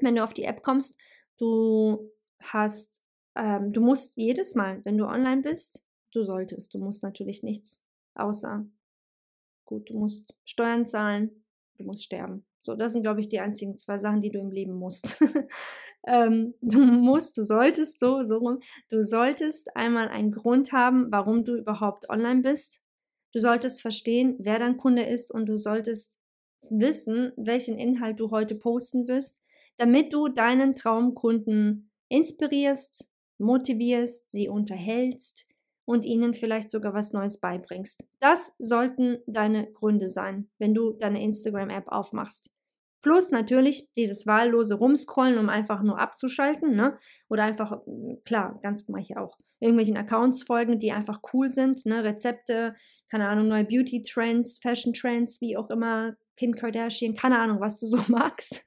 Wenn 0.00 0.16
du 0.16 0.24
auf 0.24 0.32
die 0.32 0.44
App 0.44 0.62
kommst, 0.62 0.98
du 1.38 2.10
hast 2.40 3.02
ähm, 3.34 3.72
du 3.72 3.80
musst 3.80 4.16
jedes 4.16 4.54
Mal, 4.54 4.84
wenn 4.84 4.98
du 4.98 5.06
online 5.06 5.42
bist, 5.42 5.82
du 6.12 6.22
solltest, 6.22 6.74
du 6.74 6.78
musst 6.78 7.02
natürlich 7.02 7.42
nichts, 7.42 7.82
außer, 8.14 8.66
gut, 9.64 9.88
du 9.88 9.98
musst 9.98 10.34
Steuern 10.44 10.86
zahlen, 10.86 11.44
du 11.78 11.84
musst 11.84 12.04
sterben. 12.04 12.44
So, 12.62 12.76
das 12.76 12.92
sind, 12.92 13.02
glaube 13.02 13.20
ich, 13.20 13.28
die 13.28 13.40
einzigen 13.40 13.76
zwei 13.76 13.98
Sachen, 13.98 14.22
die 14.22 14.30
du 14.30 14.38
im 14.38 14.52
Leben 14.52 14.74
musst. 14.74 15.20
ähm, 16.06 16.54
du 16.60 16.80
musst, 16.80 17.36
du 17.36 17.42
solltest 17.42 17.98
so, 17.98 18.22
so 18.22 18.38
rum, 18.38 18.60
du 18.88 19.04
solltest 19.04 19.76
einmal 19.76 20.08
einen 20.08 20.30
Grund 20.30 20.72
haben, 20.72 21.10
warum 21.10 21.44
du 21.44 21.56
überhaupt 21.56 22.08
online 22.08 22.42
bist. 22.42 22.80
Du 23.32 23.40
solltest 23.40 23.82
verstehen, 23.82 24.36
wer 24.38 24.58
dein 24.58 24.76
Kunde 24.76 25.02
ist 25.02 25.32
und 25.32 25.46
du 25.46 25.56
solltest 25.56 26.20
wissen, 26.70 27.32
welchen 27.36 27.78
Inhalt 27.78 28.20
du 28.20 28.30
heute 28.30 28.54
posten 28.54 29.08
wirst, 29.08 29.42
damit 29.76 30.12
du 30.12 30.28
deinen 30.28 30.76
Traumkunden 30.76 31.90
inspirierst, 32.08 33.08
motivierst, 33.38 34.30
sie 34.30 34.48
unterhältst 34.48 35.48
und 35.84 36.04
ihnen 36.04 36.34
vielleicht 36.34 36.70
sogar 36.70 36.94
was 36.94 37.12
Neues 37.12 37.40
beibringst. 37.40 38.04
Das 38.20 38.54
sollten 38.58 39.18
deine 39.26 39.70
Gründe 39.72 40.08
sein, 40.08 40.48
wenn 40.58 40.74
du 40.74 40.92
deine 40.92 41.22
Instagram-App 41.22 41.88
aufmachst. 41.88 42.50
Plus 43.02 43.32
natürlich 43.32 43.88
dieses 43.96 44.28
wahllose 44.28 44.74
Rumscrollen, 44.74 45.36
um 45.36 45.48
einfach 45.48 45.82
nur 45.82 45.98
abzuschalten, 45.98 46.76
ne? 46.76 46.96
Oder 47.28 47.42
einfach, 47.42 47.80
klar, 48.24 48.60
ganz 48.62 48.88
mache 48.88 49.20
auch, 49.20 49.36
irgendwelchen 49.58 49.96
Accounts 49.96 50.44
folgen, 50.44 50.78
die 50.78 50.92
einfach 50.92 51.20
cool 51.32 51.50
sind, 51.50 51.84
ne? 51.84 52.04
Rezepte, 52.04 52.74
keine 53.10 53.28
Ahnung, 53.28 53.48
neue 53.48 53.64
Beauty-Trends, 53.64 54.60
Fashion-Trends, 54.62 55.40
wie 55.40 55.56
auch 55.56 55.68
immer, 55.70 56.14
Kim 56.36 56.54
Kardashian, 56.54 57.16
keine 57.16 57.40
Ahnung, 57.40 57.60
was 57.60 57.80
du 57.80 57.86
so 57.86 57.98
magst. 58.08 58.62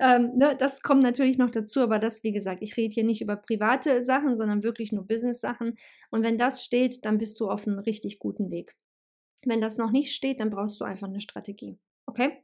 Ähm, 0.00 0.32
ne, 0.36 0.56
das 0.58 0.80
kommt 0.80 1.02
natürlich 1.02 1.36
noch 1.36 1.50
dazu, 1.50 1.80
aber 1.80 1.98
das, 1.98 2.24
wie 2.24 2.32
gesagt, 2.32 2.62
ich 2.62 2.76
rede 2.78 2.94
hier 2.94 3.04
nicht 3.04 3.20
über 3.20 3.36
private 3.36 4.02
Sachen, 4.02 4.34
sondern 4.34 4.62
wirklich 4.62 4.92
nur 4.92 5.06
Business-Sachen. 5.06 5.76
Und 6.10 6.22
wenn 6.22 6.38
das 6.38 6.64
steht, 6.64 7.04
dann 7.04 7.18
bist 7.18 7.38
du 7.38 7.50
auf 7.50 7.66
einem 7.66 7.78
richtig 7.78 8.18
guten 8.18 8.50
Weg. 8.50 8.76
Wenn 9.44 9.60
das 9.60 9.76
noch 9.76 9.90
nicht 9.90 10.14
steht, 10.14 10.40
dann 10.40 10.48
brauchst 10.48 10.80
du 10.80 10.84
einfach 10.84 11.08
eine 11.08 11.20
Strategie. 11.20 11.78
Okay? 12.06 12.42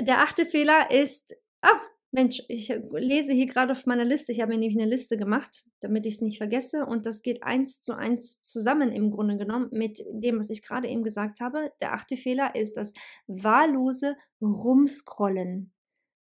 Der 0.00 0.22
achte 0.22 0.46
Fehler 0.46 0.90
ist, 0.90 1.36
ah, 1.60 1.80
Mensch, 2.12 2.42
ich 2.48 2.74
lese 2.92 3.34
hier 3.34 3.46
gerade 3.46 3.72
auf 3.72 3.84
meiner 3.84 4.04
Liste, 4.04 4.32
ich 4.32 4.40
habe 4.40 4.52
mir 4.52 4.58
nämlich 4.58 4.80
eine 4.80 4.90
Liste 4.90 5.18
gemacht, 5.18 5.66
damit 5.80 6.06
ich 6.06 6.14
es 6.14 6.20
nicht 6.22 6.38
vergesse 6.38 6.86
und 6.86 7.04
das 7.04 7.20
geht 7.20 7.42
eins 7.42 7.82
zu 7.82 7.94
eins 7.94 8.40
zusammen 8.40 8.90
im 8.90 9.10
Grunde 9.10 9.36
genommen 9.36 9.68
mit 9.70 10.02
dem, 10.10 10.38
was 10.38 10.48
ich 10.48 10.62
gerade 10.62 10.88
eben 10.88 11.04
gesagt 11.04 11.40
habe. 11.40 11.72
Der 11.82 11.92
achte 11.92 12.16
Fehler 12.16 12.54
ist 12.54 12.78
das 12.78 12.94
wahllose 13.26 14.16
Rumscrollen. 14.40 15.72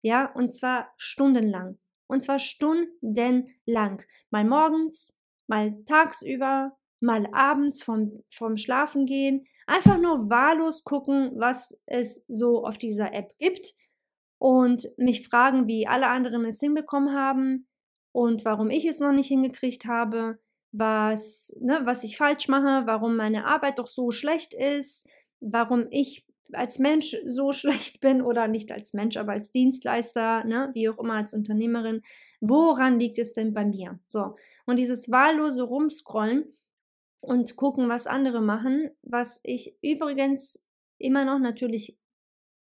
Ja, 0.03 0.27
und 0.35 0.55
zwar 0.55 0.93
stundenlang. 0.97 1.79
Und 2.07 2.25
zwar 2.25 2.38
stundenlang. 2.38 4.03
Mal 4.31 4.45
morgens, 4.45 5.17
mal 5.47 5.83
tagsüber, 5.87 6.77
mal 7.01 7.27
abends 7.33 7.83
vom, 7.83 8.23
vom 8.31 8.57
Schlafen 8.57 9.07
gehen. 9.07 9.47
Einfach 9.67 9.99
nur 9.99 10.29
wahllos 10.29 10.85
gucken, 10.85 11.33
was 11.37 11.81
es 11.87 12.27
so 12.29 12.67
auf 12.67 12.79
dieser 12.79 13.15
App 13.15 13.33
gibt 13.38 13.75
und 14.38 14.88
mich 14.97 15.27
fragen, 15.29 15.69
wie 15.69 15.87
alle 15.87 16.09
anderen 16.09 16.45
es 16.45 16.59
hinbekommen 16.61 17.15
haben 17.15 17.69
und 18.12 18.45
warum 18.45 18.71
ich 18.71 18.85
es 18.85 18.99
noch 19.01 19.12
nicht 19.12 19.29
hingekriegt 19.29 19.85
habe, 19.87 20.38
was, 20.73 21.55
ne, 21.61 21.81
was 21.85 22.03
ich 22.03 22.17
falsch 22.17 22.49
mache, 22.49 22.87
warum 22.87 23.17
meine 23.17 23.47
Arbeit 23.47 23.79
doch 23.79 23.87
so 23.87 24.11
schlecht 24.11 24.53
ist, 24.53 25.09
warum 25.41 25.87
ich 25.91 26.27
als 26.55 26.79
Mensch 26.79 27.17
so 27.27 27.53
schlecht 27.53 28.01
bin 28.01 28.23
oder 28.23 28.49
nicht 28.49 28.73
als 28.73 28.95
Mensch, 28.95 29.17
aber 29.17 29.33
als 29.33 29.51
Dienstleister, 29.51 30.45
ne, 30.45 30.71
wie 30.75 30.88
auch 30.88 30.99
immer 30.99 31.15
als 31.15 31.35
Unternehmerin. 31.35 32.03
Woran 32.41 32.99
liegt 32.99 33.19
es 33.19 33.35
denn 33.35 33.55
bei 33.55 33.65
mir? 33.65 33.99
So. 34.07 34.37
Und 34.67 34.77
dieses 34.77 35.11
wahllose 35.11 35.62
Rumscrollen 35.62 36.45
und 37.21 37.57
gucken, 37.57 37.88
was 37.88 38.07
andere 38.07 38.41
machen, 38.41 38.91
was 39.03 39.41
ich 39.45 39.77
übrigens 39.83 40.65
immer 40.99 41.25
noch 41.25 41.38
natürlich 41.38 41.97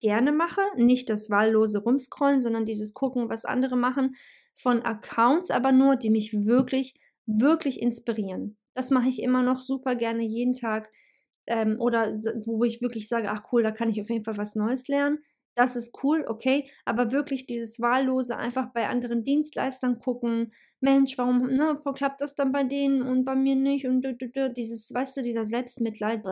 gerne 0.00 0.32
mache. 0.32 0.60
Nicht 0.76 1.08
das 1.08 1.30
wahllose 1.30 1.78
Rumscrollen, 1.78 2.40
sondern 2.40 2.66
dieses 2.66 2.92
Gucken, 2.92 3.28
was 3.28 3.44
andere 3.44 3.76
machen, 3.76 4.16
von 4.54 4.82
Accounts, 4.82 5.50
aber 5.50 5.72
nur, 5.72 5.96
die 5.96 6.10
mich 6.10 6.44
wirklich, 6.44 6.94
wirklich 7.24 7.80
inspirieren. 7.80 8.58
Das 8.74 8.90
mache 8.90 9.08
ich 9.08 9.22
immer 9.22 9.42
noch 9.42 9.58
super 9.58 9.96
gerne 9.96 10.22
jeden 10.24 10.54
Tag. 10.54 10.90
Ähm, 11.46 11.80
oder 11.80 12.12
wo 12.44 12.64
ich 12.64 12.80
wirklich 12.80 13.08
sage, 13.08 13.30
ach 13.30 13.52
cool, 13.52 13.62
da 13.62 13.70
kann 13.70 13.90
ich 13.90 14.00
auf 14.00 14.10
jeden 14.10 14.24
Fall 14.24 14.36
was 14.36 14.54
Neues 14.54 14.88
lernen. 14.88 15.18
Das 15.54 15.76
ist 15.76 16.02
cool, 16.02 16.24
okay, 16.26 16.70
aber 16.86 17.12
wirklich 17.12 17.46
dieses 17.46 17.78
Wahllose 17.78 18.38
einfach 18.38 18.72
bei 18.72 18.88
anderen 18.88 19.22
Dienstleistern 19.22 19.98
gucken, 19.98 20.52
Mensch, 20.80 21.18
warum 21.18 21.46
ne, 21.46 21.78
klappt 21.94 22.22
das 22.22 22.34
dann 22.34 22.52
bei 22.52 22.64
denen 22.64 23.02
und 23.02 23.24
bei 23.24 23.34
mir 23.34 23.54
nicht 23.54 23.86
und 23.86 24.06
dieses, 24.56 24.92
weißt 24.94 25.18
du, 25.18 25.22
dieser 25.22 25.44
Selbstmitleid, 25.44 26.22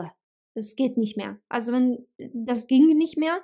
das 0.55 0.75
geht 0.75 0.97
nicht 0.97 1.17
mehr. 1.17 1.39
Also 1.49 1.73
wenn 1.73 2.07
das 2.19 2.67
ging 2.67 2.87
nicht 2.97 3.19
mehr, 3.19 3.41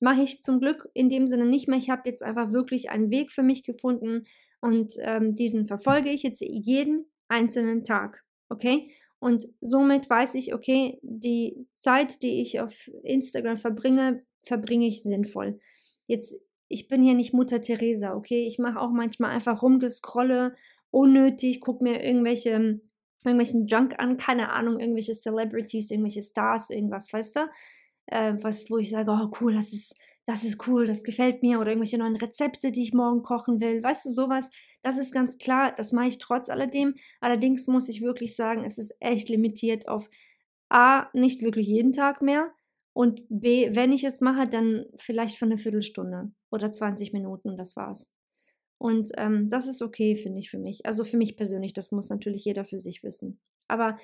mache 0.00 0.22
ich 0.22 0.42
zum 0.42 0.60
Glück 0.60 0.88
in 0.94 1.08
dem 1.10 1.26
Sinne 1.26 1.46
nicht 1.46 1.68
mehr. 1.68 1.78
Ich 1.78 1.90
habe 1.90 2.08
jetzt 2.08 2.22
einfach 2.22 2.52
wirklich 2.52 2.90
einen 2.90 3.10
Weg 3.10 3.30
für 3.30 3.42
mich 3.42 3.62
gefunden 3.62 4.24
und 4.60 4.94
ähm, 5.00 5.36
diesen 5.36 5.66
verfolge 5.66 6.10
ich 6.10 6.22
jetzt 6.22 6.40
jeden 6.40 7.06
einzelnen 7.28 7.84
Tag. 7.84 8.24
Okay? 8.48 8.90
Und 9.20 9.46
somit 9.60 10.08
weiß 10.08 10.34
ich, 10.34 10.54
okay, 10.54 10.98
die 11.02 11.66
Zeit, 11.76 12.22
die 12.22 12.40
ich 12.40 12.60
auf 12.60 12.90
Instagram 13.02 13.58
verbringe, 13.58 14.24
verbringe 14.42 14.86
ich 14.86 15.02
sinnvoll. 15.02 15.60
Jetzt, 16.06 16.34
ich 16.68 16.88
bin 16.88 17.02
hier 17.02 17.14
nicht 17.14 17.34
Mutter 17.34 17.60
Teresa, 17.60 18.14
okay? 18.14 18.46
Ich 18.46 18.58
mache 18.58 18.80
auch 18.80 18.90
manchmal 18.90 19.30
einfach 19.30 19.62
rumgescrolle 19.62 20.56
unnötig, 20.90 21.60
gucke 21.60 21.84
mir 21.84 22.02
irgendwelche, 22.02 22.80
irgendwelchen 23.24 23.66
Junk 23.66 23.94
an, 23.98 24.16
keine 24.16 24.50
Ahnung, 24.50 24.80
irgendwelche 24.80 25.14
Celebrities, 25.14 25.90
irgendwelche 25.90 26.22
Stars, 26.22 26.70
irgendwas, 26.70 27.12
weißt 27.12 27.36
du? 27.36 27.40
Äh, 28.06 28.34
was, 28.40 28.70
wo 28.70 28.78
ich 28.78 28.90
sage, 28.90 29.10
oh 29.10 29.30
cool, 29.40 29.54
das 29.54 29.72
ist, 29.72 29.94
das 30.30 30.44
ist 30.44 30.66
cool, 30.68 30.86
das 30.86 31.02
gefällt 31.02 31.42
mir, 31.42 31.58
oder 31.58 31.70
irgendwelche 31.70 31.98
neuen 31.98 32.14
Rezepte, 32.14 32.70
die 32.70 32.82
ich 32.82 32.94
morgen 32.94 33.22
kochen 33.22 33.60
will, 33.60 33.82
weißt 33.82 34.06
du, 34.06 34.10
sowas, 34.10 34.50
das 34.82 34.96
ist 34.96 35.12
ganz 35.12 35.38
klar, 35.38 35.74
das 35.76 35.90
mache 35.90 36.06
ich 36.06 36.18
trotz 36.18 36.48
alledem. 36.48 36.94
Allerdings 37.20 37.66
muss 37.66 37.88
ich 37.88 38.00
wirklich 38.00 38.36
sagen, 38.36 38.64
es 38.64 38.78
ist 38.78 38.94
echt 39.00 39.28
limitiert 39.28 39.88
auf 39.88 40.08
A, 40.68 41.08
nicht 41.14 41.42
wirklich 41.42 41.66
jeden 41.66 41.92
Tag 41.92 42.22
mehr 42.22 42.52
und 42.92 43.22
B, 43.28 43.74
wenn 43.74 43.92
ich 43.92 44.04
es 44.04 44.20
mache, 44.20 44.48
dann 44.48 44.86
vielleicht 44.98 45.36
für 45.36 45.46
eine 45.46 45.58
Viertelstunde 45.58 46.30
oder 46.50 46.70
20 46.70 47.12
Minuten, 47.12 47.56
das 47.56 47.74
war's. 47.74 48.08
Und 48.78 49.10
ähm, 49.16 49.50
das 49.50 49.66
ist 49.66 49.82
okay, 49.82 50.16
finde 50.16 50.38
ich, 50.38 50.48
für 50.48 50.58
mich. 50.58 50.86
Also 50.86 51.04
für 51.04 51.16
mich 51.16 51.36
persönlich, 51.36 51.72
das 51.72 51.90
muss 51.90 52.08
natürlich 52.08 52.44
jeder 52.44 52.64
für 52.64 52.78
sich 52.78 53.02
wissen. 53.02 53.40
Aber 53.66 53.98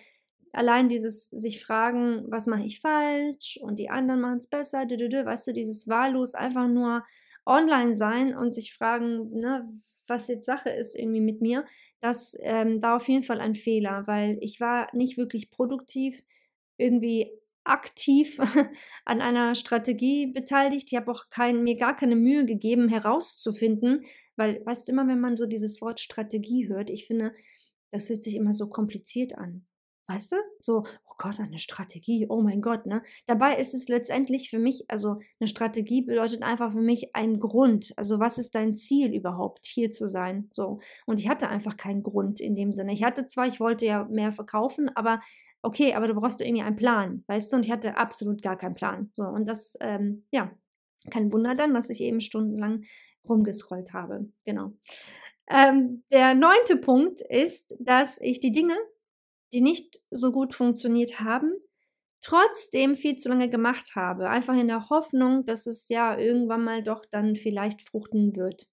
allein 0.56 0.88
dieses 0.88 1.28
sich 1.28 1.64
fragen, 1.64 2.24
was 2.28 2.46
mache 2.46 2.64
ich 2.64 2.80
falsch 2.80 3.58
und 3.62 3.78
die 3.78 3.90
anderen 3.90 4.20
machen 4.20 4.38
es 4.38 4.48
besser, 4.48 4.86
weißt 4.86 5.48
du, 5.48 5.52
dieses 5.52 5.86
wahllos 5.88 6.34
einfach 6.34 6.68
nur 6.68 7.04
online 7.44 7.94
sein 7.94 8.36
und 8.36 8.54
sich 8.54 8.74
fragen, 8.74 9.30
ne, 9.30 9.68
was 10.08 10.28
jetzt 10.28 10.46
Sache 10.46 10.70
ist 10.70 10.96
irgendwie 10.96 11.20
mit 11.20 11.40
mir, 11.40 11.64
das 12.00 12.36
ähm, 12.40 12.82
war 12.82 12.96
auf 12.96 13.08
jeden 13.08 13.22
Fall 13.22 13.40
ein 13.40 13.54
Fehler, 13.54 14.04
weil 14.06 14.38
ich 14.40 14.60
war 14.60 14.88
nicht 14.94 15.16
wirklich 15.16 15.50
produktiv, 15.50 16.22
irgendwie 16.76 17.32
aktiv 17.64 18.38
an 19.04 19.20
einer 19.20 19.54
Strategie 19.54 20.28
beteiligt. 20.28 20.88
Ich 20.90 20.96
habe 20.96 21.10
auch 21.10 21.28
kein, 21.30 21.62
mir 21.64 21.76
gar 21.76 21.96
keine 21.96 22.16
Mühe 22.16 22.44
gegeben, 22.44 22.88
herauszufinden, 22.88 24.04
weil, 24.36 24.64
weißt 24.64 24.88
du, 24.88 24.92
immer 24.92 25.08
wenn 25.08 25.20
man 25.20 25.36
so 25.36 25.46
dieses 25.46 25.80
Wort 25.80 26.00
Strategie 26.00 26.68
hört, 26.68 26.90
ich 26.90 27.06
finde, 27.06 27.32
das 27.90 28.08
hört 28.08 28.22
sich 28.22 28.36
immer 28.36 28.52
so 28.52 28.68
kompliziert 28.68 29.36
an. 29.36 29.66
Weißt 30.08 30.32
du? 30.32 30.36
So, 30.58 30.84
oh 31.06 31.14
Gott, 31.18 31.40
eine 31.40 31.58
Strategie, 31.58 32.26
oh 32.28 32.40
mein 32.40 32.60
Gott, 32.60 32.86
ne? 32.86 33.02
Dabei 33.26 33.56
ist 33.56 33.74
es 33.74 33.88
letztendlich 33.88 34.50
für 34.50 34.58
mich, 34.58 34.84
also 34.88 35.18
eine 35.40 35.48
Strategie 35.48 36.02
bedeutet 36.02 36.42
einfach 36.42 36.72
für 36.72 36.80
mich 36.80 37.14
ein 37.14 37.40
Grund. 37.40 37.92
Also, 37.96 38.20
was 38.20 38.38
ist 38.38 38.54
dein 38.54 38.76
Ziel 38.76 39.12
überhaupt, 39.12 39.66
hier 39.66 39.90
zu 39.90 40.06
sein? 40.06 40.48
So. 40.50 40.78
Und 41.06 41.18
ich 41.18 41.28
hatte 41.28 41.48
einfach 41.48 41.76
keinen 41.76 42.02
Grund 42.02 42.40
in 42.40 42.54
dem 42.54 42.72
Sinne. 42.72 42.92
Ich 42.92 43.02
hatte 43.02 43.26
zwar, 43.26 43.48
ich 43.48 43.58
wollte 43.58 43.84
ja 43.86 44.04
mehr 44.04 44.32
verkaufen, 44.32 44.90
aber 44.94 45.20
okay, 45.62 45.94
aber 45.94 46.06
du 46.06 46.14
brauchst 46.14 46.40
irgendwie 46.40 46.62
einen 46.62 46.76
Plan, 46.76 47.24
weißt 47.26 47.52
du? 47.52 47.56
Und 47.56 47.66
ich 47.66 47.72
hatte 47.72 47.96
absolut 47.96 48.42
gar 48.42 48.56
keinen 48.56 48.74
Plan. 48.74 49.10
So, 49.14 49.24
und 49.24 49.46
das, 49.46 49.76
ähm, 49.80 50.24
ja, 50.30 50.52
kein 51.10 51.32
Wunder 51.32 51.54
dann, 51.54 51.74
dass 51.74 51.90
ich 51.90 52.00
eben 52.00 52.20
stundenlang 52.20 52.84
rumgescrollt 53.28 53.92
habe. 53.92 54.28
Genau. 54.44 54.72
Ähm, 55.48 56.04
der 56.12 56.34
neunte 56.34 56.76
Punkt 56.76 57.20
ist, 57.20 57.76
dass 57.78 58.20
ich 58.20 58.40
die 58.40 58.52
Dinge, 58.52 58.76
die 59.52 59.60
nicht 59.60 60.00
so 60.10 60.32
gut 60.32 60.54
funktioniert 60.54 61.20
haben, 61.20 61.52
trotzdem 62.22 62.96
viel 62.96 63.16
zu 63.16 63.28
lange 63.28 63.48
gemacht 63.48 63.94
habe. 63.94 64.28
Einfach 64.28 64.54
in 64.54 64.68
der 64.68 64.88
Hoffnung, 64.90 65.46
dass 65.46 65.66
es 65.66 65.88
ja 65.88 66.18
irgendwann 66.18 66.64
mal 66.64 66.82
doch 66.82 67.04
dann 67.10 67.36
vielleicht 67.36 67.82
fruchten 67.82 68.34
wird. 68.36 68.68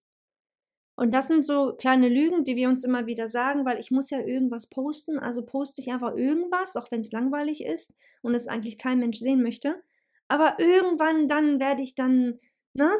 Und 0.95 1.11
das 1.11 1.27
sind 1.27 1.43
so 1.43 1.73
kleine 1.75 2.07
Lügen, 2.07 2.43
die 2.43 2.55
wir 2.55 2.69
uns 2.69 2.83
immer 2.83 3.07
wieder 3.07 3.27
sagen, 3.27 3.65
weil 3.65 3.79
ich 3.79 3.89
muss 3.89 4.11
ja 4.11 4.19
irgendwas 4.19 4.67
posten, 4.67 5.17
also 5.17 5.43
poste 5.43 5.81
ich 5.81 5.91
einfach 5.91 6.15
irgendwas, 6.15 6.75
auch 6.75 6.91
wenn 6.91 7.01
es 7.01 7.11
langweilig 7.11 7.63
ist 7.63 7.95
und 8.21 8.35
es 8.35 8.47
eigentlich 8.47 8.77
kein 8.77 8.99
Mensch 8.99 9.17
sehen 9.17 9.41
möchte. 9.41 9.81
Aber 10.27 10.55
irgendwann 10.59 11.27
dann 11.27 11.59
werde 11.59 11.81
ich 11.81 11.95
dann, 11.95 12.39
ne, 12.73 12.91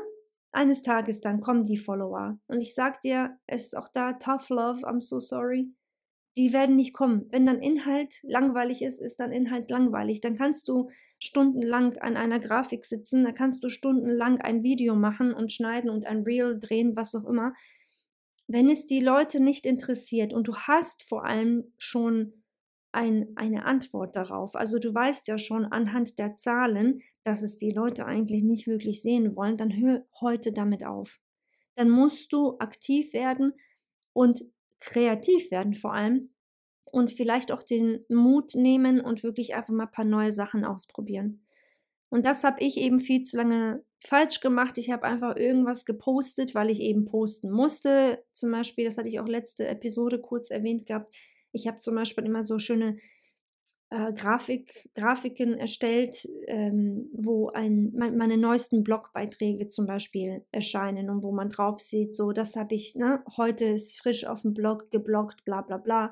eines 0.52 0.82
Tages 0.82 1.22
dann 1.22 1.42
kommen 1.42 1.66
die 1.66 1.78
Follower. 1.78 2.40
Und 2.48 2.62
ich 2.62 2.74
sag 2.74 3.02
dir, 3.02 3.38
es 3.46 3.66
ist 3.66 3.78
auch 3.78 3.90
da 3.90 4.14
tough 4.14 4.50
love, 4.50 4.88
I'm 4.88 5.02
so 5.02 5.20
sorry. 5.20 5.72
Die 6.36 6.52
werden 6.52 6.76
nicht 6.76 6.94
kommen. 6.94 7.28
Wenn 7.30 7.46
dann 7.46 7.62
Inhalt 7.62 8.20
langweilig 8.24 8.82
ist, 8.82 9.00
ist 9.00 9.20
dann 9.20 9.32
Inhalt 9.32 9.70
langweilig. 9.70 10.20
Dann 10.22 10.36
kannst 10.36 10.68
du 10.68 10.90
stundenlang 11.20 11.98
an 11.98 12.18
einer 12.18 12.40
Grafik 12.40 12.86
sitzen, 12.86 13.24
dann 13.24 13.36
kannst 13.36 13.64
du 13.64 13.70
stundenlang 13.70 14.42
ein 14.42 14.64
Video 14.64 14.96
machen 14.96 15.34
und 15.34 15.52
schneiden 15.52 15.90
und 15.90 16.06
ein 16.06 16.24
Reel 16.24 16.60
drehen, 16.60 16.96
was 16.96 17.14
auch 17.14 17.26
immer. 17.26 17.54
Wenn 18.48 18.70
es 18.70 18.88
die 18.88 19.00
Leute 19.00 19.42
nicht 19.42 19.66
interessiert 19.66 20.34
und 20.34 20.48
du 20.48 20.56
hast 20.56 21.04
vor 21.04 21.24
allem 21.24 21.72
schon 21.78 22.44
ein, 22.94 23.30
eine 23.36 23.66
Antwort 23.66 24.16
darauf. 24.16 24.56
Also 24.56 24.80
du 24.80 24.94
weißt 24.94 25.28
ja 25.28 25.38
schon 25.38 25.66
anhand 25.66 26.20
der 26.20 26.36
Zahlen, 26.36 27.02
dass 27.24 27.42
es 27.42 27.58
die 27.58 27.72
Leute 27.72 28.06
eigentlich 28.06 28.44
nicht 28.44 28.68
wirklich 28.68 29.02
sehen 29.02 29.36
wollen, 29.36 29.58
dann 29.58 29.76
hör 29.76 30.06
heute 30.22 30.52
damit 30.52 30.86
auf. 30.86 31.20
Dann 31.76 31.90
musst 31.90 32.32
du 32.34 32.58
aktiv 32.60 33.14
werden 33.14 33.54
und 34.14 34.46
kreativ 34.84 35.50
werden 35.52 35.74
vor 35.74 35.94
allem 35.94 36.30
und 36.92 37.12
vielleicht 37.12 37.52
auch 37.52 37.64
den 37.64 38.06
Mut 38.10 38.56
nehmen 38.56 39.02
und 39.02 39.24
wirklich 39.24 39.56
einfach 39.56 39.74
mal 39.74 39.86
ein 39.86 39.92
paar 39.92 40.06
neue 40.06 40.34
Sachen 40.34 40.66
ausprobieren. 40.66 41.46
Und 42.10 42.26
das 42.26 42.44
habe 42.44 42.62
ich 42.64 42.78
eben 42.78 43.00
viel 43.00 43.24
zu 43.24 43.38
lange 43.38 43.84
falsch 43.98 44.40
gemacht. 44.40 44.78
Ich 44.78 44.92
habe 44.92 45.04
einfach 45.04 45.36
irgendwas 45.36 45.86
gepostet, 45.86 46.54
weil 46.54 46.70
ich 46.70 46.80
eben 46.80 47.06
posten 47.06 47.50
musste. 47.50 48.24
Zum 48.34 48.52
Beispiel, 48.52 48.86
das 48.86 48.98
hatte 48.98 49.08
ich 49.08 49.20
auch 49.20 49.28
letzte 49.28 49.68
Episode 49.68 50.20
kurz 50.20 50.52
erwähnt 50.52 50.86
gehabt, 50.86 51.12
ich 51.52 51.68
habe 51.68 51.80
zum 51.80 51.96
Beispiel 51.96 52.26
immer 52.26 52.44
so 52.44 52.60
schöne 52.60 52.98
äh, 53.94 54.12
Grafik, 54.14 54.90
Grafiken 54.96 55.54
erstellt, 55.54 56.28
ähm, 56.48 57.12
wo 57.14 57.50
ein, 57.50 57.94
meine 57.94 58.38
neuesten 58.38 58.84
Blogbeiträge 58.84 59.70
zum 59.70 59.86
Beispiel 59.86 60.44
erscheinen 60.52 61.12
und 61.12 61.22
wo 61.22 61.32
man 61.32 61.52
drauf 61.52 61.80
sieht, 61.80 62.16
so 62.16 62.32
das 62.32 62.56
habe 62.56 62.74
ich, 62.74 62.96
ne, 62.96 63.24
heute 63.38 63.66
ist 63.66 63.96
frisch 64.00 64.26
auf 64.26 64.42
dem 64.42 64.56
Blog 64.56 64.90
gebloggt, 64.90 65.46
bla 65.46 65.62
bla 65.62 65.78
bla. 65.78 66.12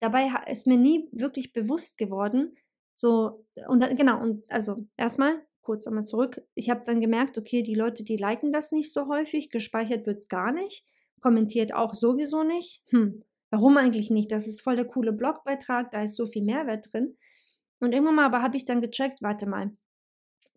Dabei 0.00 0.30
ist 0.50 0.66
mir 0.66 0.78
nie 0.78 1.08
wirklich 1.12 1.52
bewusst 1.52 1.98
geworden, 1.98 2.56
so, 2.94 3.44
und 3.68 3.80
dann, 3.80 3.94
genau, 3.96 4.20
und 4.22 4.44
also 4.50 4.86
erstmal 4.96 5.42
kurz 5.60 5.86
einmal 5.86 6.04
zurück. 6.04 6.42
Ich 6.54 6.70
habe 6.70 6.82
dann 6.86 7.00
gemerkt, 7.00 7.36
okay, 7.36 7.62
die 7.62 7.74
Leute, 7.74 8.04
die 8.04 8.16
liken 8.16 8.52
das 8.52 8.72
nicht 8.72 8.92
so 8.92 9.06
häufig, 9.08 9.50
gespeichert 9.50 10.06
wird 10.06 10.20
es 10.20 10.28
gar 10.28 10.52
nicht, 10.52 10.84
kommentiert 11.20 11.74
auch 11.74 11.94
sowieso 11.94 12.42
nicht. 12.42 12.82
Hm, 12.90 13.22
Warum 13.52 13.76
eigentlich 13.76 14.10
nicht? 14.10 14.32
Das 14.32 14.48
ist 14.48 14.62
voll 14.62 14.76
der 14.76 14.86
coole 14.86 15.12
Blogbeitrag, 15.12 15.90
da 15.90 16.02
ist 16.02 16.16
so 16.16 16.26
viel 16.26 16.42
Mehrwert 16.42 16.90
drin. 16.90 17.18
Und 17.80 17.92
irgendwann 17.92 18.14
mal 18.14 18.24
aber 18.24 18.40
habe 18.40 18.56
ich 18.56 18.64
dann 18.64 18.80
gecheckt, 18.80 19.20
warte 19.20 19.46
mal, 19.46 19.76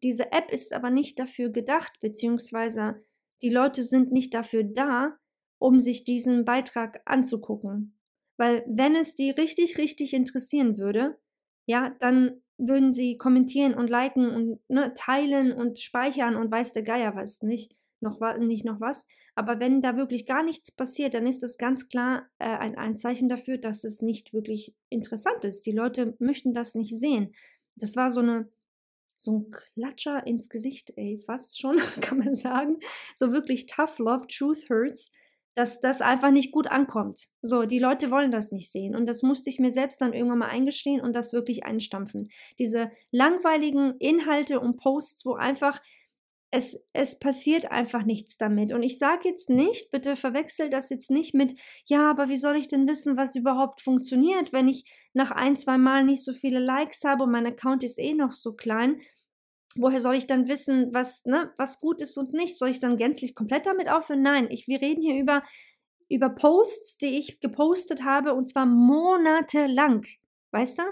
diese 0.01 0.31
App 0.31 0.49
ist 0.49 0.73
aber 0.73 0.89
nicht 0.89 1.19
dafür 1.19 1.49
gedacht, 1.49 1.91
beziehungsweise 1.99 3.03
die 3.41 3.49
Leute 3.49 3.83
sind 3.83 4.13
nicht 4.13 4.33
dafür 4.33 4.63
da, 4.63 5.17
um 5.59 5.81
sich 5.81 6.05
diesen 6.05 6.45
Beitrag 6.45 7.01
anzugucken. 7.03 7.99
Weil 8.37 8.63
wenn 8.65 8.95
es 8.95 9.13
die 9.13 9.31
richtig, 9.31 9.77
richtig 9.77 10.13
interessieren 10.13 10.77
würde, 10.77 11.17
ja, 11.65 11.95
dann 11.99 12.41
würden 12.57 12.93
sie 12.93 13.17
kommentieren 13.17 13.73
und 13.73 13.89
liken 13.89 14.29
und 14.29 14.59
ne, 14.69 14.93
teilen 14.95 15.51
und 15.51 15.81
speichern 15.81 16.37
und 16.37 16.49
weiß 16.49 16.71
der 16.71 16.83
Geier 16.83 17.13
was 17.13 17.41
nicht 17.41 17.75
noch, 18.05 18.37
nicht 18.37 18.63
noch 18.63 18.79
was. 18.79 19.07
Aber 19.35 19.59
wenn 19.59 19.81
da 19.81 19.97
wirklich 19.97 20.25
gar 20.25 20.43
nichts 20.43 20.71
passiert, 20.71 21.13
dann 21.13 21.27
ist 21.27 21.43
das 21.43 21.57
ganz 21.57 21.89
klar 21.89 22.27
äh, 22.39 22.45
ein, 22.45 22.77
ein 22.77 22.97
Zeichen 22.97 23.27
dafür, 23.27 23.57
dass 23.57 23.83
es 23.83 24.01
nicht 24.01 24.33
wirklich 24.33 24.73
interessant 24.89 25.43
ist. 25.43 25.65
Die 25.65 25.73
Leute 25.73 26.15
möchten 26.19 26.53
das 26.53 26.75
nicht 26.75 26.97
sehen. 26.97 27.33
Das 27.75 27.97
war 27.97 28.09
so 28.09 28.21
eine 28.21 28.49
so 29.17 29.31
ein 29.31 29.51
Klatscher 29.51 30.27
ins 30.27 30.49
Gesicht, 30.49 30.93
ey, 30.97 31.21
fast 31.25 31.59
schon, 31.59 31.77
kann 32.01 32.19
man 32.19 32.33
sagen. 32.33 32.77
So 33.15 33.31
wirklich 33.31 33.65
tough 33.65 33.97
love, 33.99 34.27
truth 34.27 34.69
hurts, 34.69 35.11
dass 35.55 35.79
das 35.79 36.01
einfach 36.01 36.31
nicht 36.31 36.51
gut 36.51 36.67
ankommt. 36.67 37.29
So, 37.41 37.63
die 37.63 37.79
Leute 37.79 38.11
wollen 38.11 38.31
das 38.31 38.51
nicht 38.51 38.71
sehen. 38.71 38.95
Und 38.95 39.05
das 39.05 39.23
musste 39.23 39.49
ich 39.49 39.57
mir 39.57 39.71
selbst 39.71 40.01
dann 40.01 40.13
irgendwann 40.13 40.39
mal 40.39 40.49
eingestehen 40.49 41.01
und 41.01 41.13
das 41.13 41.31
wirklich 41.31 41.65
einstampfen. 41.65 42.29
Diese 42.59 42.91
langweiligen 43.11 43.95
Inhalte 43.99 44.59
und 44.59 44.77
Posts, 44.77 45.25
wo 45.25 45.33
einfach 45.33 45.81
es, 46.55 46.81
es 46.93 47.19
passiert 47.19 47.69
einfach 47.69 48.03
nichts 48.05 48.37
damit. 48.37 48.71
Und 48.71 48.81
ich 48.81 48.97
sage 48.97 49.27
jetzt 49.27 49.49
nicht, 49.49 49.91
bitte 49.91 50.15
verwechsel 50.15 50.69
das 50.69 50.89
jetzt 50.89 51.11
nicht 51.11 51.33
mit, 51.33 51.59
ja, 51.85 52.09
aber 52.09 52.29
wie 52.29 52.37
soll 52.37 52.55
ich 52.55 52.69
denn 52.69 52.87
wissen, 52.87 53.17
was 53.17 53.35
überhaupt 53.35 53.81
funktioniert, 53.81 54.53
wenn 54.53 54.69
ich 54.69 54.85
nach 55.13 55.31
ein, 55.31 55.57
zwei 55.57 55.77
Mal 55.77 56.05
nicht 56.05 56.23
so 56.23 56.31
viele 56.31 56.59
Likes 56.59 57.03
habe 57.03 57.23
und 57.23 57.31
mein 57.31 57.45
Account 57.45 57.83
ist 57.83 57.99
eh 57.99 58.13
noch 58.13 58.35
so 58.35 58.53
klein. 58.53 59.01
Woher 59.75 59.99
soll 59.99 60.15
ich 60.15 60.27
dann 60.27 60.47
wissen, 60.47 60.93
was, 60.93 61.25
ne, 61.25 61.51
was 61.57 61.81
gut 61.81 61.99
ist 61.99 62.17
und 62.17 62.31
nicht? 62.31 62.57
Soll 62.57 62.69
ich 62.69 62.79
dann 62.79 62.95
gänzlich 62.95 63.35
komplett 63.35 63.65
damit 63.65 63.89
aufhören? 63.89 64.21
Nein, 64.21 64.47
ich, 64.49 64.65
wir 64.69 64.81
reden 64.81 65.01
hier 65.01 65.19
über, 65.19 65.43
über 66.07 66.29
Posts, 66.29 66.99
die 66.99 67.19
ich 67.19 67.41
gepostet 67.41 68.05
habe 68.05 68.33
und 68.33 68.49
zwar 68.49 68.65
monatelang. 68.65 70.05
Weißt 70.51 70.79
du? 70.79 70.83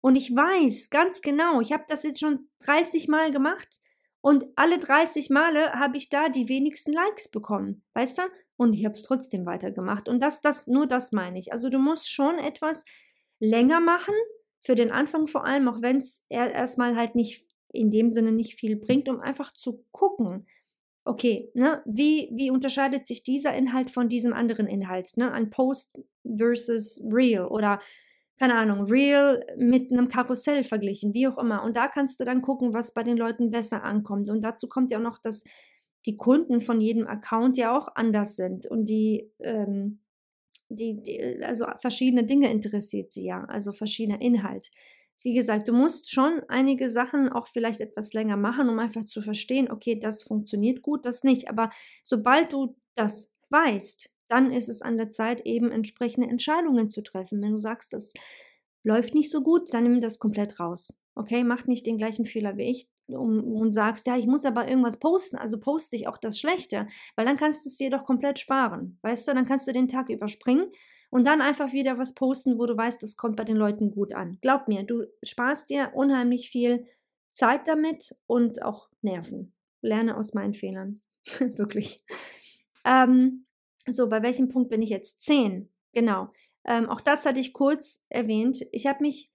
Und 0.00 0.16
ich 0.16 0.34
weiß 0.34 0.90
ganz 0.90 1.20
genau, 1.20 1.60
ich 1.60 1.72
habe 1.72 1.84
das 1.86 2.02
jetzt 2.02 2.18
schon 2.18 2.48
30 2.64 3.06
Mal 3.06 3.30
gemacht 3.30 3.80
und 4.24 4.46
alle 4.56 4.78
30 4.78 5.28
Male 5.28 5.74
habe 5.74 5.98
ich 5.98 6.08
da 6.08 6.30
die 6.30 6.48
wenigsten 6.48 6.94
Likes 6.94 7.28
bekommen, 7.28 7.82
weißt 7.92 8.16
du? 8.16 8.22
Und 8.56 8.72
ich 8.72 8.86
habe 8.86 8.94
es 8.94 9.02
trotzdem 9.02 9.44
weitergemacht. 9.44 10.08
Und 10.08 10.20
das, 10.20 10.40
das, 10.40 10.66
nur 10.66 10.86
das 10.86 11.12
meine 11.12 11.38
ich. 11.38 11.52
Also 11.52 11.68
du 11.68 11.78
musst 11.78 12.10
schon 12.10 12.38
etwas 12.38 12.86
länger 13.38 13.80
machen, 13.80 14.14
für 14.62 14.76
den 14.76 14.90
Anfang 14.90 15.26
vor 15.26 15.44
allem, 15.44 15.68
auch 15.68 15.82
wenn 15.82 15.98
es 15.98 16.22
erstmal 16.30 16.96
halt 16.96 17.14
nicht 17.14 17.46
in 17.70 17.90
dem 17.90 18.10
Sinne 18.10 18.32
nicht 18.32 18.54
viel 18.54 18.76
bringt, 18.76 19.10
um 19.10 19.20
einfach 19.20 19.52
zu 19.52 19.84
gucken, 19.92 20.46
okay, 21.04 21.50
ne, 21.52 21.82
wie, 21.84 22.30
wie 22.32 22.50
unterscheidet 22.50 23.06
sich 23.06 23.24
dieser 23.24 23.52
Inhalt 23.52 23.90
von 23.90 24.08
diesem 24.08 24.32
anderen 24.32 24.66
Inhalt? 24.66 25.18
Ne? 25.18 25.30
Ein 25.32 25.50
Post 25.50 25.98
versus 26.24 26.98
Real 27.12 27.46
oder 27.46 27.78
keine 28.38 28.56
Ahnung, 28.56 28.90
Real 28.90 29.44
mit 29.56 29.92
einem 29.92 30.08
Karussell 30.08 30.64
verglichen, 30.64 31.14
wie 31.14 31.28
auch 31.28 31.38
immer. 31.38 31.62
Und 31.62 31.76
da 31.76 31.88
kannst 31.88 32.18
du 32.20 32.24
dann 32.24 32.42
gucken, 32.42 32.74
was 32.74 32.92
bei 32.92 33.02
den 33.02 33.16
Leuten 33.16 33.50
besser 33.50 33.84
ankommt. 33.84 34.28
Und 34.28 34.42
dazu 34.42 34.68
kommt 34.68 34.90
ja 34.90 34.98
auch 34.98 35.02
noch, 35.02 35.18
dass 35.18 35.44
die 36.06 36.16
Kunden 36.16 36.60
von 36.60 36.80
jedem 36.80 37.06
Account 37.06 37.56
ja 37.56 37.76
auch 37.76 37.88
anders 37.94 38.36
sind 38.36 38.66
und 38.66 38.86
die, 38.86 39.30
ähm, 39.40 40.00
die, 40.68 41.02
die, 41.02 41.44
also 41.44 41.66
verschiedene 41.80 42.24
Dinge 42.24 42.50
interessiert 42.50 43.12
sie 43.12 43.24
ja, 43.24 43.44
also 43.44 43.72
verschiedener 43.72 44.20
Inhalt. 44.20 44.70
Wie 45.22 45.32
gesagt, 45.32 45.68
du 45.68 45.72
musst 45.72 46.10
schon 46.12 46.42
einige 46.48 46.90
Sachen 46.90 47.30
auch 47.30 47.48
vielleicht 47.48 47.80
etwas 47.80 48.12
länger 48.12 48.36
machen, 48.36 48.68
um 48.68 48.78
einfach 48.78 49.04
zu 49.04 49.22
verstehen, 49.22 49.70
okay, 49.70 49.98
das 49.98 50.22
funktioniert 50.22 50.82
gut, 50.82 51.06
das 51.06 51.24
nicht. 51.24 51.48
Aber 51.48 51.70
sobald 52.02 52.52
du 52.52 52.76
das 52.94 53.32
weißt, 53.48 54.13
dann 54.28 54.52
ist 54.52 54.68
es 54.68 54.82
an 54.82 54.96
der 54.96 55.10
Zeit, 55.10 55.40
eben 55.42 55.70
entsprechende 55.70 56.28
Entscheidungen 56.28 56.88
zu 56.88 57.02
treffen. 57.02 57.42
Wenn 57.42 57.52
du 57.52 57.58
sagst, 57.58 57.92
das 57.92 58.12
läuft 58.82 59.14
nicht 59.14 59.30
so 59.30 59.42
gut, 59.42 59.72
dann 59.72 59.84
nimm 59.84 60.00
das 60.00 60.18
komplett 60.18 60.60
raus. 60.60 60.96
Okay, 61.14 61.44
mach 61.44 61.66
nicht 61.66 61.86
den 61.86 61.98
gleichen 61.98 62.26
Fehler 62.26 62.56
wie 62.56 62.70
ich 62.70 62.88
um, 63.08 63.44
und 63.44 63.72
sagst, 63.72 64.06
ja, 64.06 64.16
ich 64.16 64.26
muss 64.26 64.44
aber 64.44 64.68
irgendwas 64.68 64.98
posten, 64.98 65.36
also 65.36 65.60
poste 65.60 65.96
ich 65.96 66.08
auch 66.08 66.18
das 66.18 66.38
Schlechte, 66.38 66.86
weil 67.16 67.26
dann 67.26 67.36
kannst 67.36 67.64
du 67.64 67.68
es 67.68 67.76
dir 67.76 67.90
doch 67.90 68.04
komplett 68.04 68.38
sparen. 68.38 68.98
Weißt 69.02 69.28
du, 69.28 69.34
dann 69.34 69.46
kannst 69.46 69.68
du 69.68 69.72
den 69.72 69.88
Tag 69.88 70.08
überspringen 70.08 70.70
und 71.10 71.26
dann 71.26 71.40
einfach 71.40 71.72
wieder 71.72 71.98
was 71.98 72.14
posten, 72.14 72.58
wo 72.58 72.66
du 72.66 72.76
weißt, 72.76 73.02
das 73.02 73.16
kommt 73.16 73.36
bei 73.36 73.44
den 73.44 73.56
Leuten 73.56 73.90
gut 73.90 74.12
an. 74.12 74.38
Glaub 74.40 74.68
mir, 74.68 74.84
du 74.84 75.04
sparst 75.22 75.70
dir 75.70 75.92
unheimlich 75.94 76.50
viel 76.50 76.86
Zeit 77.32 77.68
damit 77.68 78.16
und 78.26 78.62
auch 78.62 78.88
Nerven. 79.02 79.52
Lerne 79.82 80.16
aus 80.16 80.34
meinen 80.34 80.54
Fehlern. 80.54 81.02
Wirklich. 81.38 82.02
Ähm, 82.86 83.43
so, 83.86 84.08
bei 84.08 84.22
welchem 84.22 84.48
Punkt 84.48 84.70
bin 84.70 84.82
ich 84.82 84.90
jetzt? 84.90 85.20
Zehn. 85.20 85.70
Genau. 85.92 86.28
Ähm, 86.64 86.88
auch 86.88 87.00
das 87.00 87.26
hatte 87.26 87.40
ich 87.40 87.52
kurz 87.52 88.04
erwähnt. 88.08 88.64
Ich 88.72 88.86
habe 88.86 89.02
mich 89.02 89.30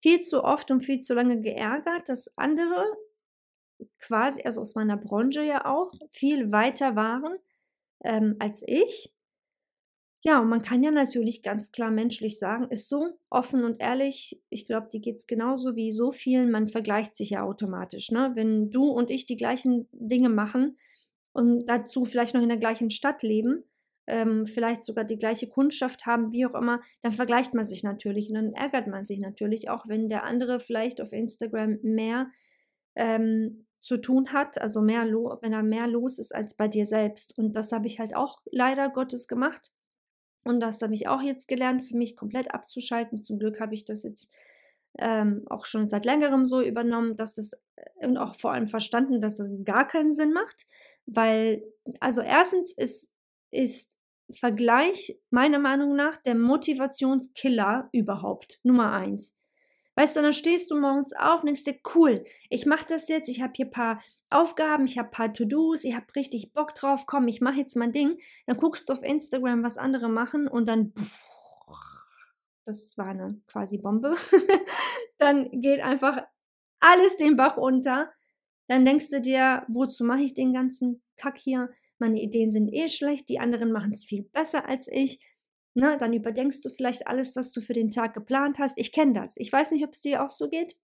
viel 0.00 0.20
zu 0.20 0.44
oft 0.44 0.70
und 0.70 0.82
viel 0.82 1.00
zu 1.00 1.14
lange 1.14 1.40
geärgert, 1.40 2.08
dass 2.08 2.36
andere 2.36 2.84
quasi, 3.98 4.42
also 4.42 4.60
aus 4.60 4.74
meiner 4.74 4.96
Branche 4.96 5.42
ja 5.42 5.64
auch, 5.66 5.92
viel 6.10 6.52
weiter 6.52 6.94
waren 6.94 7.36
ähm, 8.04 8.36
als 8.38 8.62
ich. 8.66 9.12
Ja, 10.22 10.40
und 10.40 10.48
man 10.48 10.62
kann 10.62 10.82
ja 10.82 10.90
natürlich 10.90 11.42
ganz 11.42 11.70
klar 11.70 11.90
menschlich 11.90 12.38
sagen, 12.38 12.70
ist 12.70 12.88
so 12.88 13.10
offen 13.28 13.62
und 13.62 13.78
ehrlich, 13.80 14.40
ich 14.48 14.64
glaube, 14.64 14.88
die 14.90 15.02
geht 15.02 15.16
es 15.16 15.26
genauso 15.26 15.76
wie 15.76 15.92
so 15.92 16.12
vielen, 16.12 16.50
man 16.50 16.70
vergleicht 16.70 17.14
sich 17.14 17.30
ja 17.30 17.42
automatisch. 17.42 18.10
Ne? 18.10 18.32
Wenn 18.34 18.70
du 18.70 18.84
und 18.84 19.10
ich 19.10 19.26
die 19.26 19.36
gleichen 19.36 19.86
Dinge 19.92 20.30
machen 20.30 20.78
und 21.32 21.66
dazu 21.66 22.06
vielleicht 22.06 22.34
noch 22.34 22.40
in 22.42 22.48
der 22.48 22.58
gleichen 22.58 22.90
Stadt 22.90 23.22
leben, 23.22 23.64
ähm, 24.06 24.46
vielleicht 24.46 24.84
sogar 24.84 25.04
die 25.04 25.18
gleiche 25.18 25.48
Kundschaft 25.48 26.06
haben, 26.06 26.32
wie 26.32 26.46
auch 26.46 26.54
immer, 26.54 26.80
dann 27.02 27.12
vergleicht 27.12 27.54
man 27.54 27.64
sich 27.64 27.82
natürlich 27.82 28.28
und 28.28 28.34
dann 28.34 28.52
ärgert 28.52 28.86
man 28.86 29.04
sich 29.04 29.18
natürlich 29.18 29.70
auch, 29.70 29.88
wenn 29.88 30.08
der 30.08 30.24
andere 30.24 30.60
vielleicht 30.60 31.00
auf 31.00 31.12
Instagram 31.12 31.78
mehr 31.82 32.28
ähm, 32.94 33.66
zu 33.80 33.98
tun 33.98 34.32
hat, 34.32 34.58
also 34.60 34.80
mehr 34.80 35.04
wenn 35.04 35.52
er 35.52 35.62
mehr 35.62 35.86
los 35.86 36.18
ist 36.18 36.34
als 36.34 36.54
bei 36.56 36.68
dir 36.68 36.86
selbst. 36.86 37.38
Und 37.38 37.52
das 37.52 37.70
habe 37.70 37.86
ich 37.86 37.98
halt 37.98 38.16
auch 38.16 38.40
leider 38.50 38.88
Gottes 38.88 39.28
gemacht. 39.28 39.72
Und 40.42 40.60
das 40.60 40.80
habe 40.82 40.94
ich 40.94 41.08
auch 41.08 41.22
jetzt 41.22 41.48
gelernt, 41.48 41.84
für 41.84 41.96
mich 41.96 42.16
komplett 42.16 42.54
abzuschalten. 42.54 43.22
Zum 43.22 43.38
Glück 43.38 43.60
habe 43.60 43.74
ich 43.74 43.84
das 43.84 44.02
jetzt 44.02 44.32
ähm, 44.98 45.42
auch 45.50 45.66
schon 45.66 45.86
seit 45.86 46.04
längerem 46.04 46.46
so 46.46 46.62
übernommen, 46.62 47.16
dass 47.16 47.34
das 47.34 47.52
äh, 47.76 48.06
und 48.06 48.16
auch 48.16 48.36
vor 48.36 48.52
allem 48.52 48.68
verstanden, 48.68 49.20
dass 49.20 49.36
das 49.36 49.52
gar 49.64 49.86
keinen 49.86 50.12
Sinn 50.12 50.32
macht, 50.32 50.66
weil 51.06 51.62
also 52.00 52.20
erstens 52.20 52.72
ist 52.72 53.13
ist 53.54 53.94
Vergleich 54.30 55.18
meiner 55.30 55.58
Meinung 55.58 55.94
nach 55.96 56.16
der 56.16 56.34
Motivationskiller 56.34 57.90
überhaupt 57.92 58.58
Nummer 58.62 58.92
eins. 58.92 59.38
Weißt 59.96 60.16
du, 60.16 60.22
dann 60.22 60.32
stehst 60.32 60.70
du 60.70 60.80
morgens 60.80 61.12
auf 61.12 61.40
und 61.40 61.46
denkst 61.46 61.64
dir, 61.64 61.78
cool, 61.94 62.24
ich 62.48 62.66
mache 62.66 62.86
das 62.88 63.08
jetzt, 63.08 63.28
ich 63.28 63.42
habe 63.42 63.52
hier 63.54 63.66
ein 63.66 63.70
paar 63.70 64.02
Aufgaben, 64.30 64.86
ich 64.86 64.98
habe 64.98 65.08
ein 65.08 65.12
paar 65.12 65.32
To-Dos, 65.32 65.84
ich 65.84 65.94
habe 65.94 66.06
richtig 66.16 66.52
Bock 66.52 66.74
drauf, 66.74 67.04
komm, 67.06 67.28
ich 67.28 67.40
mache 67.40 67.58
jetzt 67.58 67.76
mein 67.76 67.92
Ding. 67.92 68.18
Dann 68.46 68.56
guckst 68.56 68.88
du 68.88 68.94
auf 68.94 69.02
Instagram, 69.02 69.62
was 69.62 69.76
andere 69.76 70.08
machen 70.08 70.48
und 70.48 70.66
dann, 70.68 70.94
das 72.64 72.96
war 72.96 73.08
eine 73.08 73.40
quasi 73.46 73.78
Bombe, 73.78 74.16
dann 75.18 75.60
geht 75.60 75.80
einfach 75.80 76.22
alles 76.80 77.16
den 77.18 77.36
Bach 77.36 77.56
unter. 77.56 78.10
Dann 78.66 78.84
denkst 78.84 79.10
du 79.10 79.20
dir, 79.20 79.64
wozu 79.68 80.04
mache 80.04 80.22
ich 80.22 80.34
den 80.34 80.54
ganzen 80.54 81.02
Kack 81.16 81.38
hier? 81.38 81.68
Meine 81.98 82.20
Ideen 82.20 82.50
sind 82.50 82.72
eh 82.72 82.88
schlecht, 82.88 83.28
die 83.28 83.38
anderen 83.38 83.72
machen 83.72 83.92
es 83.92 84.04
viel 84.04 84.22
besser 84.22 84.68
als 84.68 84.88
ich. 84.88 85.20
Na, 85.74 85.96
dann 85.96 86.12
überdenkst 86.12 86.60
du 86.62 86.70
vielleicht 86.70 87.06
alles, 87.06 87.34
was 87.34 87.52
du 87.52 87.60
für 87.60 87.72
den 87.72 87.90
Tag 87.90 88.14
geplant 88.14 88.58
hast. 88.58 88.78
Ich 88.78 88.92
kenne 88.92 89.12
das. 89.12 89.36
Ich 89.36 89.52
weiß 89.52 89.72
nicht, 89.72 89.84
ob 89.84 89.92
es 89.92 90.00
dir 90.00 90.24
auch 90.24 90.30
so 90.30 90.48
geht, 90.48 90.76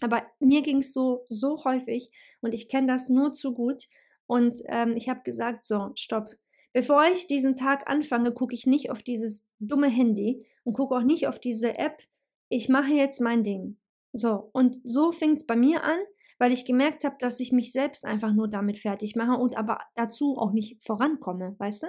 aber 0.00 0.26
mir 0.40 0.62
ging 0.62 0.78
es 0.78 0.92
so, 0.92 1.24
so 1.28 1.64
häufig 1.64 2.10
und 2.40 2.54
ich 2.54 2.68
kenne 2.68 2.86
das 2.86 3.08
nur 3.08 3.34
zu 3.34 3.54
gut. 3.54 3.88
Und 4.26 4.62
ähm, 4.66 4.96
ich 4.96 5.08
habe 5.08 5.20
gesagt, 5.22 5.64
so, 5.64 5.90
stopp. 5.94 6.30
Bevor 6.72 7.04
ich 7.04 7.26
diesen 7.26 7.56
Tag 7.56 7.90
anfange, 7.90 8.32
gucke 8.32 8.54
ich 8.54 8.66
nicht 8.66 8.90
auf 8.90 9.02
dieses 9.02 9.50
dumme 9.58 9.88
Handy 9.88 10.46
und 10.64 10.72
gucke 10.72 10.96
auch 10.96 11.02
nicht 11.02 11.26
auf 11.26 11.38
diese 11.38 11.78
App. 11.78 12.02
Ich 12.48 12.68
mache 12.70 12.94
jetzt 12.94 13.20
mein 13.20 13.44
Ding. 13.44 13.76
So, 14.14 14.50
und 14.52 14.80
so 14.84 15.12
fing 15.12 15.36
es 15.36 15.46
bei 15.46 15.56
mir 15.56 15.84
an, 15.84 15.98
weil 16.42 16.52
ich 16.52 16.64
gemerkt 16.64 17.04
habe, 17.04 17.16
dass 17.20 17.40
ich 17.40 17.52
mich 17.52 17.72
selbst 17.72 18.04
einfach 18.04 18.32
nur 18.32 18.48
damit 18.48 18.78
fertig 18.78 19.16
mache 19.16 19.40
und 19.40 19.56
aber 19.56 19.78
dazu 19.94 20.36
auch 20.36 20.52
nicht 20.52 20.84
vorankomme, 20.84 21.54
weißt 21.58 21.84
du? 21.84 21.86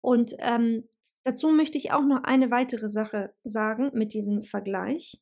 Und 0.00 0.34
ähm, 0.40 0.84
Dazu 1.28 1.50
möchte 1.50 1.76
ich 1.76 1.92
auch 1.92 2.06
noch 2.06 2.22
eine 2.24 2.50
weitere 2.50 2.88
Sache 2.88 3.34
sagen 3.44 3.90
mit 3.92 4.14
diesem 4.14 4.44
Vergleich. 4.44 5.20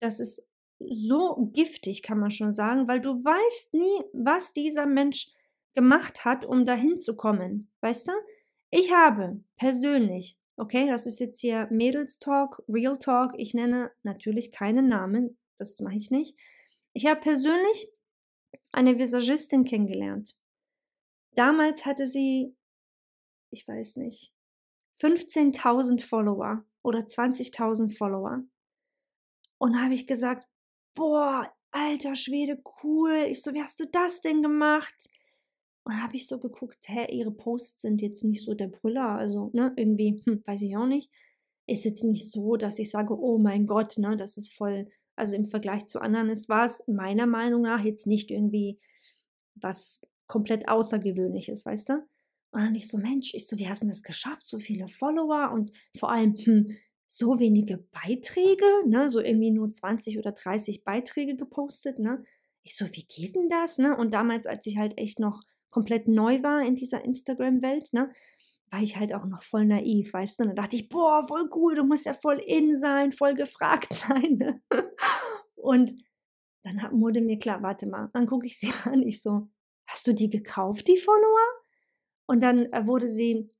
Das 0.00 0.20
ist 0.20 0.46
so 0.78 1.50
giftig, 1.52 2.04
kann 2.04 2.20
man 2.20 2.30
schon 2.30 2.54
sagen, 2.54 2.86
weil 2.86 3.00
du 3.00 3.10
weißt 3.10 3.74
nie, 3.74 4.04
was 4.12 4.52
dieser 4.52 4.86
Mensch 4.86 5.32
gemacht 5.74 6.24
hat, 6.24 6.44
um 6.44 6.64
dahin 6.64 7.00
zu 7.00 7.16
kommen. 7.16 7.72
Weißt 7.80 8.06
du? 8.06 8.12
Ich 8.70 8.92
habe 8.92 9.42
persönlich, 9.56 10.38
okay, 10.56 10.86
das 10.86 11.06
ist 11.06 11.18
jetzt 11.18 11.40
hier 11.40 11.66
Mädels 11.72 12.20
Talk, 12.20 12.62
Real 12.68 12.96
Talk, 12.96 13.32
ich 13.36 13.52
nenne 13.52 13.90
natürlich 14.04 14.52
keinen 14.52 14.88
Namen, 14.88 15.38
das 15.58 15.80
mache 15.80 15.96
ich 15.96 16.12
nicht. 16.12 16.38
Ich 16.94 17.06
habe 17.06 17.20
persönlich 17.20 17.88
eine 18.70 18.98
Visagistin 18.98 19.64
kennengelernt. 19.64 20.36
Damals 21.34 21.86
hatte 21.86 22.06
sie, 22.06 22.54
ich 23.50 23.66
weiß 23.66 23.96
nicht, 23.96 24.32
15.000 25.00 26.02
Follower 26.02 26.64
oder 26.82 27.00
20.000 27.00 27.96
Follower. 27.96 28.42
Und 29.58 29.80
habe 29.80 29.94
ich 29.94 30.06
gesagt, 30.06 30.46
boah, 30.94 31.50
alter 31.70 32.14
Schwede, 32.14 32.62
cool. 32.82 33.26
Ich 33.28 33.42
so, 33.42 33.54
wie 33.54 33.62
hast 33.62 33.80
du 33.80 33.86
das 33.86 34.20
denn 34.20 34.42
gemacht? 34.42 34.94
Und 35.84 36.02
habe 36.02 36.16
ich 36.16 36.26
so 36.28 36.38
geguckt, 36.38 36.78
hä, 36.86 37.06
ihre 37.10 37.32
Posts 37.32 37.82
sind 37.82 38.02
jetzt 38.02 38.24
nicht 38.24 38.44
so 38.44 38.54
der 38.54 38.68
Brüller, 38.68 39.08
also, 39.08 39.50
ne, 39.52 39.72
irgendwie, 39.76 40.22
hm, 40.24 40.42
weiß 40.46 40.62
ich 40.62 40.76
auch 40.76 40.86
nicht. 40.86 41.10
Ist 41.66 41.84
jetzt 41.84 42.04
nicht 42.04 42.30
so, 42.30 42.56
dass 42.56 42.78
ich 42.78 42.90
sage, 42.90 43.18
oh 43.18 43.38
mein 43.38 43.66
Gott, 43.66 43.98
ne, 43.98 44.16
das 44.16 44.36
ist 44.36 44.52
voll, 44.52 44.88
also 45.16 45.36
im 45.36 45.46
Vergleich 45.46 45.86
zu 45.86 46.00
anderen, 46.00 46.30
es 46.30 46.48
war 46.48 46.64
es 46.64 46.82
meiner 46.86 47.26
Meinung 47.26 47.62
nach 47.62 47.84
jetzt 47.84 48.06
nicht 48.06 48.30
irgendwie 48.30 48.78
was 49.54 50.00
komplett 50.26 50.68
Außergewöhnliches, 50.68 51.66
weißt 51.66 51.90
du? 51.90 51.94
Und 52.52 52.60
dann 52.60 52.74
ich 52.74 52.88
so, 52.88 52.98
Mensch, 52.98 53.34
ich 53.34 53.46
so, 53.46 53.58
wie 53.58 53.68
hast 53.68 53.82
du 53.82 53.88
das 53.88 54.02
geschafft? 54.02 54.46
So 54.46 54.58
viele 54.58 54.88
Follower 54.88 55.50
und 55.52 55.72
vor 55.96 56.10
allem 56.10 56.36
hm, 56.36 56.76
so 57.06 57.38
wenige 57.38 57.78
Beiträge, 57.78 58.64
ne? 58.86 59.08
So 59.10 59.20
irgendwie 59.20 59.50
nur 59.50 59.70
20 59.70 60.18
oder 60.18 60.32
30 60.32 60.84
Beiträge 60.84 61.36
gepostet, 61.36 61.98
ne? 61.98 62.24
Ich 62.62 62.76
so, 62.76 62.86
wie 62.92 63.04
geht 63.04 63.34
denn 63.36 63.48
das, 63.48 63.78
ne? 63.78 63.96
Und 63.96 64.12
damals, 64.12 64.46
als 64.46 64.66
ich 64.66 64.78
halt 64.78 64.98
echt 64.98 65.18
noch 65.18 65.42
komplett 65.70 66.08
neu 66.08 66.42
war 66.42 66.62
in 66.62 66.76
dieser 66.76 67.04
Instagram-Welt, 67.04 67.92
ne? 67.92 68.12
War 68.72 68.82
ich 68.82 68.96
halt 68.96 69.12
auch 69.12 69.26
noch 69.26 69.42
voll 69.42 69.66
naiv, 69.66 70.14
weißt 70.14 70.38
du? 70.38 70.44
Und 70.44 70.48
dann 70.48 70.56
dachte 70.56 70.76
ich, 70.76 70.88
boah, 70.88 71.26
voll 71.28 71.50
cool, 71.54 71.74
du 71.74 71.84
musst 71.84 72.06
ja 72.06 72.14
voll 72.14 72.42
in 72.46 72.74
sein, 72.74 73.12
voll 73.12 73.34
gefragt 73.34 73.92
sein, 73.94 74.38
ne? 74.38 74.62
Und 75.56 76.02
dann 76.64 76.80
wurde 76.92 77.20
mir 77.20 77.38
klar, 77.38 77.62
warte 77.62 77.86
mal, 77.86 78.08
dann 78.14 78.26
gucke 78.26 78.46
ich 78.46 78.58
sie 78.58 78.72
an, 78.84 79.02
ich 79.02 79.20
so, 79.20 79.48
hast 79.86 80.06
du 80.06 80.14
die 80.14 80.30
gekauft, 80.30 80.88
die 80.88 80.96
Follower? 80.96 81.46
Und 82.26 82.40
dann 82.40 82.72
äh, 82.72 82.86
wurde 82.86 83.10
sie 83.10 83.50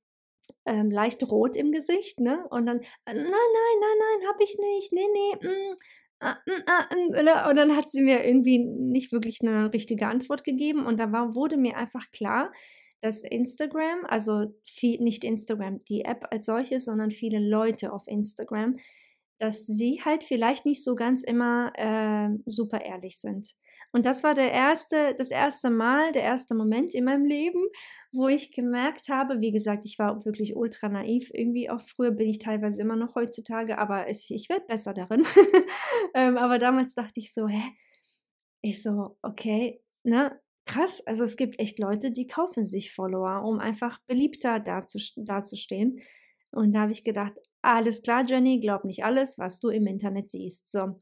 ähm, 0.65 0.89
leicht 0.89 1.21
rot 1.23 1.55
im 1.57 1.71
Gesicht, 1.71 2.19
ne? 2.19 2.47
Und 2.49 2.65
dann, 2.65 2.79
äh, 2.79 3.13
nein, 3.13 3.15
nein, 3.15 3.79
nein, 3.81 3.97
nein, 3.99 4.29
hab 4.29 4.41
ich 4.41 4.57
nicht, 4.57 4.93
nee, 4.93 5.07
nee, 5.13 5.47
mm, 5.47 5.75
ah, 6.21 6.37
mm, 6.47 6.63
ah, 6.65 6.95
mm, 6.95 7.23
ne? 7.23 7.49
und 7.49 7.55
dann 7.55 7.77
hat 7.77 7.91
sie 7.91 8.01
mir 8.01 8.25
irgendwie 8.25 8.59
nicht 8.59 9.11
wirklich 9.11 9.41
eine 9.41 9.71
richtige 9.73 10.07
Antwort 10.07 10.43
gegeben 10.43 10.87
und 10.87 10.99
da 10.99 11.11
war, 11.11 11.35
wurde 11.35 11.57
mir 11.57 11.77
einfach 11.77 12.09
klar, 12.11 12.51
dass 13.03 13.21
Instagram, 13.21 14.05
also 14.05 14.45
viel, 14.65 15.01
nicht 15.01 15.25
Instagram, 15.25 15.83
die 15.89 16.05
App 16.05 16.25
als 16.31 16.45
solches, 16.45 16.85
sondern 16.85 17.11
viele 17.11 17.39
Leute 17.39 17.91
auf 17.91 18.07
Instagram, 18.07 18.77
dass 19.39 19.65
sie 19.65 20.01
halt 20.05 20.23
vielleicht 20.23 20.65
nicht 20.65 20.85
so 20.85 20.95
ganz 20.95 21.21
immer 21.21 21.73
äh, 21.75 22.29
super 22.45 22.79
ehrlich 22.79 23.19
sind. 23.19 23.55
Und 23.91 24.05
das 24.05 24.23
war 24.23 24.35
der 24.35 24.53
erste, 24.53 25.15
das 25.17 25.31
erste 25.31 25.69
Mal, 25.69 26.13
der 26.13 26.21
erste 26.21 26.55
Moment 26.55 26.95
in 26.95 27.03
meinem 27.03 27.25
Leben, 27.25 27.59
wo 28.13 28.29
ich 28.29 28.53
gemerkt 28.53 29.09
habe, 29.09 29.41
wie 29.41 29.51
gesagt, 29.51 29.81
ich 29.85 29.99
war 29.99 30.23
wirklich 30.23 30.55
ultra 30.55 30.87
naiv. 30.87 31.29
Irgendwie 31.33 31.69
auch 31.69 31.81
früher 31.81 32.11
bin 32.11 32.29
ich 32.29 32.39
teilweise 32.39 32.81
immer 32.81 32.95
noch 32.95 33.15
heutzutage, 33.15 33.77
aber 33.79 34.09
ich, 34.09 34.31
ich 34.31 34.47
werde 34.47 34.65
besser 34.65 34.93
darin. 34.93 35.23
ähm, 36.15 36.37
aber 36.37 36.57
damals 36.57 36.95
dachte 36.95 37.19
ich 37.19 37.33
so, 37.33 37.49
hä? 37.49 37.61
Ich 38.61 38.81
so, 38.81 39.17
okay, 39.21 39.83
ne? 40.03 40.39
Krass, 40.65 41.01
also 41.05 41.23
es 41.23 41.35
gibt 41.35 41.59
echt 41.59 41.77
Leute, 41.77 42.11
die 42.11 42.25
kaufen 42.25 42.65
sich 42.65 42.93
Follower, 42.93 43.43
um 43.43 43.59
einfach 43.59 43.99
beliebter 44.07 44.59
dazustehen. 44.59 45.99
Und 46.51 46.73
da 46.73 46.81
habe 46.81 46.93
ich 46.93 47.03
gedacht, 47.03 47.33
alles 47.61 48.01
klar, 48.01 48.25
Jenny, 48.25 48.59
glaub 48.59 48.85
nicht 48.85 49.03
alles, 49.03 49.37
was 49.37 49.59
du 49.59 49.69
im 49.69 49.87
Internet 49.87 50.29
siehst. 50.29 50.71
So. 50.71 51.01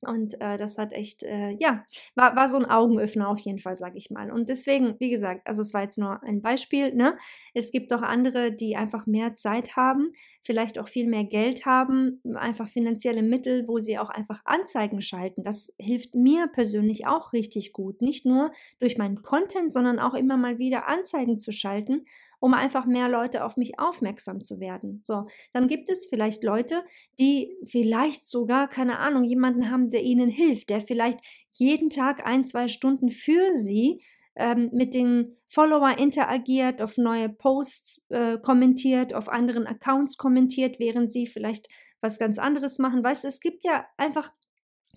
Und 0.00 0.40
äh, 0.40 0.56
das 0.56 0.78
hat 0.78 0.92
echt, 0.92 1.24
äh, 1.24 1.50
ja, 1.58 1.84
war, 2.14 2.36
war 2.36 2.48
so 2.48 2.56
ein 2.56 2.64
Augenöffner 2.64 3.28
auf 3.28 3.40
jeden 3.40 3.58
Fall, 3.58 3.74
sage 3.76 3.98
ich 3.98 4.10
mal. 4.10 4.30
Und 4.30 4.48
deswegen, 4.48 4.94
wie 5.00 5.10
gesagt, 5.10 5.46
also 5.46 5.60
es 5.62 5.74
war 5.74 5.82
jetzt 5.82 5.98
nur 5.98 6.22
ein 6.22 6.40
Beispiel, 6.40 6.94
ne? 6.94 7.16
Es 7.52 7.72
gibt 7.72 7.92
auch 7.92 8.02
andere, 8.02 8.52
die 8.52 8.76
einfach 8.76 9.06
mehr 9.06 9.34
Zeit 9.34 9.74
haben, 9.76 10.12
vielleicht 10.44 10.78
auch 10.78 10.88
viel 10.88 11.08
mehr 11.08 11.24
Geld 11.24 11.66
haben, 11.66 12.20
einfach 12.34 12.68
finanzielle 12.68 13.22
Mittel, 13.22 13.66
wo 13.66 13.78
sie 13.78 13.98
auch 13.98 14.10
einfach 14.10 14.40
Anzeigen 14.44 15.02
schalten. 15.02 15.42
Das 15.42 15.74
hilft 15.78 16.14
mir 16.14 16.46
persönlich 16.46 17.06
auch 17.06 17.32
richtig 17.32 17.72
gut. 17.72 18.00
Nicht 18.00 18.24
nur 18.24 18.52
durch 18.78 18.98
meinen 18.98 19.22
Content, 19.22 19.72
sondern 19.72 19.98
auch 19.98 20.14
immer 20.14 20.36
mal 20.36 20.58
wieder 20.58 20.86
Anzeigen 20.86 21.40
zu 21.40 21.50
schalten 21.50 22.04
um 22.40 22.54
einfach 22.54 22.86
mehr 22.86 23.08
Leute 23.08 23.44
auf 23.44 23.56
mich 23.56 23.78
aufmerksam 23.78 24.42
zu 24.42 24.60
werden. 24.60 25.00
So, 25.04 25.26
dann 25.52 25.68
gibt 25.68 25.90
es 25.90 26.06
vielleicht 26.08 26.44
Leute, 26.44 26.82
die 27.18 27.56
vielleicht 27.66 28.24
sogar, 28.24 28.68
keine 28.68 28.98
Ahnung, 28.98 29.24
jemanden 29.24 29.70
haben, 29.70 29.90
der 29.90 30.02
ihnen 30.02 30.28
hilft, 30.28 30.70
der 30.70 30.80
vielleicht 30.80 31.18
jeden 31.52 31.90
Tag 31.90 32.26
ein, 32.26 32.44
zwei 32.44 32.68
Stunden 32.68 33.10
für 33.10 33.54
sie 33.54 34.02
ähm, 34.36 34.70
mit 34.72 34.94
den 34.94 35.36
Follower 35.48 35.98
interagiert, 35.98 36.80
auf 36.80 36.96
neue 36.96 37.28
Posts 37.28 38.04
äh, 38.10 38.38
kommentiert, 38.38 39.14
auf 39.14 39.28
anderen 39.28 39.66
Accounts 39.66 40.16
kommentiert, 40.16 40.78
während 40.78 41.12
sie 41.12 41.26
vielleicht 41.26 41.68
was 42.00 42.18
ganz 42.18 42.38
anderes 42.38 42.78
machen. 42.78 43.02
Weißt 43.02 43.24
du, 43.24 43.28
es 43.28 43.40
gibt 43.40 43.64
ja 43.64 43.86
einfach 43.96 44.30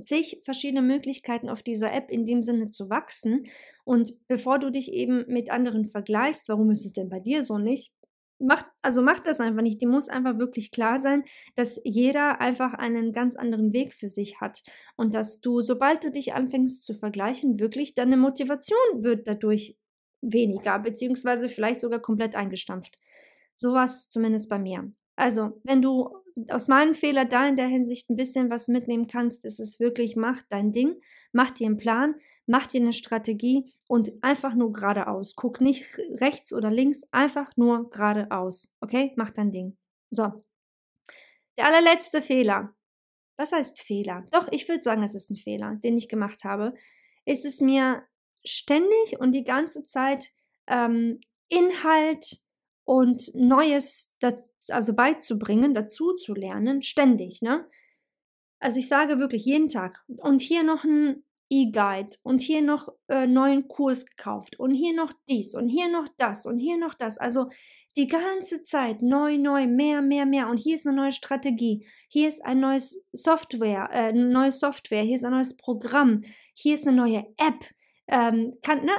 zig 0.03 0.41
verschiedene 0.43 0.81
Möglichkeiten 0.81 1.49
auf 1.49 1.63
dieser 1.63 1.93
App 1.93 2.09
in 2.09 2.25
dem 2.25 2.43
Sinne 2.43 2.71
zu 2.71 2.89
wachsen. 2.89 3.43
Und 3.83 4.15
bevor 4.27 4.59
du 4.59 4.71
dich 4.71 4.91
eben 4.91 5.25
mit 5.27 5.51
anderen 5.51 5.87
vergleichst, 5.87 6.49
warum 6.49 6.71
ist 6.71 6.85
es 6.85 6.93
denn 6.93 7.09
bei 7.09 7.19
dir 7.19 7.43
so 7.43 7.57
nicht? 7.57 7.93
Mach, 8.39 8.63
also 8.81 9.03
mach 9.03 9.19
das 9.19 9.39
einfach 9.39 9.61
nicht. 9.61 9.81
Die 9.81 9.85
muss 9.85 10.09
einfach 10.09 10.39
wirklich 10.39 10.71
klar 10.71 10.99
sein, 10.99 11.23
dass 11.55 11.79
jeder 11.83 12.41
einfach 12.41 12.73
einen 12.73 13.13
ganz 13.13 13.35
anderen 13.35 13.71
Weg 13.71 13.93
für 13.93 14.09
sich 14.09 14.41
hat. 14.41 14.63
Und 14.95 15.13
dass 15.13 15.41
du, 15.41 15.61
sobald 15.61 16.03
du 16.03 16.11
dich 16.11 16.33
anfängst 16.33 16.83
zu 16.83 16.95
vergleichen, 16.95 17.59
wirklich 17.59 17.93
deine 17.93 18.17
Motivation 18.17 19.03
wird 19.03 19.27
dadurch 19.27 19.77
weniger, 20.21 20.79
beziehungsweise 20.79 21.49
vielleicht 21.49 21.81
sogar 21.81 21.99
komplett 21.99 22.35
eingestampft. 22.35 22.97
Sowas 23.55 24.09
zumindest 24.09 24.49
bei 24.49 24.57
mir. 24.57 24.91
Also, 25.21 25.61
wenn 25.63 25.83
du 25.83 26.17
aus 26.49 26.67
meinen 26.67 26.95
Fehlern 26.95 27.29
da 27.29 27.47
in 27.47 27.55
der 27.55 27.67
Hinsicht 27.67 28.09
ein 28.09 28.15
bisschen 28.15 28.49
was 28.49 28.67
mitnehmen 28.67 29.05
kannst, 29.05 29.45
ist 29.45 29.59
es 29.59 29.79
wirklich, 29.79 30.15
mach 30.15 30.41
dein 30.49 30.73
Ding, 30.73 30.99
mach 31.31 31.51
dir 31.51 31.67
einen 31.67 31.77
Plan, 31.77 32.15
mach 32.47 32.65
dir 32.65 32.81
eine 32.81 32.91
Strategie 32.91 33.71
und 33.87 34.11
einfach 34.23 34.55
nur 34.55 34.73
geradeaus. 34.73 35.35
Guck 35.35 35.61
nicht 35.61 35.85
rechts 36.15 36.51
oder 36.51 36.71
links, 36.71 37.03
einfach 37.11 37.55
nur 37.55 37.91
geradeaus. 37.91 38.73
Okay? 38.81 39.13
Mach 39.15 39.29
dein 39.29 39.51
Ding. 39.51 39.77
So. 40.09 40.43
Der 41.55 41.67
allerletzte 41.67 42.23
Fehler. 42.23 42.73
Was 43.37 43.51
heißt 43.51 43.79
Fehler? 43.79 44.25
Doch, 44.31 44.47
ich 44.49 44.67
würde 44.67 44.81
sagen, 44.81 45.03
es 45.03 45.13
ist 45.13 45.29
ein 45.29 45.35
Fehler, 45.35 45.75
den 45.83 45.99
ich 45.99 46.09
gemacht 46.09 46.43
habe. 46.45 46.73
Ist 47.25 47.45
es 47.45 47.61
mir 47.61 48.01
ständig 48.43 49.19
und 49.19 49.33
die 49.33 49.43
ganze 49.43 49.85
Zeit 49.85 50.31
ähm, 50.65 51.21
Inhalt 51.47 52.41
und 52.85 53.31
Neues 53.33 54.17
also 54.69 54.93
beizubringen, 54.93 55.73
dazu 55.73 56.13
zu 56.13 56.33
lernen, 56.33 56.81
ständig, 56.81 57.41
ne? 57.41 57.67
Also 58.59 58.79
ich 58.79 58.87
sage 58.87 59.17
wirklich 59.17 59.43
jeden 59.45 59.69
Tag 59.69 60.03
und 60.07 60.41
hier 60.41 60.63
noch 60.63 60.83
ein 60.83 61.23
E-Guide 61.49 62.17
und 62.21 62.41
hier 62.41 62.61
noch 62.61 62.89
äh, 63.09 63.25
neuen 63.25 63.67
Kurs 63.67 64.05
gekauft 64.05 64.59
und 64.59 64.71
hier 64.71 64.93
noch 64.93 65.11
dies 65.27 65.55
und 65.55 65.67
hier 65.67 65.89
noch 65.89 66.07
das 66.17 66.45
und 66.45 66.59
hier 66.59 66.77
noch 66.77 66.93
das. 66.93 67.17
Also 67.17 67.47
die 67.97 68.07
ganze 68.07 68.63
Zeit 68.63 69.01
neu, 69.01 69.37
neu, 69.37 69.67
mehr, 69.67 70.01
mehr, 70.01 70.25
mehr. 70.25 70.47
Und 70.47 70.57
hier 70.57 70.75
ist 70.75 70.87
eine 70.87 70.95
neue 70.95 71.11
Strategie. 71.11 71.85
Hier 72.07 72.29
ist 72.29 72.45
ein 72.45 72.61
neues 72.61 73.03
Software, 73.11 73.89
äh, 73.91 74.13
neue 74.13 74.53
Software. 74.53 75.03
Hier 75.03 75.15
ist 75.15 75.25
ein 75.25 75.31
neues 75.31 75.57
Programm. 75.57 76.21
Hier 76.53 76.75
ist 76.75 76.87
eine 76.87 76.95
neue 76.95 77.25
App 77.37 77.65
ähm, 78.11 78.57
kann, 78.61 78.83
ne, 78.83 78.91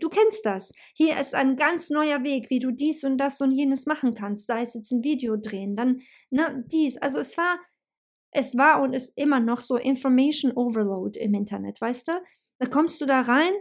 du 0.00 0.08
kennst 0.08 0.44
das. 0.44 0.72
Hier 0.94 1.18
ist 1.20 1.34
ein 1.34 1.56
ganz 1.56 1.88
neuer 1.88 2.24
Weg, 2.24 2.50
wie 2.50 2.58
du 2.58 2.72
dies 2.72 3.04
und 3.04 3.16
das 3.16 3.40
und 3.40 3.52
jenes 3.52 3.86
machen 3.86 4.14
kannst. 4.14 4.48
Sei 4.48 4.60
es 4.60 4.74
jetzt 4.74 4.90
ein 4.90 5.04
Video 5.04 5.36
drehen, 5.36 5.76
dann 5.76 6.00
ne, 6.30 6.64
dies. 6.66 6.96
Also 6.98 7.20
es 7.20 7.38
war, 7.38 7.60
es 8.32 8.56
war 8.56 8.82
und 8.82 8.92
ist 8.92 9.16
immer 9.16 9.38
noch 9.38 9.60
so 9.60 9.76
Information 9.76 10.52
Overload 10.52 11.18
im 11.18 11.34
Internet, 11.34 11.80
weißt 11.80 12.08
du? 12.08 12.12
Da 12.58 12.66
kommst 12.66 13.00
du 13.00 13.06
da 13.06 13.20
rein, 13.20 13.52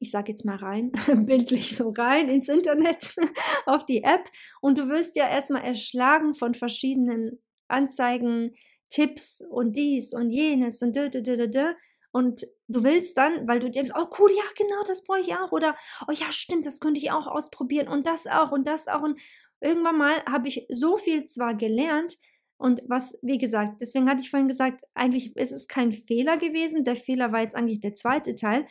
ich 0.00 0.10
sage 0.10 0.32
jetzt 0.32 0.46
mal 0.46 0.56
rein, 0.56 0.92
bildlich 1.26 1.76
so 1.76 1.90
rein 1.90 2.30
ins 2.30 2.48
Internet, 2.48 3.14
auf 3.66 3.84
die 3.84 4.02
App 4.02 4.30
und 4.62 4.78
du 4.78 4.88
wirst 4.88 5.16
ja 5.16 5.28
erstmal 5.28 5.62
erschlagen 5.62 6.32
von 6.32 6.54
verschiedenen 6.54 7.42
Anzeigen, 7.68 8.54
Tipps 8.88 9.42
und 9.50 9.76
dies 9.76 10.14
und 10.14 10.30
jenes 10.30 10.80
und 10.80 10.96
dö, 10.96 11.10
dö, 11.10 11.22
dö, 11.22 11.36
dö, 11.36 11.48
dö. 11.48 11.74
Und 12.16 12.46
du 12.66 12.82
willst 12.82 13.18
dann, 13.18 13.46
weil 13.46 13.60
du 13.60 13.70
denkst, 13.70 13.92
oh 13.94 14.06
cool, 14.18 14.30
ja 14.34 14.44
genau, 14.56 14.82
das 14.86 15.04
brauche 15.04 15.20
ich 15.20 15.34
auch. 15.34 15.52
Oder, 15.52 15.76
oh 16.08 16.12
ja, 16.12 16.32
stimmt, 16.32 16.64
das 16.64 16.80
könnte 16.80 16.98
ich 16.98 17.12
auch 17.12 17.26
ausprobieren 17.26 17.88
und 17.88 18.06
das 18.06 18.26
auch 18.26 18.52
und 18.52 18.66
das 18.66 18.88
auch. 18.88 19.02
Und 19.02 19.20
irgendwann 19.60 19.98
mal 19.98 20.24
habe 20.24 20.48
ich 20.48 20.66
so 20.70 20.96
viel 20.96 21.26
zwar 21.26 21.54
gelernt, 21.54 22.16
und 22.58 22.80
was, 22.86 23.18
wie 23.20 23.36
gesagt, 23.36 23.82
deswegen 23.82 24.08
hatte 24.08 24.22
ich 24.22 24.30
vorhin 24.30 24.48
gesagt, 24.48 24.82
eigentlich 24.94 25.36
ist 25.36 25.52
es 25.52 25.68
kein 25.68 25.92
Fehler 25.92 26.38
gewesen. 26.38 26.84
Der 26.84 26.96
Fehler 26.96 27.30
war 27.30 27.42
jetzt 27.42 27.54
eigentlich 27.54 27.80
der 27.80 27.94
zweite 27.94 28.34
Teil. 28.34 28.66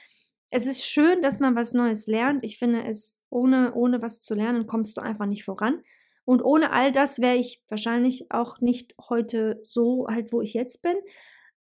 Es 0.49 0.65
ist 0.65 0.83
schön, 0.83 1.21
dass 1.21 1.39
man 1.39 1.55
was 1.55 1.73
Neues 1.73 2.07
lernt. 2.07 2.43
Ich 2.43 2.57
finde 2.57 2.83
es, 2.83 3.21
ohne, 3.29 3.75
ohne 3.75 4.01
was 4.01 4.21
zu 4.21 4.33
lernen, 4.33 4.65
kommst 4.65 4.97
du 4.97 5.01
einfach 5.01 5.27
nicht 5.27 5.43
voran. 5.43 5.83
Und 6.23 6.43
ohne 6.43 6.71
all 6.71 6.91
das 6.91 7.19
wäre 7.19 7.35
ich 7.35 7.61
wahrscheinlich 7.69 8.31
auch 8.31 8.59
nicht 8.59 8.95
heute 9.07 9.59
so 9.63 10.07
halt, 10.09 10.33
wo 10.33 10.41
ich 10.41 10.55
jetzt 10.55 10.81
bin. 10.81 10.95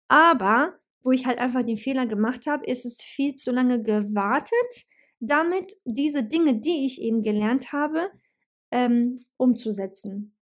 Aber 0.06 0.78
wo 1.02 1.10
ich 1.10 1.26
halt 1.26 1.38
einfach 1.38 1.62
den 1.62 1.76
Fehler 1.76 2.06
gemacht 2.06 2.46
habe, 2.46 2.64
ist 2.66 2.84
es 2.84 3.02
viel 3.02 3.34
zu 3.34 3.50
lange 3.50 3.82
gewartet, 3.82 4.86
damit 5.20 5.76
diese 5.84 6.24
Dinge, 6.24 6.60
die 6.60 6.86
ich 6.86 7.00
eben 7.00 7.22
gelernt 7.22 7.72
habe, 7.72 8.10
ähm, 8.70 9.20
umzusetzen. 9.36 10.34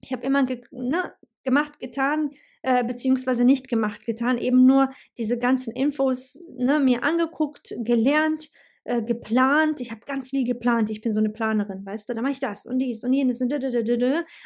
Ich 0.00 0.12
habe 0.12 0.24
immer 0.24 0.44
ge 0.44 0.62
ne, 0.70 1.12
gemacht, 1.44 1.80
getan, 1.80 2.30
äh, 2.62 2.84
beziehungsweise 2.84 3.44
nicht 3.44 3.68
gemacht, 3.68 4.04
getan, 4.04 4.38
eben 4.38 4.66
nur 4.66 4.90
diese 5.16 5.38
ganzen 5.38 5.72
Infos 5.72 6.42
ne, 6.56 6.78
mir 6.78 7.02
angeguckt, 7.02 7.74
gelernt, 7.78 8.50
äh, 8.84 9.02
geplant. 9.02 9.80
Ich 9.80 9.90
habe 9.90 10.00
ganz 10.06 10.30
viel 10.30 10.46
geplant. 10.46 10.90
Ich 10.90 11.00
bin 11.00 11.12
so 11.12 11.20
eine 11.20 11.30
Planerin, 11.30 11.84
weißt 11.84 12.08
du? 12.08 12.14
Da 12.14 12.22
mache 12.22 12.32
ich 12.32 12.40
das 12.40 12.66
und 12.66 12.78
dies 12.78 13.04
und 13.04 13.12
jenes 13.12 13.40
und 13.40 13.50
da, 13.50 13.58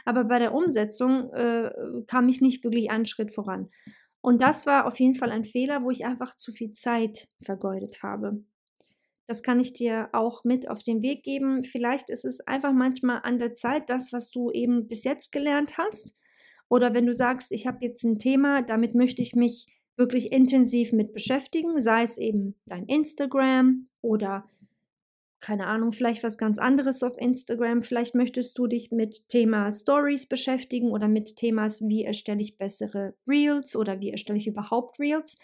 aber 0.04 0.24
bei 0.24 0.38
der 0.38 0.54
Umsetzung 0.54 1.32
äh, 1.32 1.70
kam 2.06 2.28
ich 2.28 2.40
nicht 2.40 2.64
wirklich 2.64 2.90
einen 2.90 3.06
Schritt 3.06 3.32
voran. 3.32 3.68
Und 4.22 4.40
das 4.40 4.66
war 4.66 4.86
auf 4.86 4.98
jeden 5.00 5.16
Fall 5.16 5.30
ein 5.30 5.44
Fehler, 5.44 5.82
wo 5.82 5.90
ich 5.90 6.06
einfach 6.06 6.34
zu 6.36 6.52
viel 6.52 6.72
Zeit 6.72 7.28
vergeudet 7.42 8.02
habe. 8.02 8.44
Das 9.26 9.42
kann 9.42 9.60
ich 9.60 9.72
dir 9.72 10.08
auch 10.12 10.44
mit 10.44 10.68
auf 10.68 10.82
den 10.82 11.02
Weg 11.02 11.24
geben. 11.24 11.64
Vielleicht 11.64 12.08
ist 12.08 12.24
es 12.24 12.40
einfach 12.40 12.72
manchmal 12.72 13.20
an 13.24 13.38
der 13.38 13.54
Zeit, 13.54 13.90
das, 13.90 14.12
was 14.12 14.30
du 14.30 14.50
eben 14.50 14.88
bis 14.88 15.04
jetzt 15.04 15.32
gelernt 15.32 15.76
hast. 15.76 16.16
Oder 16.68 16.94
wenn 16.94 17.06
du 17.06 17.14
sagst, 17.14 17.50
ich 17.52 17.66
habe 17.66 17.78
jetzt 17.84 18.04
ein 18.04 18.18
Thema, 18.18 18.62
damit 18.62 18.94
möchte 18.94 19.22
ich 19.22 19.34
mich 19.34 19.66
wirklich 19.96 20.32
intensiv 20.32 20.92
mit 20.92 21.12
beschäftigen, 21.12 21.80
sei 21.80 22.02
es 22.04 22.16
eben 22.16 22.54
dein 22.66 22.86
Instagram 22.86 23.88
oder 24.00 24.48
keine 25.42 25.66
Ahnung, 25.66 25.92
vielleicht 25.92 26.22
was 26.22 26.38
ganz 26.38 26.58
anderes 26.58 27.02
auf 27.02 27.18
Instagram. 27.18 27.82
Vielleicht 27.82 28.14
möchtest 28.14 28.56
du 28.56 28.68
dich 28.68 28.92
mit 28.92 29.28
Thema 29.28 29.70
Stories 29.72 30.26
beschäftigen 30.26 30.90
oder 30.90 31.08
mit 31.08 31.36
Themas, 31.36 31.82
wie 31.82 32.04
erstelle 32.04 32.40
ich 32.40 32.56
bessere 32.56 33.14
Reels 33.28 33.74
oder 33.74 34.00
wie 34.00 34.10
erstelle 34.10 34.38
ich 34.38 34.46
überhaupt 34.46 35.00
Reels. 35.00 35.38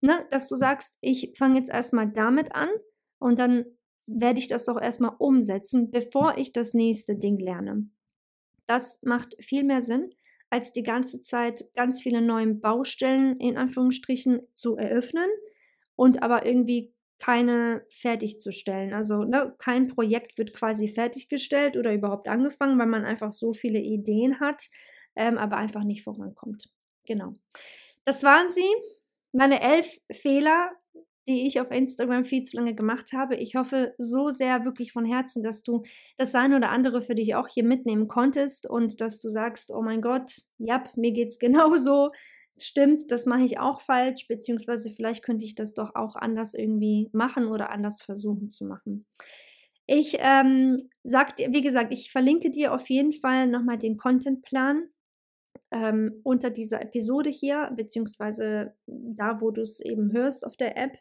Ne? 0.00 0.26
Dass 0.30 0.48
du 0.48 0.56
sagst, 0.56 0.96
ich 1.02 1.34
fange 1.36 1.58
jetzt 1.58 1.70
erstmal 1.70 2.10
damit 2.10 2.54
an 2.54 2.70
und 3.18 3.38
dann 3.38 3.66
werde 4.06 4.38
ich 4.38 4.48
das 4.48 4.68
auch 4.70 4.80
erstmal 4.80 5.14
umsetzen, 5.18 5.90
bevor 5.90 6.38
ich 6.38 6.52
das 6.52 6.72
nächste 6.72 7.14
Ding 7.14 7.38
lerne. 7.38 7.88
Das 8.66 9.02
macht 9.02 9.36
viel 9.38 9.64
mehr 9.64 9.82
Sinn, 9.82 10.14
als 10.48 10.72
die 10.72 10.82
ganze 10.82 11.20
Zeit 11.20 11.66
ganz 11.74 12.00
viele 12.00 12.22
neue 12.22 12.54
Baustellen 12.54 13.38
in 13.38 13.58
Anführungsstrichen 13.58 14.40
zu 14.54 14.76
eröffnen 14.76 15.28
und 15.94 16.22
aber 16.22 16.46
irgendwie 16.46 16.94
keine 17.22 17.86
fertigzustellen. 17.88 18.92
Also 18.92 19.22
ne, 19.22 19.54
kein 19.58 19.86
Projekt 19.86 20.38
wird 20.38 20.52
quasi 20.52 20.88
fertiggestellt 20.88 21.76
oder 21.76 21.94
überhaupt 21.94 22.26
angefangen, 22.26 22.78
weil 22.80 22.86
man 22.86 23.04
einfach 23.04 23.30
so 23.30 23.52
viele 23.52 23.78
Ideen 23.78 24.40
hat, 24.40 24.68
ähm, 25.14 25.38
aber 25.38 25.56
einfach 25.56 25.84
nicht 25.84 26.02
vorankommt. 26.02 26.68
Genau. 27.06 27.34
Das 28.04 28.24
waren 28.24 28.48
sie. 28.48 28.68
Meine 29.32 29.62
elf 29.62 29.98
Fehler, 30.10 30.72
die 31.28 31.46
ich 31.46 31.60
auf 31.60 31.70
Instagram 31.70 32.24
viel 32.24 32.42
zu 32.42 32.56
lange 32.56 32.74
gemacht 32.74 33.12
habe. 33.12 33.36
Ich 33.36 33.54
hoffe 33.54 33.94
so 33.98 34.30
sehr 34.30 34.64
wirklich 34.64 34.92
von 34.92 35.04
Herzen, 35.04 35.44
dass 35.44 35.62
du 35.62 35.84
das 36.18 36.34
eine 36.34 36.56
oder 36.56 36.70
andere 36.70 37.02
für 37.02 37.14
dich 37.14 37.36
auch 37.36 37.46
hier 37.46 37.64
mitnehmen 37.64 38.08
konntest 38.08 38.68
und 38.68 39.00
dass 39.00 39.20
du 39.20 39.28
sagst, 39.28 39.70
oh 39.72 39.80
mein 39.80 40.02
Gott, 40.02 40.32
ja, 40.58 40.82
mir 40.96 41.12
geht 41.12 41.28
es 41.28 41.38
genauso. 41.38 42.10
Stimmt, 42.62 43.10
das 43.10 43.26
mache 43.26 43.42
ich 43.42 43.58
auch 43.58 43.80
falsch, 43.80 44.28
beziehungsweise 44.28 44.90
vielleicht 44.90 45.24
könnte 45.24 45.44
ich 45.44 45.54
das 45.54 45.74
doch 45.74 45.94
auch 45.94 46.16
anders 46.16 46.54
irgendwie 46.54 47.08
machen 47.12 47.46
oder 47.46 47.70
anders 47.70 48.02
versuchen 48.02 48.50
zu 48.52 48.64
machen. 48.64 49.06
Ich 49.86 50.16
ähm, 50.20 50.78
sag 51.02 51.36
dir, 51.36 51.52
wie 51.52 51.62
gesagt, 51.62 51.92
ich 51.92 52.12
verlinke 52.12 52.50
dir 52.50 52.72
auf 52.72 52.88
jeden 52.88 53.12
Fall 53.12 53.48
nochmal 53.48 53.78
den 53.78 53.96
Contentplan 53.96 54.84
ähm, 55.72 56.20
unter 56.22 56.50
dieser 56.50 56.80
Episode 56.80 57.30
hier, 57.30 57.72
beziehungsweise 57.76 58.74
da, 58.86 59.40
wo 59.40 59.50
du 59.50 59.62
es 59.62 59.80
eben 59.80 60.12
hörst 60.12 60.46
auf 60.46 60.56
der 60.56 60.76
App 60.76 60.98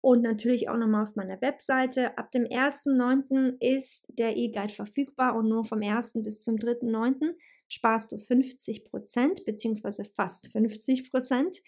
und 0.00 0.22
natürlich 0.22 0.68
auch 0.68 0.76
nochmal 0.76 1.02
auf 1.02 1.16
meiner 1.16 1.40
Webseite. 1.40 2.16
Ab 2.16 2.30
dem 2.30 2.44
1.9. 2.44 3.56
ist 3.60 4.06
der 4.08 4.36
E-Guide 4.36 4.72
verfügbar 4.72 5.36
und 5.36 5.48
nur 5.48 5.64
vom 5.64 5.82
1. 5.82 6.12
bis 6.22 6.40
zum 6.40 6.56
3.9. 6.56 7.34
sparst 7.70 8.12
du 8.12 8.18
50 8.18 8.84
Prozent, 8.84 9.44
beziehungsweise 9.46 10.04
fast 10.04 10.52
50 10.52 11.10
Prozent. 11.10 11.62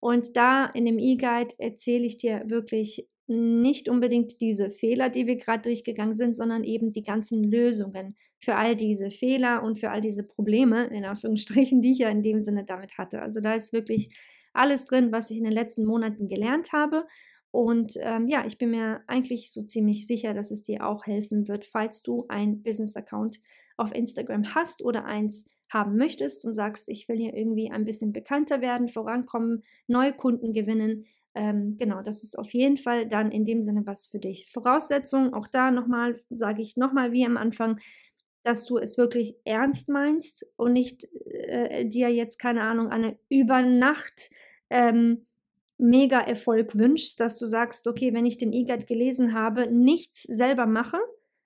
Und 0.00 0.36
da 0.36 0.64
in 0.64 0.86
dem 0.86 0.98
E-Guide 0.98 1.54
erzähle 1.58 2.06
ich 2.06 2.16
dir 2.16 2.44
wirklich 2.46 3.06
nicht 3.26 3.90
unbedingt 3.90 4.40
diese 4.40 4.70
Fehler, 4.70 5.10
die 5.10 5.26
wir 5.26 5.36
gerade 5.36 5.64
durchgegangen 5.64 6.14
sind, 6.14 6.34
sondern 6.34 6.64
eben 6.64 6.90
die 6.90 7.02
ganzen 7.02 7.44
Lösungen 7.44 8.16
für 8.40 8.54
all 8.54 8.74
diese 8.74 9.10
Fehler 9.10 9.62
und 9.62 9.78
für 9.78 9.90
all 9.90 10.00
diese 10.00 10.22
Probleme, 10.22 10.86
in 10.86 11.04
Anführungsstrichen, 11.04 11.82
die 11.82 11.92
ich 11.92 11.98
ja 11.98 12.08
in 12.08 12.22
dem 12.22 12.40
Sinne 12.40 12.64
damit 12.64 12.96
hatte. 12.96 13.20
Also 13.20 13.40
da 13.40 13.52
ist 13.52 13.72
wirklich 13.72 14.16
alles 14.54 14.86
drin, 14.86 15.12
was 15.12 15.30
ich 15.30 15.36
in 15.36 15.44
den 15.44 15.52
letzten 15.52 15.84
Monaten 15.84 16.28
gelernt 16.28 16.72
habe. 16.72 17.06
Und 17.50 17.98
ähm, 18.00 18.28
ja, 18.28 18.44
ich 18.46 18.58
bin 18.58 18.70
mir 18.70 19.02
eigentlich 19.06 19.50
so 19.52 19.62
ziemlich 19.62 20.06
sicher, 20.06 20.34
dass 20.34 20.50
es 20.50 20.62
dir 20.62 20.86
auch 20.86 21.06
helfen 21.06 21.48
wird, 21.48 21.64
falls 21.64 22.02
du 22.02 22.26
ein 22.28 22.62
Business-Account 22.62 23.40
auf 23.76 23.94
Instagram 23.94 24.54
hast 24.54 24.82
oder 24.82 25.04
eins 25.04 25.46
haben 25.70 25.96
möchtest 25.96 26.44
und 26.44 26.52
sagst, 26.52 26.88
ich 26.88 27.08
will 27.08 27.16
hier 27.16 27.34
irgendwie 27.34 27.70
ein 27.70 27.84
bisschen 27.84 28.12
bekannter 28.12 28.60
werden, 28.60 28.88
vorankommen, 28.88 29.62
neue 29.86 30.12
Kunden 30.12 30.52
gewinnen, 30.52 31.06
ähm, 31.38 31.76
genau, 31.78 32.02
das 32.02 32.24
ist 32.24 32.36
auf 32.36 32.52
jeden 32.52 32.78
Fall 32.78 33.08
dann 33.08 33.30
in 33.30 33.44
dem 33.44 33.62
Sinne 33.62 33.86
was 33.86 34.08
für 34.08 34.18
dich. 34.18 34.50
Voraussetzung, 34.50 35.34
auch 35.34 35.46
da 35.46 35.70
nochmal, 35.70 36.20
sage 36.30 36.62
ich 36.62 36.76
nochmal 36.76 37.12
wie 37.12 37.24
am 37.24 37.36
Anfang, 37.36 37.78
dass 38.42 38.64
du 38.64 38.76
es 38.76 38.98
wirklich 38.98 39.36
ernst 39.44 39.88
meinst 39.88 40.44
und 40.56 40.72
nicht 40.72 41.06
äh, 41.26 41.86
dir 41.86 42.08
jetzt, 42.08 42.38
keine 42.38 42.62
Ahnung, 42.62 42.88
eine 42.88 43.18
Übernacht 43.28 44.30
ähm, 44.68 45.27
Mega-Erfolg 45.78 46.76
wünschst, 46.76 47.18
dass 47.20 47.38
du 47.38 47.46
sagst, 47.46 47.86
okay, 47.86 48.12
wenn 48.12 48.26
ich 48.26 48.38
den 48.38 48.52
E-Guide 48.52 48.84
gelesen 48.84 49.32
habe, 49.34 49.70
nichts 49.70 50.22
selber 50.22 50.66
mache, 50.66 50.98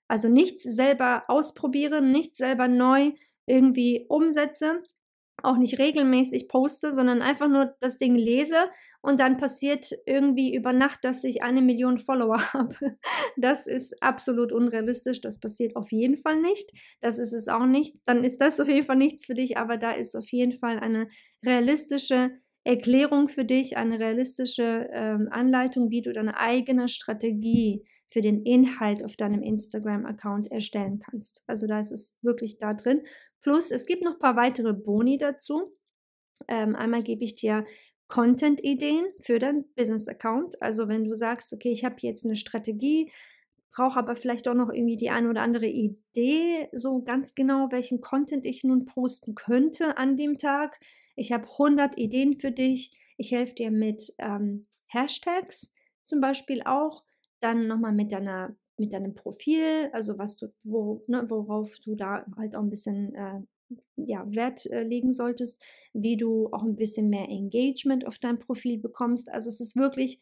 also 0.09 0.29
nichts 0.29 0.65
selber 0.65 1.25
ausprobiere, 1.29 2.03
nichts 2.03 2.39
selber 2.39 2.69
neu 2.69 3.13
irgendwie 3.47 4.07
umsetze, 4.09 4.83
auch 5.43 5.57
nicht 5.57 5.79
regelmäßig 5.79 6.49
poste, 6.49 6.93
sondern 6.93 7.23
einfach 7.23 7.49
nur 7.49 7.75
das 7.81 7.99
Ding 7.99 8.15
lese 8.15 8.57
und 9.01 9.21
dann 9.21 9.39
passiert 9.39 9.91
irgendwie 10.07 10.55
über 10.55 10.73
Nacht, 10.73 11.05
dass 11.05 11.25
ich 11.25 11.43
eine 11.43 11.63
Million 11.63 11.99
Follower 11.99 12.41
habe. 12.53 12.97
Das 13.37 13.67
ist 13.67 14.03
absolut 14.03 14.53
unrealistisch. 14.53 15.21
Das 15.21 15.41
passiert 15.41 15.77
auf 15.77 15.91
jeden 15.91 16.17
Fall 16.17 16.41
nicht. 16.41 16.71
Das 17.01 17.19
ist 17.19 17.33
es 17.33 17.49
auch 17.49 17.67
nicht. 17.67 17.97
Dann 18.07 18.25
ist 18.25 18.41
das 18.41 18.61
auf 18.61 18.69
jeden 18.69 18.87
Fall 18.87 18.97
nichts 18.97 19.27
für 19.27 19.35
dich, 19.35 19.57
aber 19.57 19.77
da 19.77 19.93
ist 19.93 20.15
auf 20.15 20.31
jeden 20.31 20.53
Fall 20.53 20.79
eine 20.79 21.09
realistische 21.45 22.31
Erklärung 22.65 23.29
für 23.29 23.45
dich, 23.45 23.77
eine 23.77 23.99
realistische 23.99 24.89
ähm, 24.93 25.29
Anleitung, 25.31 25.91
wie 25.91 26.03
du 26.03 26.13
deine 26.13 26.39
eigene 26.39 26.89
Strategie 26.89 27.85
für 28.09 28.21
den 28.21 28.43
Inhalt 28.43 29.05
auf 29.05 29.17
deinem 29.17 29.43
Instagram-Account 29.43 30.51
erstellen 30.51 31.01
kannst. 31.01 31.43
Also 31.47 31.67
da 31.67 31.81
ist 31.81 31.93
es 31.93 32.19
wirklich 32.23 32.59
da 32.59 32.75
drin. 32.75 33.03
Plus, 33.41 33.71
es 33.71 33.87
gibt 33.87 34.03
noch 34.03 34.13
ein 34.13 34.19
paar 34.19 34.37
weitere 34.37 34.75
Boni 34.75 35.19
dazu. 35.19 35.73
Ähm, 36.47 36.77
einmal 36.77 37.03
gebe 37.03 37.25
ich 37.25 37.35
dir 37.35 37.65
Content-Ideen 38.09 39.07
für 39.21 39.39
deinen 39.39 39.65
Business-Account. 39.75 40.61
Also 40.61 40.87
wenn 40.87 41.05
du 41.05 41.15
sagst, 41.15 41.53
okay, 41.53 41.73
ich 41.73 41.85
habe 41.85 41.97
jetzt 42.01 42.25
eine 42.25 42.37
Strategie, 42.37 43.11
brauche 43.75 43.99
aber 43.99 44.15
vielleicht 44.15 44.47
auch 44.49 44.55
noch 44.55 44.71
irgendwie 44.71 44.99
die 44.99 45.11
eine 45.11 45.31
oder 45.31 45.41
andere 45.41 45.67
Idee, 45.67 46.69
so 46.73 47.03
ganz 47.03 47.35
genau, 47.35 47.69
welchen 47.71 48.03
Content 48.03 48.45
ich 48.45 48.63
nun 48.65 48.85
posten 48.85 49.35
könnte 49.35 49.97
an 49.97 50.17
dem 50.17 50.39
Tag. 50.39 50.79
Ich 51.15 51.33
habe 51.33 51.45
100 51.45 51.99
Ideen 51.99 52.39
für 52.39 52.53
dich. 52.53 52.93
Ich 53.17 53.33
helfe 53.33 53.55
dir 53.55 53.71
mit 53.71 54.15
ähm, 54.19 54.67
Hashtags 54.87 55.73
zum 56.05 56.21
Beispiel 56.21 56.63
auch. 56.65 57.05
Dann 57.41 57.67
nochmal 57.67 57.93
mit 57.93 58.13
deiner 58.13 58.55
mit 58.79 58.93
deinem 58.93 59.15
Profil, 59.15 59.91
also 59.93 60.19
was 60.19 60.37
du, 60.37 60.49
wo, 60.65 61.05
ne, 61.07 61.25
worauf 61.29 61.79
du 61.81 61.95
da 61.95 62.25
halt 62.37 62.57
auch 62.57 62.63
ein 62.63 62.71
bisschen 62.71 63.15
äh, 63.15 63.41
ja, 63.97 64.25
Wert 64.35 64.67
äh, 64.67 64.83
legen 64.83 65.13
solltest, 65.13 65.63
wie 65.93 66.17
du 66.17 66.49
auch 66.53 66.63
ein 66.63 66.77
bisschen 66.77 67.09
mehr 67.09 67.29
Engagement 67.29 68.07
auf 68.07 68.19
dein 68.19 68.39
Profil 68.39 68.79
bekommst. 68.79 69.31
Also 69.31 69.49
es 69.49 69.61
ist 69.61 69.77
wirklich 69.77 70.21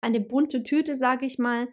eine 0.00 0.20
bunte 0.20 0.62
Tüte, 0.62 0.96
sage 0.96 1.26
ich 1.26 1.38
mal, 1.38 1.68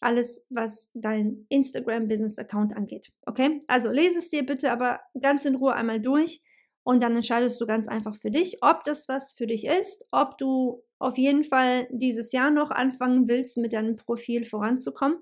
alles, 0.00 0.46
was 0.50 0.90
dein 0.94 1.46
Instagram-Business-Account 1.48 2.76
angeht. 2.76 3.12
Okay? 3.26 3.62
Also 3.66 3.90
lese 3.90 4.18
es 4.18 4.28
dir 4.28 4.44
bitte 4.44 4.70
aber 4.70 5.00
ganz 5.20 5.44
in 5.44 5.54
Ruhe 5.54 5.74
einmal 5.74 6.00
durch 6.00 6.42
und 6.84 7.02
dann 7.02 7.14
entscheidest 7.16 7.60
du 7.60 7.66
ganz 7.66 7.88
einfach 7.88 8.14
für 8.14 8.30
dich, 8.30 8.58
ob 8.62 8.84
das 8.84 9.08
was 9.08 9.32
für 9.32 9.46
dich 9.46 9.66
ist, 9.66 10.06
ob 10.10 10.38
du 10.38 10.82
auf 10.98 11.18
jeden 11.18 11.42
Fall 11.42 11.88
dieses 11.90 12.30
Jahr 12.32 12.50
noch 12.50 12.70
anfangen 12.70 13.26
willst, 13.26 13.56
mit 13.56 13.72
deinem 13.72 13.96
Profil 13.96 14.44
voranzukommen. 14.44 15.18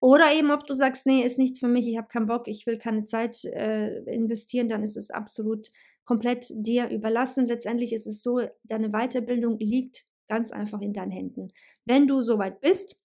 Oder 0.00 0.34
eben, 0.34 0.50
ob 0.50 0.66
du 0.66 0.74
sagst, 0.74 1.06
nee, 1.06 1.22
ist 1.22 1.38
nichts 1.38 1.60
für 1.60 1.68
mich, 1.68 1.86
ich 1.88 1.96
habe 1.96 2.08
keinen 2.08 2.26
Bock, 2.26 2.46
ich 2.46 2.66
will 2.66 2.78
keine 2.78 3.06
Zeit 3.06 3.44
äh, 3.44 4.02
investieren, 4.12 4.68
dann 4.68 4.82
ist 4.82 4.96
es 4.96 5.10
absolut 5.10 5.70
komplett 6.04 6.48
dir 6.50 6.90
überlassen. 6.90 7.46
Letztendlich 7.46 7.92
ist 7.92 8.06
es 8.06 8.22
so, 8.22 8.42
deine 8.64 8.90
Weiterbildung 8.90 9.58
liegt 9.58 10.04
ganz 10.28 10.50
einfach 10.50 10.80
in 10.82 10.92
deinen 10.92 11.10
Händen. 11.10 11.52
Wenn 11.84 12.06
du 12.06 12.22
soweit 12.22 12.60
bist, 12.60 12.96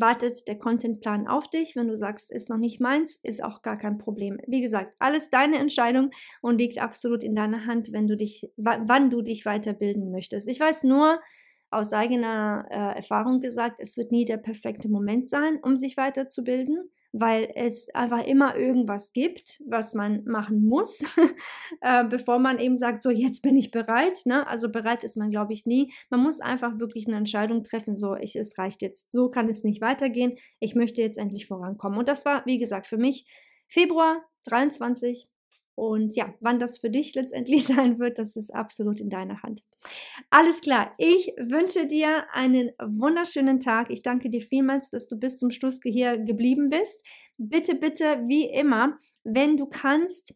wartet 0.00 0.46
der 0.48 0.58
Contentplan 0.58 1.26
auf 1.26 1.48
dich. 1.48 1.76
Wenn 1.76 1.88
du 1.88 1.96
sagst, 1.96 2.32
ist 2.32 2.48
noch 2.48 2.58
nicht 2.58 2.80
meins, 2.80 3.16
ist 3.22 3.42
auch 3.42 3.62
gar 3.62 3.78
kein 3.78 3.98
Problem. 3.98 4.38
Wie 4.46 4.60
gesagt, 4.60 4.94
alles 4.98 5.30
deine 5.30 5.58
Entscheidung 5.58 6.10
und 6.40 6.58
liegt 6.58 6.78
absolut 6.78 7.22
in 7.22 7.34
deiner 7.34 7.66
Hand, 7.66 7.92
wenn 7.92 8.06
du 8.06 8.16
dich, 8.16 8.50
wann 8.56 9.10
du 9.10 9.22
dich 9.22 9.44
weiterbilden 9.46 10.10
möchtest. 10.10 10.48
Ich 10.48 10.60
weiß 10.60 10.84
nur, 10.84 11.20
aus 11.70 11.92
eigener 11.92 12.66
äh, 12.70 12.96
Erfahrung 12.96 13.40
gesagt, 13.40 13.78
es 13.80 13.96
wird 13.96 14.12
nie 14.12 14.24
der 14.24 14.36
perfekte 14.36 14.88
Moment 14.88 15.28
sein, 15.28 15.58
um 15.60 15.76
sich 15.76 15.96
weiterzubilden, 15.96 16.90
weil 17.16 17.48
es 17.54 17.88
einfach 17.94 18.26
immer 18.26 18.56
irgendwas 18.56 19.12
gibt, 19.12 19.62
was 19.68 19.94
man 19.94 20.24
machen 20.24 20.66
muss, 20.66 21.00
äh, 21.80 22.02
bevor 22.04 22.40
man 22.40 22.58
eben 22.58 22.76
sagt, 22.76 23.04
so 23.04 23.10
jetzt 23.10 23.40
bin 23.40 23.56
ich 23.56 23.70
bereit. 23.70 24.22
Ne? 24.24 24.44
Also 24.48 24.68
bereit 24.68 25.04
ist 25.04 25.16
man, 25.16 25.30
glaube 25.30 25.52
ich, 25.52 25.64
nie. 25.64 25.92
Man 26.10 26.20
muss 26.20 26.40
einfach 26.40 26.80
wirklich 26.80 27.06
eine 27.06 27.16
Entscheidung 27.16 27.62
treffen, 27.62 27.94
so 27.94 28.16
ich, 28.16 28.34
es 28.34 28.58
reicht 28.58 28.82
jetzt, 28.82 29.12
so 29.12 29.30
kann 29.30 29.48
es 29.48 29.62
nicht 29.62 29.80
weitergehen. 29.80 30.34
Ich 30.58 30.74
möchte 30.74 31.02
jetzt 31.02 31.16
endlich 31.16 31.46
vorankommen. 31.46 32.00
Und 32.00 32.08
das 32.08 32.24
war, 32.24 32.44
wie 32.46 32.58
gesagt, 32.58 32.88
für 32.88 32.98
mich 32.98 33.28
Februar 33.68 34.20
23 34.46 35.28
und 35.74 36.14
ja, 36.14 36.32
wann 36.40 36.58
das 36.58 36.78
für 36.78 36.90
dich 36.90 37.14
letztendlich 37.14 37.64
sein 37.66 37.98
wird, 37.98 38.18
das 38.18 38.36
ist 38.36 38.54
absolut 38.54 39.00
in 39.00 39.10
deiner 39.10 39.42
Hand. 39.42 39.62
Alles 40.30 40.60
klar, 40.60 40.94
ich 40.98 41.32
wünsche 41.36 41.86
dir 41.86 42.24
einen 42.32 42.70
wunderschönen 42.80 43.60
Tag. 43.60 43.90
Ich 43.90 44.02
danke 44.02 44.30
dir 44.30 44.40
vielmals, 44.40 44.90
dass 44.90 45.06
du 45.06 45.18
bis 45.18 45.36
zum 45.36 45.50
Schluss 45.50 45.80
hier 45.82 46.18
geblieben 46.18 46.70
bist. 46.70 47.04
Bitte, 47.36 47.74
bitte, 47.74 48.22
wie 48.26 48.48
immer, 48.48 48.98
wenn 49.24 49.56
du 49.56 49.66
kannst, 49.66 50.34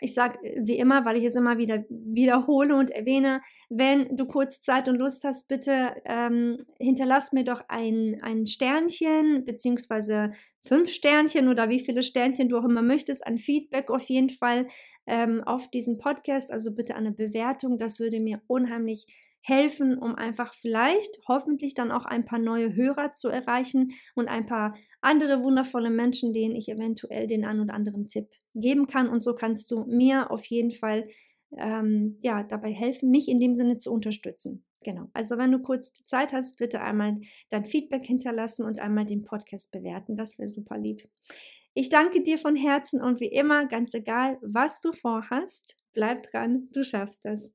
ich 0.00 0.14
sage 0.14 0.38
äh, 0.44 0.60
wie 0.64 0.78
immer, 0.78 1.04
weil 1.04 1.16
ich 1.16 1.24
es 1.24 1.34
immer 1.34 1.58
wieder 1.58 1.84
wiederhole 1.88 2.76
und 2.76 2.90
erwähne, 2.90 3.40
wenn 3.68 4.16
du 4.16 4.26
kurz 4.26 4.60
Zeit 4.60 4.88
und 4.88 4.96
Lust 4.96 5.24
hast, 5.24 5.48
bitte 5.48 5.94
ähm, 6.04 6.58
hinterlass 6.78 7.32
mir 7.32 7.44
doch 7.44 7.62
ein, 7.68 8.20
ein 8.22 8.46
Sternchen 8.46 9.44
beziehungsweise 9.44 10.32
fünf 10.60 10.90
Sternchen 10.90 11.48
oder 11.48 11.68
wie 11.68 11.80
viele 11.80 12.02
Sternchen 12.02 12.48
du 12.48 12.58
auch 12.58 12.64
immer 12.64 12.82
möchtest, 12.82 13.26
ein 13.26 13.38
Feedback 13.38 13.90
auf 13.90 14.04
jeden 14.04 14.30
Fall 14.30 14.66
ähm, 15.06 15.42
auf 15.44 15.68
diesen 15.70 15.98
Podcast. 15.98 16.52
Also 16.52 16.72
bitte 16.72 16.94
eine 16.94 17.12
Bewertung, 17.12 17.78
das 17.78 18.00
würde 18.00 18.20
mir 18.20 18.40
unheimlich 18.46 19.06
helfen, 19.42 19.96
um 19.98 20.14
einfach 20.14 20.54
vielleicht 20.54 21.18
hoffentlich 21.26 21.74
dann 21.74 21.90
auch 21.90 22.04
ein 22.04 22.24
paar 22.24 22.38
neue 22.38 22.74
Hörer 22.74 23.14
zu 23.14 23.28
erreichen 23.28 23.92
und 24.14 24.28
ein 24.28 24.46
paar 24.46 24.74
andere 25.00 25.42
wundervolle 25.42 25.90
Menschen, 25.90 26.32
denen 26.32 26.54
ich 26.54 26.68
eventuell 26.68 27.26
den 27.26 27.44
einen 27.44 27.60
oder 27.60 27.74
anderen 27.74 28.08
Tipp 28.08 28.28
geben 28.54 28.86
kann. 28.86 29.08
Und 29.08 29.24
so 29.24 29.34
kannst 29.34 29.70
du 29.70 29.84
mir 29.84 30.30
auf 30.30 30.44
jeden 30.46 30.72
Fall 30.72 31.08
ähm, 31.56 32.18
ja, 32.22 32.42
dabei 32.42 32.72
helfen, 32.72 33.10
mich 33.10 33.28
in 33.28 33.40
dem 33.40 33.54
Sinne 33.54 33.78
zu 33.78 33.92
unterstützen. 33.92 34.64
Genau. 34.82 35.08
Also 35.12 35.36
wenn 35.36 35.52
du 35.52 35.58
kurz 35.60 35.92
Zeit 36.06 36.32
hast, 36.32 36.58
bitte 36.58 36.80
einmal 36.80 37.20
dein 37.50 37.66
Feedback 37.66 38.06
hinterlassen 38.06 38.64
und 38.64 38.78
einmal 38.78 39.04
den 39.04 39.24
Podcast 39.24 39.70
bewerten. 39.72 40.16
Das 40.16 40.38
wäre 40.38 40.48
super 40.48 40.78
lieb. 40.78 41.02
Ich 41.74 41.88
danke 41.88 42.22
dir 42.22 42.38
von 42.38 42.56
Herzen 42.56 43.00
und 43.00 43.20
wie 43.20 43.28
immer, 43.28 43.66
ganz 43.66 43.94
egal, 43.94 44.38
was 44.42 44.80
du 44.80 44.92
vorhast, 44.92 45.76
bleib 45.92 46.24
dran, 46.24 46.68
du 46.72 46.82
schaffst 46.82 47.24
das. 47.24 47.54